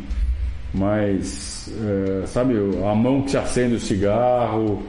mas 0.75 1.73
é, 2.23 2.27
sabe, 2.27 2.55
a 2.85 2.95
mão 2.95 3.23
que 3.23 3.31
se 3.31 3.39
acende 3.39 3.77
o 3.77 3.81
cigarro, 3.81 4.83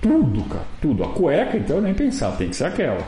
tudo, 0.00 0.42
cara, 0.44 0.64
tudo. 0.80 1.04
A 1.04 1.08
cueca, 1.08 1.56
então, 1.56 1.80
nem 1.80 1.94
pensar, 1.94 2.36
tem 2.36 2.48
que 2.48 2.56
ser 2.56 2.64
aquela. 2.64 3.06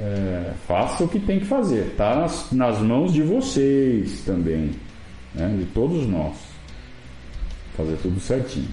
É, 0.00 0.52
faça 0.66 1.02
o 1.02 1.08
que 1.08 1.18
tem 1.18 1.40
que 1.40 1.46
fazer, 1.46 1.94
tá 1.96 2.14
nas, 2.14 2.52
nas 2.52 2.78
mãos 2.78 3.12
de 3.12 3.22
vocês 3.22 4.22
também, 4.24 4.70
né? 5.34 5.56
de 5.58 5.64
todos 5.66 6.06
nós. 6.06 6.36
Fazer 7.76 7.96
tudo 7.96 8.20
certinho. 8.20 8.68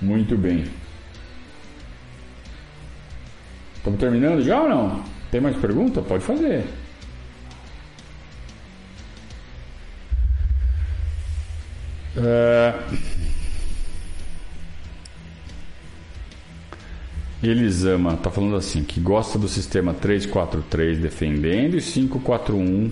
Muito 0.00 0.36
bem. 0.36 0.64
Estamos 3.76 3.98
terminando 3.98 4.42
já 4.42 4.62
ou 4.62 4.68
não? 4.68 5.04
Tem 5.30 5.40
mais 5.40 5.56
pergunta? 5.56 6.00
Pode 6.02 6.22
fazer. 6.24 6.64
É... 12.16 12.74
Elisama 17.42 18.16
tá 18.16 18.30
falando 18.30 18.54
assim 18.54 18.84
que 18.84 19.00
gosta 19.00 19.38
do 19.38 19.48
sistema 19.48 19.92
3-4-3 19.92 21.00
defendendo 21.00 21.74
e 21.74 21.80
5-4-1 21.80 22.90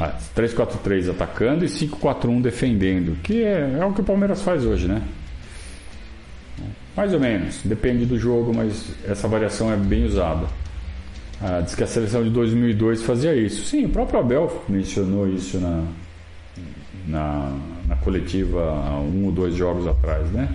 ah, 0.00 0.16
3-4-3 0.34 1.10
atacando 1.10 1.64
e 1.64 1.68
5-4-1 1.68 2.40
defendendo, 2.40 3.16
que 3.22 3.42
é, 3.42 3.78
é, 3.80 3.84
o 3.84 3.92
que 3.92 4.00
o 4.00 4.04
Palmeiras 4.04 4.40
faz 4.40 4.64
hoje, 4.64 4.88
né? 4.88 5.02
Mais 6.96 7.12
ou 7.12 7.20
menos, 7.20 7.60
depende 7.64 8.06
do 8.06 8.18
jogo, 8.18 8.52
mas 8.54 8.94
essa 9.06 9.28
variação 9.28 9.70
é 9.70 9.76
bem 9.76 10.04
usada. 10.04 10.46
Ah, 11.42 11.60
diz 11.60 11.74
que 11.74 11.84
a 11.84 11.86
seleção 11.86 12.22
de 12.22 12.30
2002 12.30 13.02
fazia 13.02 13.34
isso. 13.34 13.64
Sim, 13.64 13.86
o 13.86 13.88
próprio 13.90 14.20
Abel 14.20 14.64
mencionou 14.68 15.28
isso 15.28 15.58
na, 15.58 15.84
na, 17.06 17.58
na 17.90 17.96
coletiva 17.96 18.62
um 19.00 19.26
ou 19.26 19.32
dois 19.32 19.52
jogos 19.56 19.84
atrás, 19.84 20.30
né? 20.30 20.48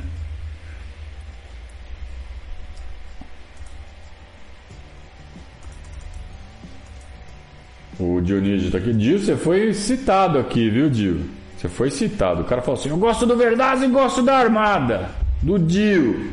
O 8.00 8.22
Dionísio 8.22 8.68
está 8.68 8.78
aqui. 8.78 8.94
Dio, 8.94 9.20
você 9.20 9.36
foi 9.36 9.74
citado 9.74 10.40
aqui, 10.40 10.70
viu, 10.70 10.90
Dio? 10.90 11.26
Você 11.58 11.68
foi 11.68 11.92
citado. 11.92 12.42
O 12.42 12.46
cara 12.46 12.62
falou 12.62 12.80
assim: 12.80 12.90
Eu 12.90 12.98
gosto 12.98 13.26
do 13.26 13.36
Verdade 13.36 13.84
e 13.84 13.90
gosto 13.90 14.22
da 14.22 14.38
Armada. 14.38 15.10
Do 15.42 15.60
Dio. 15.60 16.32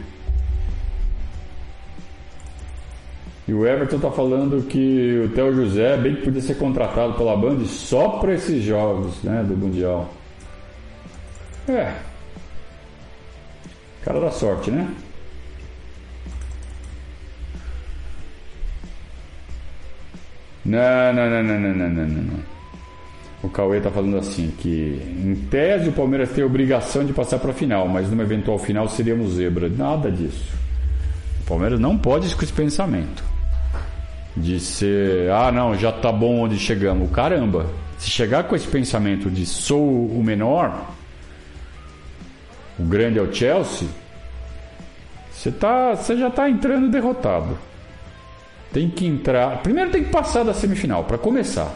E 3.47 3.53
o 3.53 3.67
Everton 3.67 3.99
tá 3.99 4.11
falando 4.11 4.65
que 4.69 5.21
o 5.25 5.29
Theo 5.31 5.53
José 5.53 5.97
bem 5.97 6.15
que 6.15 6.23
podia 6.23 6.41
ser 6.41 6.55
contratado 6.55 7.15
pela 7.15 7.37
Band 7.37 7.65
só 7.65 8.09
para 8.21 8.35
esses 8.35 8.63
jogos, 8.63 9.21
né, 9.25 9.43
do 9.43 9.57
Mundial. 9.57 10.09
É. 11.73 11.95
Cara 14.05 14.21
da 14.21 14.31
sorte, 14.31 14.71
né? 14.71 14.89
Não, 20.65 21.13
não, 21.15 21.31
não, 21.31 21.43
não, 21.43 21.59
não, 21.75 21.89
não, 21.89 22.07
não. 22.07 22.53
O 23.43 23.49
Cauê 23.49 23.81
tá 23.81 23.91
falando 23.91 24.19
assim 24.19 24.53
que 24.59 25.01
em 25.19 25.35
tese 25.51 25.89
o 25.89 25.93
Palmeiras 25.93 26.31
tem 26.31 26.45
a 26.45 26.47
obrigação 26.47 27.05
de 27.05 27.13
passar 27.13 27.39
para 27.39 27.53
final, 27.53 27.89
mas 27.89 28.09
numa 28.09 28.23
eventual 28.23 28.59
final 28.59 28.89
seríamos 28.89 29.33
zebra. 29.33 29.69
Nada 29.69 30.11
disso. 30.11 30.55
O 31.41 31.45
Palmeiras 31.49 31.81
não 31.81 31.97
pode 31.97 32.29
ir 32.29 32.37
com 32.37 32.45
esse 32.45 32.53
pensamento 32.53 33.25
de 34.37 34.61
ser, 34.61 35.31
ah, 35.31 35.51
não, 35.51 35.77
já 35.77 35.91
tá 35.91 36.13
bom 36.13 36.41
onde 36.43 36.59
chegamos. 36.59 37.11
Caramba, 37.11 37.67
se 37.99 38.11
chegar 38.11 38.45
com 38.45 38.55
esse 38.55 38.67
pensamento 38.67 39.31
de 39.31 39.47
sou 39.47 40.07
o 40.07 40.23
menor, 40.23 40.93
o 42.83 42.87
grande 42.87 43.19
é 43.19 43.23
o 43.23 43.33
Chelsea, 43.33 43.89
você, 45.31 45.51
tá, 45.51 45.95
você 45.95 46.17
já 46.17 46.29
está 46.29 46.51
entrando 46.51 46.91
derrotado. 46.91 47.57
Tem 48.73 48.89
que 48.89 49.07
entrar. 49.07 49.63
Primeiro 49.63 49.91
tem 49.91 50.05
que 50.05 50.11
passar 50.11 50.45
da 50.45 50.53
semifinal, 50.53 51.05
para 51.05 51.19
começar. 51.19 51.75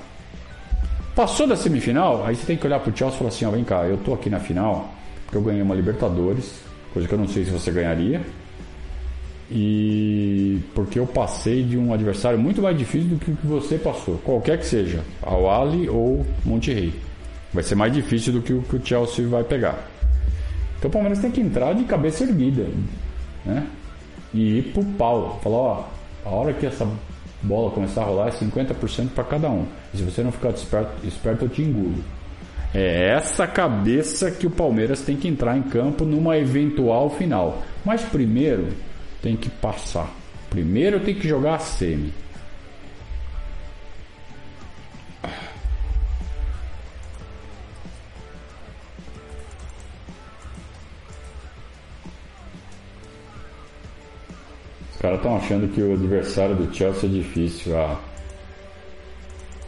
Passou 1.15 1.47
da 1.47 1.57
semifinal, 1.57 2.25
aí 2.27 2.35
você 2.35 2.45
tem 2.47 2.57
que 2.57 2.67
olhar 2.67 2.81
pro 2.81 2.97
Chelsea 2.97 3.15
e 3.15 3.19
falar 3.19 3.29
assim: 3.29 3.45
ó, 3.45 3.51
vem 3.51 3.65
cá, 3.65 3.85
eu 3.85 3.97
tô 3.99 4.13
aqui 4.13 4.29
na 4.29 4.41
final, 4.41 4.93
porque 5.25 5.37
eu 5.37 5.43
ganhei 5.43 5.63
uma 5.63 5.75
Libertadores, 5.75 6.61
coisa 6.93 7.09
que 7.09 7.15
eu 7.15 7.19
não 7.19 7.29
sei 7.29 7.45
se 7.45 7.51
você 7.51 7.71
ganharia. 7.71 8.21
E 9.49 10.61
porque 10.75 10.99
eu 10.99 11.07
passei 11.07 11.63
de 11.63 11.79
um 11.79 11.95
adversário 11.95 12.37
muito 12.39 12.61
mais 12.61 12.77
difícil 12.77 13.11
do 13.11 13.17
que 13.17 13.31
o 13.31 13.37
que 13.37 13.47
você 13.47 13.79
passou, 13.79 14.19
qualquer 14.19 14.59
que 14.59 14.67
seja, 14.67 15.05
ao 15.23 15.49
Ali 15.49 15.89
ou 15.89 16.27
Monterrey. 16.45 16.93
Vai 17.55 17.63
ser 17.63 17.77
mais 17.77 17.93
difícil 17.93 18.33
do 18.33 18.43
que 18.43 18.53
o 18.53 18.63
que 18.63 18.77
o 18.77 18.85
Chelsea 18.85 19.27
vai 19.29 19.45
pegar. 19.45 19.95
Então 20.79 20.89
o 20.89 20.93
Palmeiras 20.93 21.18
tem 21.18 21.31
que 21.31 21.41
entrar 21.41 21.74
de 21.74 21.85
cabeça 21.85 22.24
erguida, 22.24 22.66
né? 23.45 23.66
E 24.33 24.59
ir 24.59 24.62
pro 24.72 24.85
pau. 24.85 25.41
Falar, 25.43 25.57
ó, 25.57 25.85
a 26.24 26.29
hora 26.31 26.53
que 26.53 26.66
essa 26.66 26.87
bola 27.43 27.70
começar 27.70 28.03
a 28.03 28.05
rolar 28.05 28.29
é 28.29 28.31
50% 28.33 29.11
para 29.14 29.24
cada 29.24 29.49
um. 29.49 29.66
E 29.95 29.99
se 29.99 30.03
você 30.03 30.22
não 30.22 30.33
ficar 30.33 30.51
esperto, 30.51 31.07
esperto, 31.07 31.45
eu 31.45 31.49
te 31.49 31.62
engulo. 31.62 32.03
É 32.74 33.11
essa 33.11 33.47
cabeça 33.47 34.31
que 34.31 34.47
o 34.47 34.51
Palmeiras 34.51 35.01
tem 35.01 35.16
que 35.16 35.29
entrar 35.29 35.57
em 35.57 35.62
campo 35.62 36.05
numa 36.05 36.37
eventual 36.37 37.09
final. 37.11 37.62
Mas 37.85 38.03
primeiro 38.03 38.68
tem 39.22 39.37
que 39.37 39.49
passar. 39.49 40.11
Primeiro 40.51 41.01
tenho 41.01 41.18
que 41.18 41.29
jogar 41.29 41.55
a 41.55 41.59
semi. 41.59 42.12
Caras 55.07 55.19
estão 55.19 55.37
achando 55.37 55.73
que 55.73 55.81
o 55.81 55.93
adversário 55.93 56.57
do 56.57 56.75
Chelsea 56.75 57.09
é 57.09 57.13
difícil. 57.13 57.79
Ah, 57.79 57.97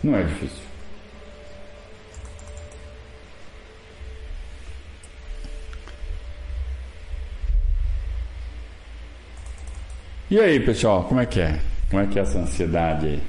não 0.03 0.17
é 0.17 0.25
difícil. 0.25 0.65
E 10.29 10.41
aí, 10.41 10.59
pessoal, 10.59 11.05
como 11.05 11.21
é 11.21 11.27
que 11.27 11.41
é? 11.41 11.61
Como 11.89 12.03
é 12.03 12.07
que 12.07 12.19
é 12.19 12.23
essa 12.23 12.39
ansiedade 12.39 13.07
aí? 13.07 13.23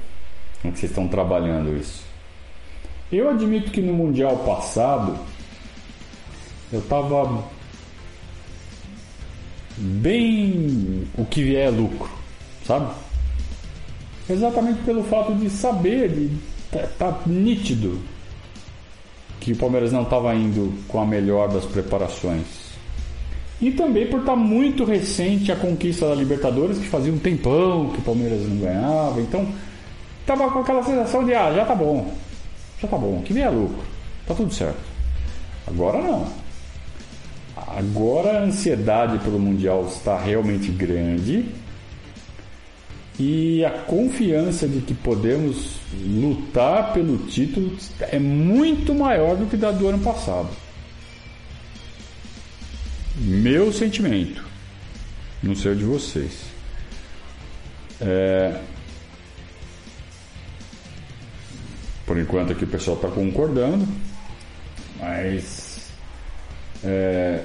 Como 0.60 0.74
que 0.74 0.80
vocês 0.80 0.90
estão 0.90 1.06
trabalhando 1.06 1.76
isso? 1.76 2.02
Eu 3.10 3.30
admito 3.30 3.70
que 3.70 3.80
no 3.80 3.92
Mundial 3.92 4.36
passado 4.38 5.16
eu 6.72 6.80
estava 6.80 7.44
bem 9.80 11.08
o 11.16 11.24
que 11.24 11.42
vier 11.42 11.68
é 11.68 11.70
lucro, 11.70 12.10
sabe? 12.66 12.92
Exatamente 14.28 14.80
pelo 14.82 15.02
fato 15.02 15.34
de 15.34 15.48
saber, 15.48 16.08
de 16.10 16.30
tá, 16.70 16.86
tá 16.98 17.18
nítido 17.26 17.98
que 19.40 19.52
o 19.52 19.56
Palmeiras 19.56 19.90
não 19.90 20.02
estava 20.02 20.34
indo 20.34 20.72
com 20.86 21.00
a 21.00 21.06
melhor 21.06 21.48
das 21.48 21.64
preparações. 21.64 22.70
E 23.60 23.70
também 23.70 24.06
por 24.06 24.20
estar 24.20 24.32
tá 24.32 24.36
muito 24.36 24.84
recente 24.84 25.50
a 25.50 25.56
conquista 25.56 26.08
da 26.08 26.14
Libertadores, 26.14 26.78
que 26.78 26.86
fazia 26.86 27.12
um 27.12 27.18
tempão 27.18 27.88
que 27.90 27.98
o 27.98 28.02
Palmeiras 28.02 28.46
não 28.46 28.56
ganhava. 28.56 29.20
Então, 29.20 29.46
tava 30.26 30.50
com 30.50 30.60
aquela 30.60 30.82
sensação 30.82 31.24
de, 31.24 31.34
ah, 31.34 31.52
já 31.52 31.64
tá 31.64 31.74
bom. 31.74 32.12
Já 32.80 32.88
tá 32.88 32.96
bom, 32.96 33.22
que 33.22 33.32
venha 33.32 33.50
lucro. 33.50 33.82
Tá 34.26 34.34
tudo 34.34 34.52
certo. 34.52 34.80
Agora 35.66 36.00
não. 36.00 36.26
Agora 37.76 38.38
a 38.38 38.42
ansiedade 38.42 39.18
pelo 39.18 39.38
Mundial 39.38 39.86
está 39.86 40.18
realmente 40.18 40.70
grande. 40.70 41.44
E 43.18 43.64
a 43.64 43.70
confiança 43.70 44.66
de 44.66 44.80
que 44.80 44.94
podemos 44.94 45.76
lutar 45.92 46.92
pelo 46.92 47.18
título 47.26 47.76
é 48.00 48.18
muito 48.18 48.94
maior 48.94 49.36
do 49.36 49.46
que 49.46 49.56
da 49.56 49.70
do 49.70 49.86
ano 49.88 49.98
passado. 49.98 50.48
Meu 53.16 53.72
sentimento. 53.72 54.42
Não 55.42 55.54
sei 55.54 55.72
o 55.72 55.76
de 55.76 55.84
vocês. 55.84 56.44
É... 58.00 58.58
Por 62.06 62.18
enquanto 62.18 62.52
aqui 62.52 62.64
o 62.64 62.68
pessoal 62.68 62.96
está 62.96 63.08
concordando, 63.08 63.86
mas 64.98 65.92
é... 66.82 67.44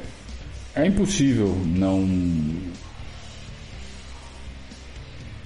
é 0.75 0.85
impossível 0.85 1.55
não 1.65 2.07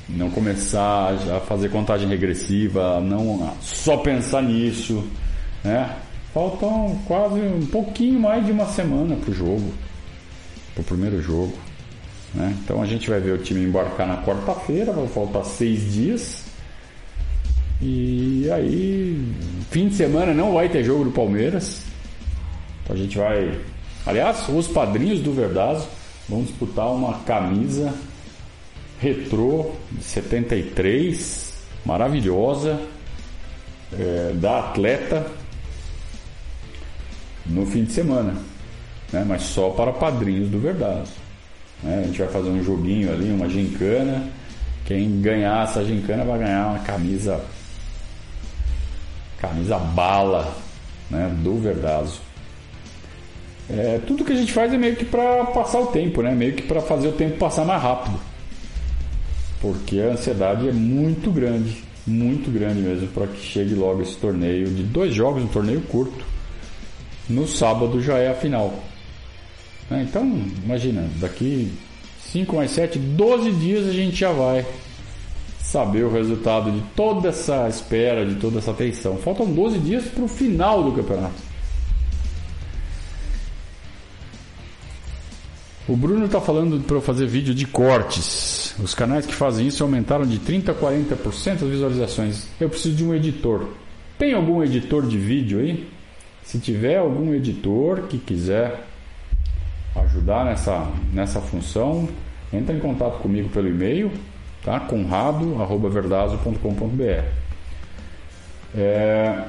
não 0.10 0.30
começar 0.32 1.14
a 1.14 1.40
fazer 1.42 1.70
contagem 1.70 2.10
regressiva, 2.10 3.00
não 3.00 3.56
só 3.62 3.98
pensar 3.98 4.42
nisso, 4.42 5.08
né? 5.64 5.96
Faltam 6.34 7.00
quase 7.06 7.40
um 7.40 7.66
pouquinho 7.68 8.20
mais 8.20 8.46
de 8.46 8.52
uma 8.52 8.66
semana 8.66 9.16
para 9.16 9.30
o 9.30 9.34
jogo 9.34 9.72
para 10.80 10.82
o 10.82 10.84
primeiro 10.84 11.22
jogo. 11.22 11.54
Né? 12.34 12.56
Então 12.64 12.82
a 12.82 12.86
gente 12.86 13.10
vai 13.10 13.20
ver 13.20 13.32
o 13.32 13.38
time 13.38 13.64
embarcar 13.64 14.08
na 14.08 14.24
quarta-feira, 14.24 14.92
vai 14.92 15.08
faltar 15.08 15.44
seis 15.46 15.92
dias. 15.94 16.46
E 17.82 18.50
aí, 18.52 19.34
fim 19.72 19.88
de 19.88 19.96
semana 19.96 20.34
não 20.34 20.54
vai 20.54 20.70
ter 20.70 20.84
jogo 20.84 21.06
do 21.06 21.12
Palmeiras. 21.12 21.86
Então 22.84 22.96
a 22.96 23.00
gente 23.00 23.18
vai. 23.18 23.60
Aliás, 24.06 24.48
os 24.50 24.68
padrinhos 24.68 25.20
do 25.22 25.32
Verdazo 25.32 25.88
vão 26.28 26.44
disputar 26.44 26.92
uma 26.92 27.20
camisa 27.20 27.94
retrô 29.00 29.72
de 29.92 30.04
73, 30.04 31.54
maravilhosa, 31.86 32.82
é, 33.98 34.34
da 34.36 34.60
atleta 34.60 35.26
no 37.46 37.66
fim 37.66 37.86
de 37.86 37.94
semana 37.94 38.50
né? 39.12 39.24
mas 39.28 39.44
só 39.44 39.70
para 39.72 39.92
padrinhos 39.92 40.50
do 40.50 40.60
Verdazo. 40.60 41.12
Né? 41.84 42.02
A 42.04 42.08
gente 42.08 42.20
vai 42.20 42.28
fazer 42.28 42.50
um 42.50 42.64
joguinho 42.64 43.12
ali, 43.12 43.32
uma 43.32 43.50
gincana. 43.50 44.28
Quem 44.86 45.22
ganhar 45.22 45.64
essa 45.64 45.84
gincana 45.84 46.24
vai 46.24 46.40
ganhar 46.40 46.68
uma 46.68 46.80
camisa 46.80 47.44
camisa 49.40 49.78
bala 49.78 50.54
né? 51.10 51.34
do 51.42 51.60
Verdazo. 51.60 52.20
É, 53.72 54.00
tudo 54.08 54.26
que 54.26 54.34
a 54.34 54.36
gente 54.36 54.52
faz 54.52 54.74
é 54.74 54.78
meio 54.78 54.96
que 54.96 55.06
para 55.06 55.46
passar 55.46 55.80
o 55.80 55.88
tempo, 55.88 56.22
né? 56.24 56.34
meio 56.34 56.54
que 56.54 56.64
para 56.64 56.82
fazer 56.82 57.08
o 57.08 57.12
tempo 57.12 57.38
passar 57.38 57.66
mais 57.66 57.82
rápido. 57.82 58.20
Porque 59.62 60.00
a 60.00 60.14
ansiedade 60.14 60.68
é 60.68 60.72
muito 60.72 61.30
grande, 61.30 61.84
muito 62.08 62.50
grande 62.50 62.82
mesmo, 62.82 63.08
para 63.10 63.28
que 63.28 63.46
chegue 63.46 63.76
logo 63.76 64.02
esse 64.02 64.16
torneio 64.16 64.68
de 64.68 64.84
dois 64.84 65.14
jogos, 65.14 65.44
um 65.44 65.48
torneio 65.48 65.82
curto. 65.82 66.26
No 67.30 67.48
sábado 67.48 68.02
já 68.02 68.18
é 68.18 68.30
a 68.30 68.34
final. 68.34 68.74
Né? 69.90 70.08
Então, 70.10 70.26
imagina, 70.64 71.08
daqui 71.20 71.72
5 72.32 72.56
mais 72.56 72.72
7, 72.72 72.98
12 72.98 73.52
dias 73.52 73.88
a 73.88 73.92
gente 73.92 74.16
já 74.16 74.32
vai 74.32 74.66
saber 75.62 76.04
o 76.04 76.12
resultado 76.12 76.72
de 76.72 76.82
toda 76.96 77.30
essa 77.30 77.68
espera, 77.70 78.26
de 78.26 78.36
toda 78.36 78.58
essa 78.58 78.74
tensão. 78.74 79.18
Faltam 79.18 79.46
12 79.46 79.78
dias 79.78 80.06
para 80.06 80.24
o 80.24 80.28
final 80.28 80.84
do 80.84 80.92
campeonato. 80.94 81.49
O 85.90 85.98
Bruno 85.98 86.26
está 86.26 86.40
falando 86.40 86.80
para 86.86 86.96
eu 86.98 87.02
fazer 87.02 87.26
vídeo 87.26 87.56
de 87.56 87.66
cortes. 87.66 88.76
Os 88.78 88.94
canais 88.94 89.26
que 89.26 89.34
fazem 89.34 89.66
isso 89.66 89.84
aumentaram 89.84 90.24
de 90.24 90.38
30% 90.38 90.70
a 90.70 90.76
40% 90.76 91.54
as 91.54 91.62
visualizações. 91.62 92.48
Eu 92.62 92.70
preciso 92.70 92.96
de 92.96 93.04
um 93.04 93.16
editor. 93.16 93.68
Tem 94.16 94.36
algum 94.36 94.64
editor 94.64 95.08
de 95.08 95.18
vídeo 95.18 95.60
aí? 95.60 95.90
Se 96.44 96.60
tiver 96.60 96.98
algum 96.98 97.34
editor 97.34 98.04
que 98.04 98.20
quiser 98.20 98.86
ajudar 99.96 100.46
nessa, 100.46 100.88
nessa 101.12 101.42
função, 101.42 102.08
entra 102.54 102.76
em 102.76 102.80
contato 102.80 103.18
comigo 103.18 103.50
pelo 103.50 103.68
e-mail, 103.68 104.12
tá? 104.64 104.80
conrado.verdazo.com.br. 104.82 107.24
É... 108.78 109.44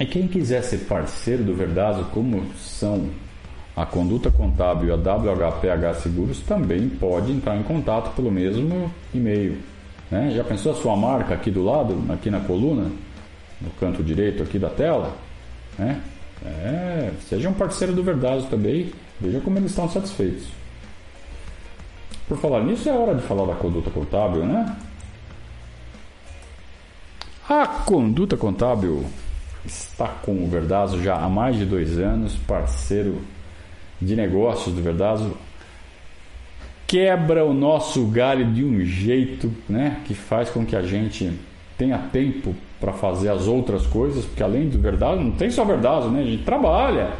E 0.00 0.06
quem 0.06 0.26
quiser 0.26 0.62
ser 0.62 0.86
parceiro 0.86 1.44
do 1.44 1.54
Verdazo, 1.54 2.04
como 2.14 2.46
são 2.56 3.10
a 3.78 3.86
Conduta 3.86 4.28
Contábil 4.28 4.88
e 4.88 4.90
a 4.90 4.96
WHPH 4.96 6.00
Seguros, 6.02 6.40
também 6.40 6.88
pode 6.88 7.30
entrar 7.30 7.56
em 7.56 7.62
contato 7.62 8.12
pelo 8.16 8.28
mesmo 8.28 8.90
e-mail. 9.14 9.58
Né? 10.10 10.32
Já 10.34 10.42
pensou 10.42 10.72
a 10.72 10.74
sua 10.74 10.96
marca 10.96 11.34
aqui 11.34 11.48
do 11.48 11.64
lado, 11.64 11.96
aqui 12.12 12.28
na 12.28 12.40
coluna, 12.40 12.90
no 13.60 13.70
canto 13.78 14.02
direito 14.02 14.42
aqui 14.42 14.58
da 14.58 14.68
tela? 14.68 15.16
Né? 15.78 16.00
É, 16.44 17.12
seja 17.28 17.48
um 17.48 17.52
parceiro 17.52 17.92
do 17.92 18.02
Verdazo 18.02 18.48
também, 18.48 18.92
veja 19.20 19.38
como 19.38 19.58
eles 19.58 19.70
estão 19.70 19.88
satisfeitos. 19.88 20.48
Por 22.26 22.36
falar 22.38 22.64
nisso, 22.64 22.88
é 22.88 22.92
hora 22.92 23.14
de 23.14 23.22
falar 23.22 23.46
da 23.46 23.54
conduta 23.54 23.90
contábil, 23.90 24.44
né? 24.44 24.76
A 27.48 27.66
conduta 27.66 28.36
contábil 28.36 29.04
está 29.64 30.08
com 30.08 30.44
o 30.44 30.48
Verdazo 30.48 31.00
já 31.00 31.14
há 31.14 31.28
mais 31.28 31.56
de 31.56 31.64
dois 31.64 31.96
anos, 31.96 32.34
parceiro 32.46 33.20
de 34.00 34.16
negócios 34.16 34.74
do 34.74 34.82
Verdazo. 34.82 35.36
Quebra 36.86 37.44
o 37.44 37.52
nosso 37.52 38.06
galho 38.06 38.50
de 38.52 38.64
um 38.64 38.80
jeito 38.84 39.52
né, 39.68 40.00
que 40.06 40.14
faz 40.14 40.48
com 40.48 40.64
que 40.64 40.74
a 40.74 40.82
gente 40.82 41.30
tenha 41.76 41.98
tempo 41.98 42.54
para 42.80 42.92
fazer 42.92 43.28
as 43.28 43.46
outras 43.46 43.86
coisas, 43.86 44.24
porque 44.24 44.42
além 44.42 44.68
do 44.68 44.78
verdade, 44.78 45.22
não 45.22 45.32
tem 45.32 45.50
só 45.50 45.64
verdade, 45.64 46.08
né? 46.08 46.20
A 46.20 46.24
gente 46.24 46.44
trabalha. 46.44 47.10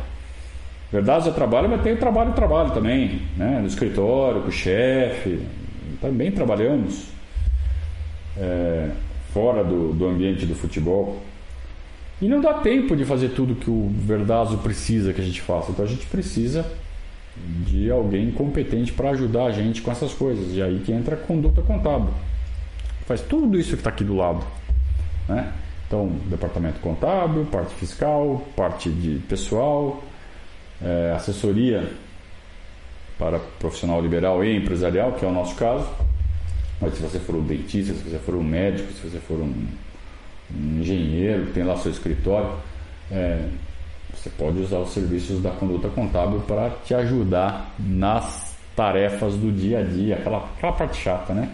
Verdade 0.90 1.28
é 1.28 1.32
trabalho, 1.32 1.68
mas 1.68 1.82
tem 1.82 1.92
o 1.92 1.98
trabalho 1.98 2.32
trabalho 2.32 2.70
também, 2.70 3.22
né? 3.36 3.58
No 3.60 3.66
escritório, 3.66 4.42
com 4.42 4.48
o 4.48 4.52
chefe, 4.52 5.40
também 6.00 6.30
trabalhamos 6.30 7.08
é, 8.36 8.90
fora 9.32 9.62
do, 9.64 9.92
do 9.92 10.06
ambiente 10.06 10.46
do 10.46 10.54
futebol. 10.54 11.20
E 12.20 12.28
não 12.28 12.40
dá 12.40 12.54
tempo 12.54 12.96
de 12.96 13.04
fazer 13.04 13.28
tudo 13.28 13.54
que 13.54 13.70
o 13.70 13.90
Verdazo 13.90 14.58
precisa 14.58 15.12
que 15.12 15.20
a 15.20 15.24
gente 15.24 15.40
faça. 15.40 15.70
Então 15.70 15.84
a 15.84 15.88
gente 15.88 16.06
precisa 16.06 16.66
de 17.64 17.90
alguém 17.90 18.30
competente 18.32 18.92
para 18.92 19.10
ajudar 19.10 19.44
a 19.44 19.52
gente 19.52 19.80
com 19.82 19.90
essas 19.90 20.12
coisas. 20.12 20.56
E 20.56 20.62
aí 20.62 20.80
que 20.80 20.92
entra 20.92 21.14
a 21.14 21.18
conduta 21.18 21.62
contábil. 21.62 22.12
Faz 23.06 23.20
tudo 23.20 23.58
isso 23.58 23.70
que 23.70 23.76
está 23.76 23.90
aqui 23.90 24.04
do 24.04 24.16
lado. 24.16 24.44
Né? 25.28 25.52
Então, 25.86 26.08
departamento 26.26 26.80
contábil, 26.80 27.46
parte 27.46 27.74
fiscal, 27.74 28.46
parte 28.54 28.90
de 28.90 29.20
pessoal, 29.20 30.02
é, 30.82 31.12
assessoria 31.16 31.90
para 33.18 33.38
profissional 33.58 34.00
liberal 34.00 34.44
e 34.44 34.56
empresarial, 34.56 35.12
que 35.12 35.24
é 35.24 35.28
o 35.28 35.32
nosso 35.32 35.54
caso. 35.54 35.88
Mas 36.80 36.94
se 36.94 37.02
você 37.02 37.18
for 37.18 37.36
um 37.36 37.42
dentista, 37.42 37.94
se 37.94 38.02
você 38.02 38.18
for 38.18 38.34
um 38.34 38.42
médico, 38.42 38.92
se 38.92 39.08
você 39.08 39.18
for 39.18 39.38
um, 39.38 39.66
um 40.54 40.80
engenheiro, 40.80 41.46
tem 41.52 41.62
lá 41.62 41.76
seu 41.76 41.90
escritório, 41.90 42.50
é, 43.10 43.46
você 44.14 44.30
pode 44.30 44.58
usar 44.60 44.78
os 44.78 44.90
serviços 44.90 45.40
da 45.42 45.50
conduta 45.50 45.88
contábil 45.88 46.40
para 46.40 46.70
te 46.84 46.94
ajudar 46.94 47.74
nas 47.78 48.56
tarefas 48.74 49.34
do 49.34 49.52
dia 49.52 49.80
a 49.80 49.82
dia, 49.82 50.16
aquela, 50.16 50.38
aquela 50.56 50.72
parte 50.72 50.96
chata, 50.96 51.32
né? 51.32 51.50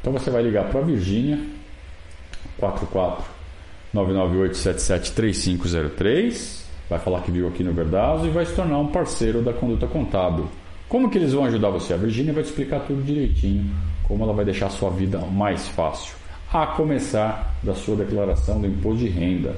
Então 0.00 0.12
você 0.12 0.30
vai 0.30 0.42
ligar 0.42 0.64
para 0.68 0.80
a 0.80 0.82
Virgínia, 0.84 1.38
44 2.58 3.24
998 3.92 5.14
3503, 5.14 6.64
vai 6.88 6.98
falar 6.98 7.22
que 7.22 7.30
viu 7.30 7.48
aqui 7.48 7.62
no 7.62 7.72
Verdazo 7.72 8.26
e 8.26 8.30
vai 8.30 8.46
se 8.46 8.54
tornar 8.54 8.78
um 8.78 8.88
parceiro 8.88 9.42
da 9.42 9.52
conduta 9.52 9.86
contábil. 9.86 10.48
Como 10.88 11.10
que 11.10 11.18
eles 11.18 11.32
vão 11.32 11.44
ajudar 11.44 11.70
você? 11.70 11.92
A 11.92 11.96
Virgínia 11.96 12.32
vai 12.32 12.42
te 12.42 12.46
explicar 12.46 12.80
tudo 12.80 13.02
direitinho, 13.02 13.70
como 14.04 14.24
ela 14.24 14.32
vai 14.32 14.44
deixar 14.44 14.66
a 14.66 14.70
sua 14.70 14.90
vida 14.90 15.18
mais 15.18 15.68
fácil. 15.68 16.16
A 16.52 16.66
começar 16.66 17.54
da 17.62 17.74
sua 17.74 17.96
declaração 17.96 18.60
do 18.60 18.66
imposto 18.66 19.00
de 19.00 19.08
renda. 19.08 19.54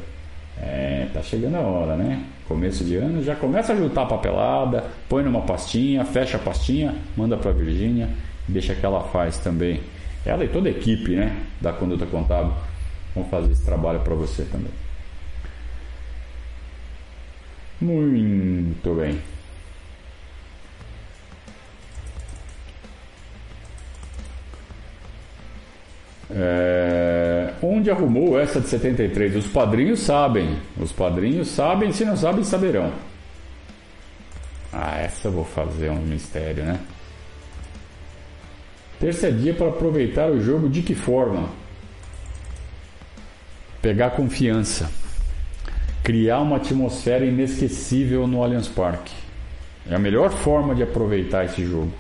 É, 0.59 1.09
tá 1.15 1.23
chegando 1.23 1.57
a 1.57 1.61
hora, 1.61 1.97
né? 1.97 2.25
Começo 2.49 2.85
de 2.85 2.97
ano, 2.97 3.23
já 3.23 3.37
começa 3.37 3.73
a 3.73 3.77
juntar 3.77 4.03
a 4.03 4.07
papelada, 4.07 4.85
põe 5.09 5.23
numa 5.23 5.43
pastinha, 5.43 6.05
fecha 6.05 6.37
a 6.37 6.41
pastinha, 6.41 6.95
manda 7.17 7.37
para 7.37 7.51
a 7.51 7.55
Virgínia, 7.55 8.09
deixa 8.49 8.75
que 8.75 8.85
ela 8.85 9.05
faz 9.05 9.39
também. 9.39 9.81
Ela 10.27 10.45
e 10.45 10.49
toda 10.49 10.69
a 10.69 10.73
equipe, 10.73 11.15
né, 11.15 11.45
da 11.61 11.73
conduta 11.73 12.05
contábil 12.07 12.53
vão 13.15 13.25
fazer 13.25 13.53
esse 13.53 13.65
trabalho 13.65 14.01
para 14.01 14.15
você 14.15 14.43
também. 14.45 14.73
Muito 17.81 18.95
bem. 18.95 19.19
É, 26.33 26.70
onde 27.81 27.91
arrumou 27.91 28.39
essa 28.39 28.61
de 28.61 28.69
73? 28.69 29.37
Os 29.37 29.47
padrinhos 29.47 30.01
sabem. 30.01 30.59
Os 30.79 30.93
padrinhos 30.93 31.49
sabem, 31.49 31.93
se 31.93 32.05
não 32.05 32.17
sabem, 32.17 32.45
saberão. 32.45 32.93
Ah, 34.73 34.99
essa 34.99 35.29
eu 35.29 35.33
vou 35.33 35.45
fazer 35.45 35.91
um 35.91 36.01
mistério, 36.03 36.65
né? 36.65 36.79
Terça 39.01 39.33
dia 39.33 39.55
para 39.55 39.69
aproveitar 39.69 40.31
o 40.31 40.41
jogo 40.41 40.69
de 40.69 40.83
que 40.83 40.95
forma? 40.95 41.49
Pegar 43.81 44.11
confiança. 44.11 44.91
Criar 46.05 46.41
uma 46.41 46.57
atmosfera 46.57 47.25
inesquecível 47.25 48.27
no 48.27 48.43
Allianz 48.43 48.69
Parque. 48.69 49.15
É 49.91 49.95
a 49.95 49.99
melhor 49.99 50.31
forma 50.31 50.75
de 50.75 50.83
aproveitar 50.83 51.47
esse 51.47 51.65
jogo. 51.65 51.93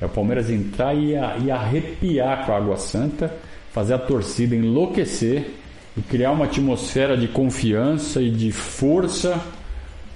É 0.00 0.06
o 0.06 0.08
Palmeiras 0.08 0.48
entrar 0.48 0.94
e, 0.94 1.14
e 1.44 1.50
arrepiar 1.50 2.46
com 2.46 2.52
a 2.52 2.56
Água 2.56 2.76
Santa 2.76 3.34
fazer 3.72 3.94
a 3.94 3.98
torcida 3.98 4.54
enlouquecer 4.54 5.50
e 5.96 6.02
criar 6.02 6.30
uma 6.32 6.44
atmosfera 6.44 7.16
de 7.16 7.28
confiança 7.28 8.22
e 8.22 8.30
de 8.30 8.52
força 8.52 9.40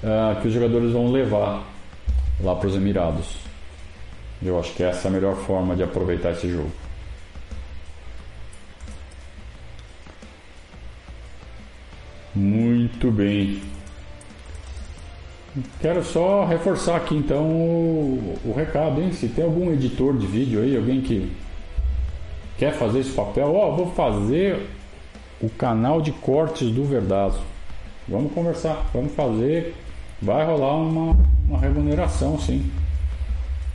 uh, 0.02 0.40
que 0.40 0.48
os 0.48 0.54
jogadores 0.54 0.92
vão 0.92 1.10
levar 1.10 1.64
lá 2.40 2.54
para 2.54 2.68
os 2.68 2.76
Emirados. 2.76 3.36
Eu 4.42 4.58
acho 4.58 4.72
que 4.74 4.82
essa 4.82 5.06
é 5.06 5.10
a 5.10 5.12
melhor 5.12 5.36
forma 5.36 5.76
de 5.76 5.82
aproveitar 5.82 6.32
esse 6.32 6.48
jogo. 6.48 6.70
Muito 12.34 13.10
bem. 13.10 13.60
Quero 15.80 16.02
só 16.02 16.46
reforçar 16.46 16.96
aqui 16.96 17.14
então 17.14 17.44
o, 17.44 18.38
o 18.44 18.54
recado, 18.56 19.02
hein? 19.02 19.12
Se 19.12 19.28
tem 19.28 19.44
algum 19.44 19.70
editor 19.70 20.16
de 20.16 20.26
vídeo 20.26 20.62
aí, 20.62 20.74
alguém 20.76 21.02
que 21.02 21.30
quer 22.58 22.72
fazer 22.74 23.00
esse 23.00 23.10
papel? 23.10 23.54
Ó, 23.54 23.68
oh, 23.68 23.76
vou 23.76 23.90
fazer 23.92 24.66
o 25.40 25.48
canal 25.50 26.00
de 26.00 26.12
cortes 26.12 26.70
do 26.70 26.84
Verdazo. 26.84 27.40
Vamos 28.08 28.32
conversar, 28.32 28.86
vamos 28.92 29.12
fazer. 29.12 29.74
Vai 30.20 30.44
rolar 30.46 30.76
uma, 30.76 31.16
uma 31.48 31.58
remuneração, 31.58 32.38
sim. 32.38 32.70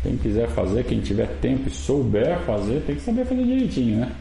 Quem 0.01 0.15
quiser 0.15 0.47
fazer, 0.49 0.85
quem 0.85 1.01
tiver 1.01 1.27
tempo 1.41 1.67
e 1.67 1.71
souber 1.71 2.39
fazer, 2.39 2.83
tem 2.85 2.95
que 2.95 3.01
saber 3.01 3.25
fazer 3.25 3.43
direitinho, 3.43 3.97
né? 3.99 4.11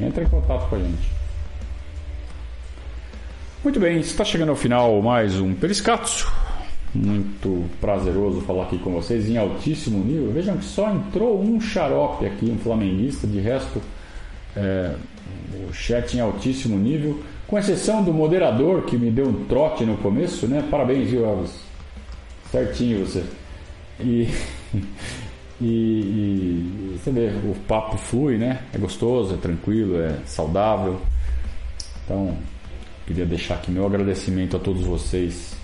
Entra 0.00 0.24
em 0.24 0.28
contato 0.28 0.68
com 0.68 0.76
a 0.76 0.78
gente. 0.78 1.10
Muito 3.62 3.78
bem, 3.78 4.00
está 4.00 4.24
chegando 4.24 4.50
ao 4.50 4.56
final 4.56 5.00
mais 5.02 5.38
um 5.38 5.54
Periscatso. 5.54 6.32
Muito 6.94 7.68
prazeroso 7.80 8.40
falar 8.40 8.64
aqui 8.64 8.78
com 8.78 8.90
vocês 8.92 9.28
em 9.28 9.36
altíssimo 9.36 10.02
nível. 10.02 10.32
Vejam 10.32 10.56
que 10.56 10.64
só 10.64 10.90
entrou 10.90 11.40
um 11.40 11.60
xarope 11.60 12.24
aqui, 12.24 12.50
um 12.50 12.58
flamenguista, 12.58 13.26
de 13.26 13.38
resto 13.40 13.82
é, 14.56 14.94
o 15.68 15.72
chat 15.72 16.16
em 16.16 16.20
altíssimo 16.20 16.76
nível, 16.76 17.22
com 17.46 17.58
exceção 17.58 18.02
do 18.02 18.12
moderador 18.12 18.82
que 18.82 18.96
me 18.96 19.10
deu 19.10 19.26
um 19.26 19.44
trote 19.46 19.84
no 19.84 19.96
começo, 19.96 20.46
né? 20.46 20.66
Parabéns, 20.70 21.10
viu, 21.10 21.24
Elvis? 21.24 21.60
Certinho 22.50 23.04
você. 23.06 23.24
E, 25.60 25.66
e, 25.66 25.66
e, 25.66 26.98
você 27.02 27.10
vê, 27.10 27.30
o 27.44 27.52
papo 27.66 27.96
flui, 27.96 28.38
né? 28.38 28.60
É 28.72 28.78
gostoso, 28.78 29.34
é 29.34 29.36
tranquilo, 29.36 30.00
é 30.00 30.20
saudável. 30.24 31.00
Então, 32.04 32.36
queria 33.04 33.26
deixar 33.26 33.54
aqui 33.54 33.72
meu 33.72 33.84
agradecimento 33.84 34.56
a 34.56 34.60
todos 34.60 34.84
vocês 34.84 35.56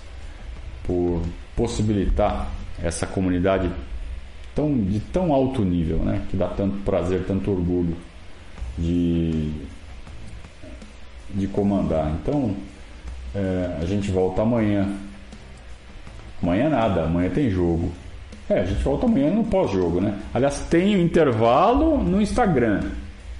por 0.83 1.21
possibilitar 1.55 2.51
essa 2.83 3.07
comunidade 3.07 3.71
tão, 4.53 4.77
de 4.77 4.99
tão 4.99 5.31
alto 5.31 5.63
nível, 5.63 5.99
né? 5.99 6.25
Que 6.29 6.35
dá 6.35 6.49
tanto 6.49 6.75
prazer, 6.79 7.23
tanto 7.25 7.49
orgulho 7.49 7.95
de, 8.77 9.51
de 11.33 11.47
comandar. 11.47 12.11
Então, 12.21 12.55
é, 13.33 13.77
a 13.81 13.85
gente 13.85 14.11
volta 14.11 14.41
amanhã. 14.41 14.87
Amanhã 16.41 16.69
nada, 16.69 17.03
amanhã 17.03 17.29
tem 17.29 17.49
jogo. 17.49 17.91
É, 18.49 18.59
a 18.59 18.65
gente 18.65 18.81
volta 18.83 19.05
amanhã 19.05 19.31
no 19.31 19.43
pós-jogo, 19.43 19.99
né? 19.99 20.19
Aliás, 20.33 20.59
tem 20.69 20.95
um 20.95 21.01
intervalo 21.01 21.97
no 22.03 22.21
Instagram, 22.21 22.81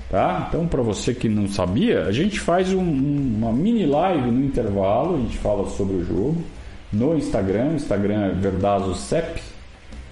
tá? 0.10 0.48
Então, 0.50 0.68
para 0.68 0.82
você 0.82 1.14
que 1.14 1.30
não 1.30 1.48
sabia, 1.48 2.06
a 2.06 2.12
gente 2.12 2.40
faz 2.40 2.74
um, 2.74 2.82
uma 2.82 3.54
mini 3.54 3.86
live 3.86 4.32
no 4.32 4.44
intervalo, 4.44 5.16
a 5.16 5.20
gente 5.20 5.38
fala 5.38 5.70
sobre 5.70 5.98
o 5.98 6.06
jogo 6.06 6.44
no 6.92 7.16
Instagram. 7.16 7.70
O 7.70 7.76
Instagram 7.76 8.26
é 8.26 8.30
Verdazo 8.30 8.96
CEP, 8.96 9.42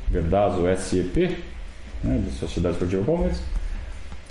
Verdazo 0.10 0.62
SEP, 0.78 1.38
né, 2.04 2.22
de 2.24 2.32
Sociedade 2.36 2.76
Esportiva 2.76 3.04
Palmeiras. 3.04 3.42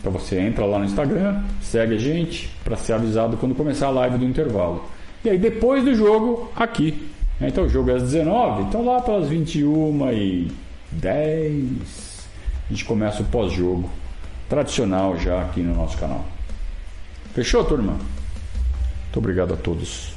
Então 0.03 0.11
você 0.11 0.37
entra 0.41 0.67
lá 0.67 0.81
no 0.81 0.85
Instagram, 0.85 1.45
segue 1.61 1.95
a 1.95 1.99
gente 1.99 2.51
para 2.65 2.77
ser 2.77 2.93
avisado 2.93 3.37
quando 3.37 3.55
começar 3.55 3.87
a 3.87 3.91
live 3.91 4.19
do 4.19 4.25
intervalo. 4.25 4.85
E 5.25 5.31
aí 5.31 5.39
depois 5.39 5.85
do 5.85 5.95
jogo, 5.95 6.51
aqui. 6.57 7.09
Então 7.41 7.67
o 7.67 7.69
jogo 7.69 7.91
é 7.91 7.95
às 7.95 8.03
19, 8.03 8.65
então 8.65 8.85
lá 8.85 9.01
pelas 9.01 9.29
21 9.29 10.13
e 10.13 10.51
10 10.91 12.29
a 12.69 12.73
gente 12.73 12.85
começa 12.85 13.23
o 13.23 13.27
pós-jogo. 13.27 13.89
Tradicional 14.49 15.17
já 15.19 15.41
aqui 15.41 15.61
no 15.61 15.73
nosso 15.73 15.97
canal. 15.97 16.25
Fechou, 17.33 17.65
turma? 17.65 17.93
Muito 17.93 19.19
obrigado 19.19 19.55
a 19.55 19.57
todos 19.57 20.15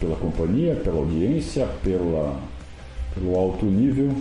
pela 0.00 0.16
companhia, 0.16 0.74
pela 0.74 0.98
audiência, 0.98 1.64
pela, 1.84 2.40
pelo 3.14 3.36
alto 3.36 3.64
nível. 3.64 4.16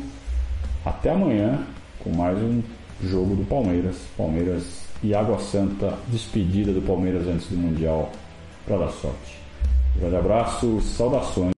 Até 0.85 1.09
amanhã 1.09 1.65
com 1.99 2.11
mais 2.11 2.37
um 2.37 2.61
jogo 3.03 3.35
do 3.35 3.43
Palmeiras. 3.45 3.97
Palmeiras 4.15 4.86
e 5.03 5.13
Água 5.13 5.39
Santa, 5.39 5.97
despedida 6.07 6.71
do 6.71 6.81
Palmeiras 6.81 7.27
antes 7.27 7.47
do 7.47 7.57
Mundial, 7.57 8.11
para 8.65 8.77
dar 8.77 8.89
sorte. 8.89 9.37
Um 9.95 9.99
grande 9.99 10.15
abraço, 10.15 10.81
saudações. 10.81 11.45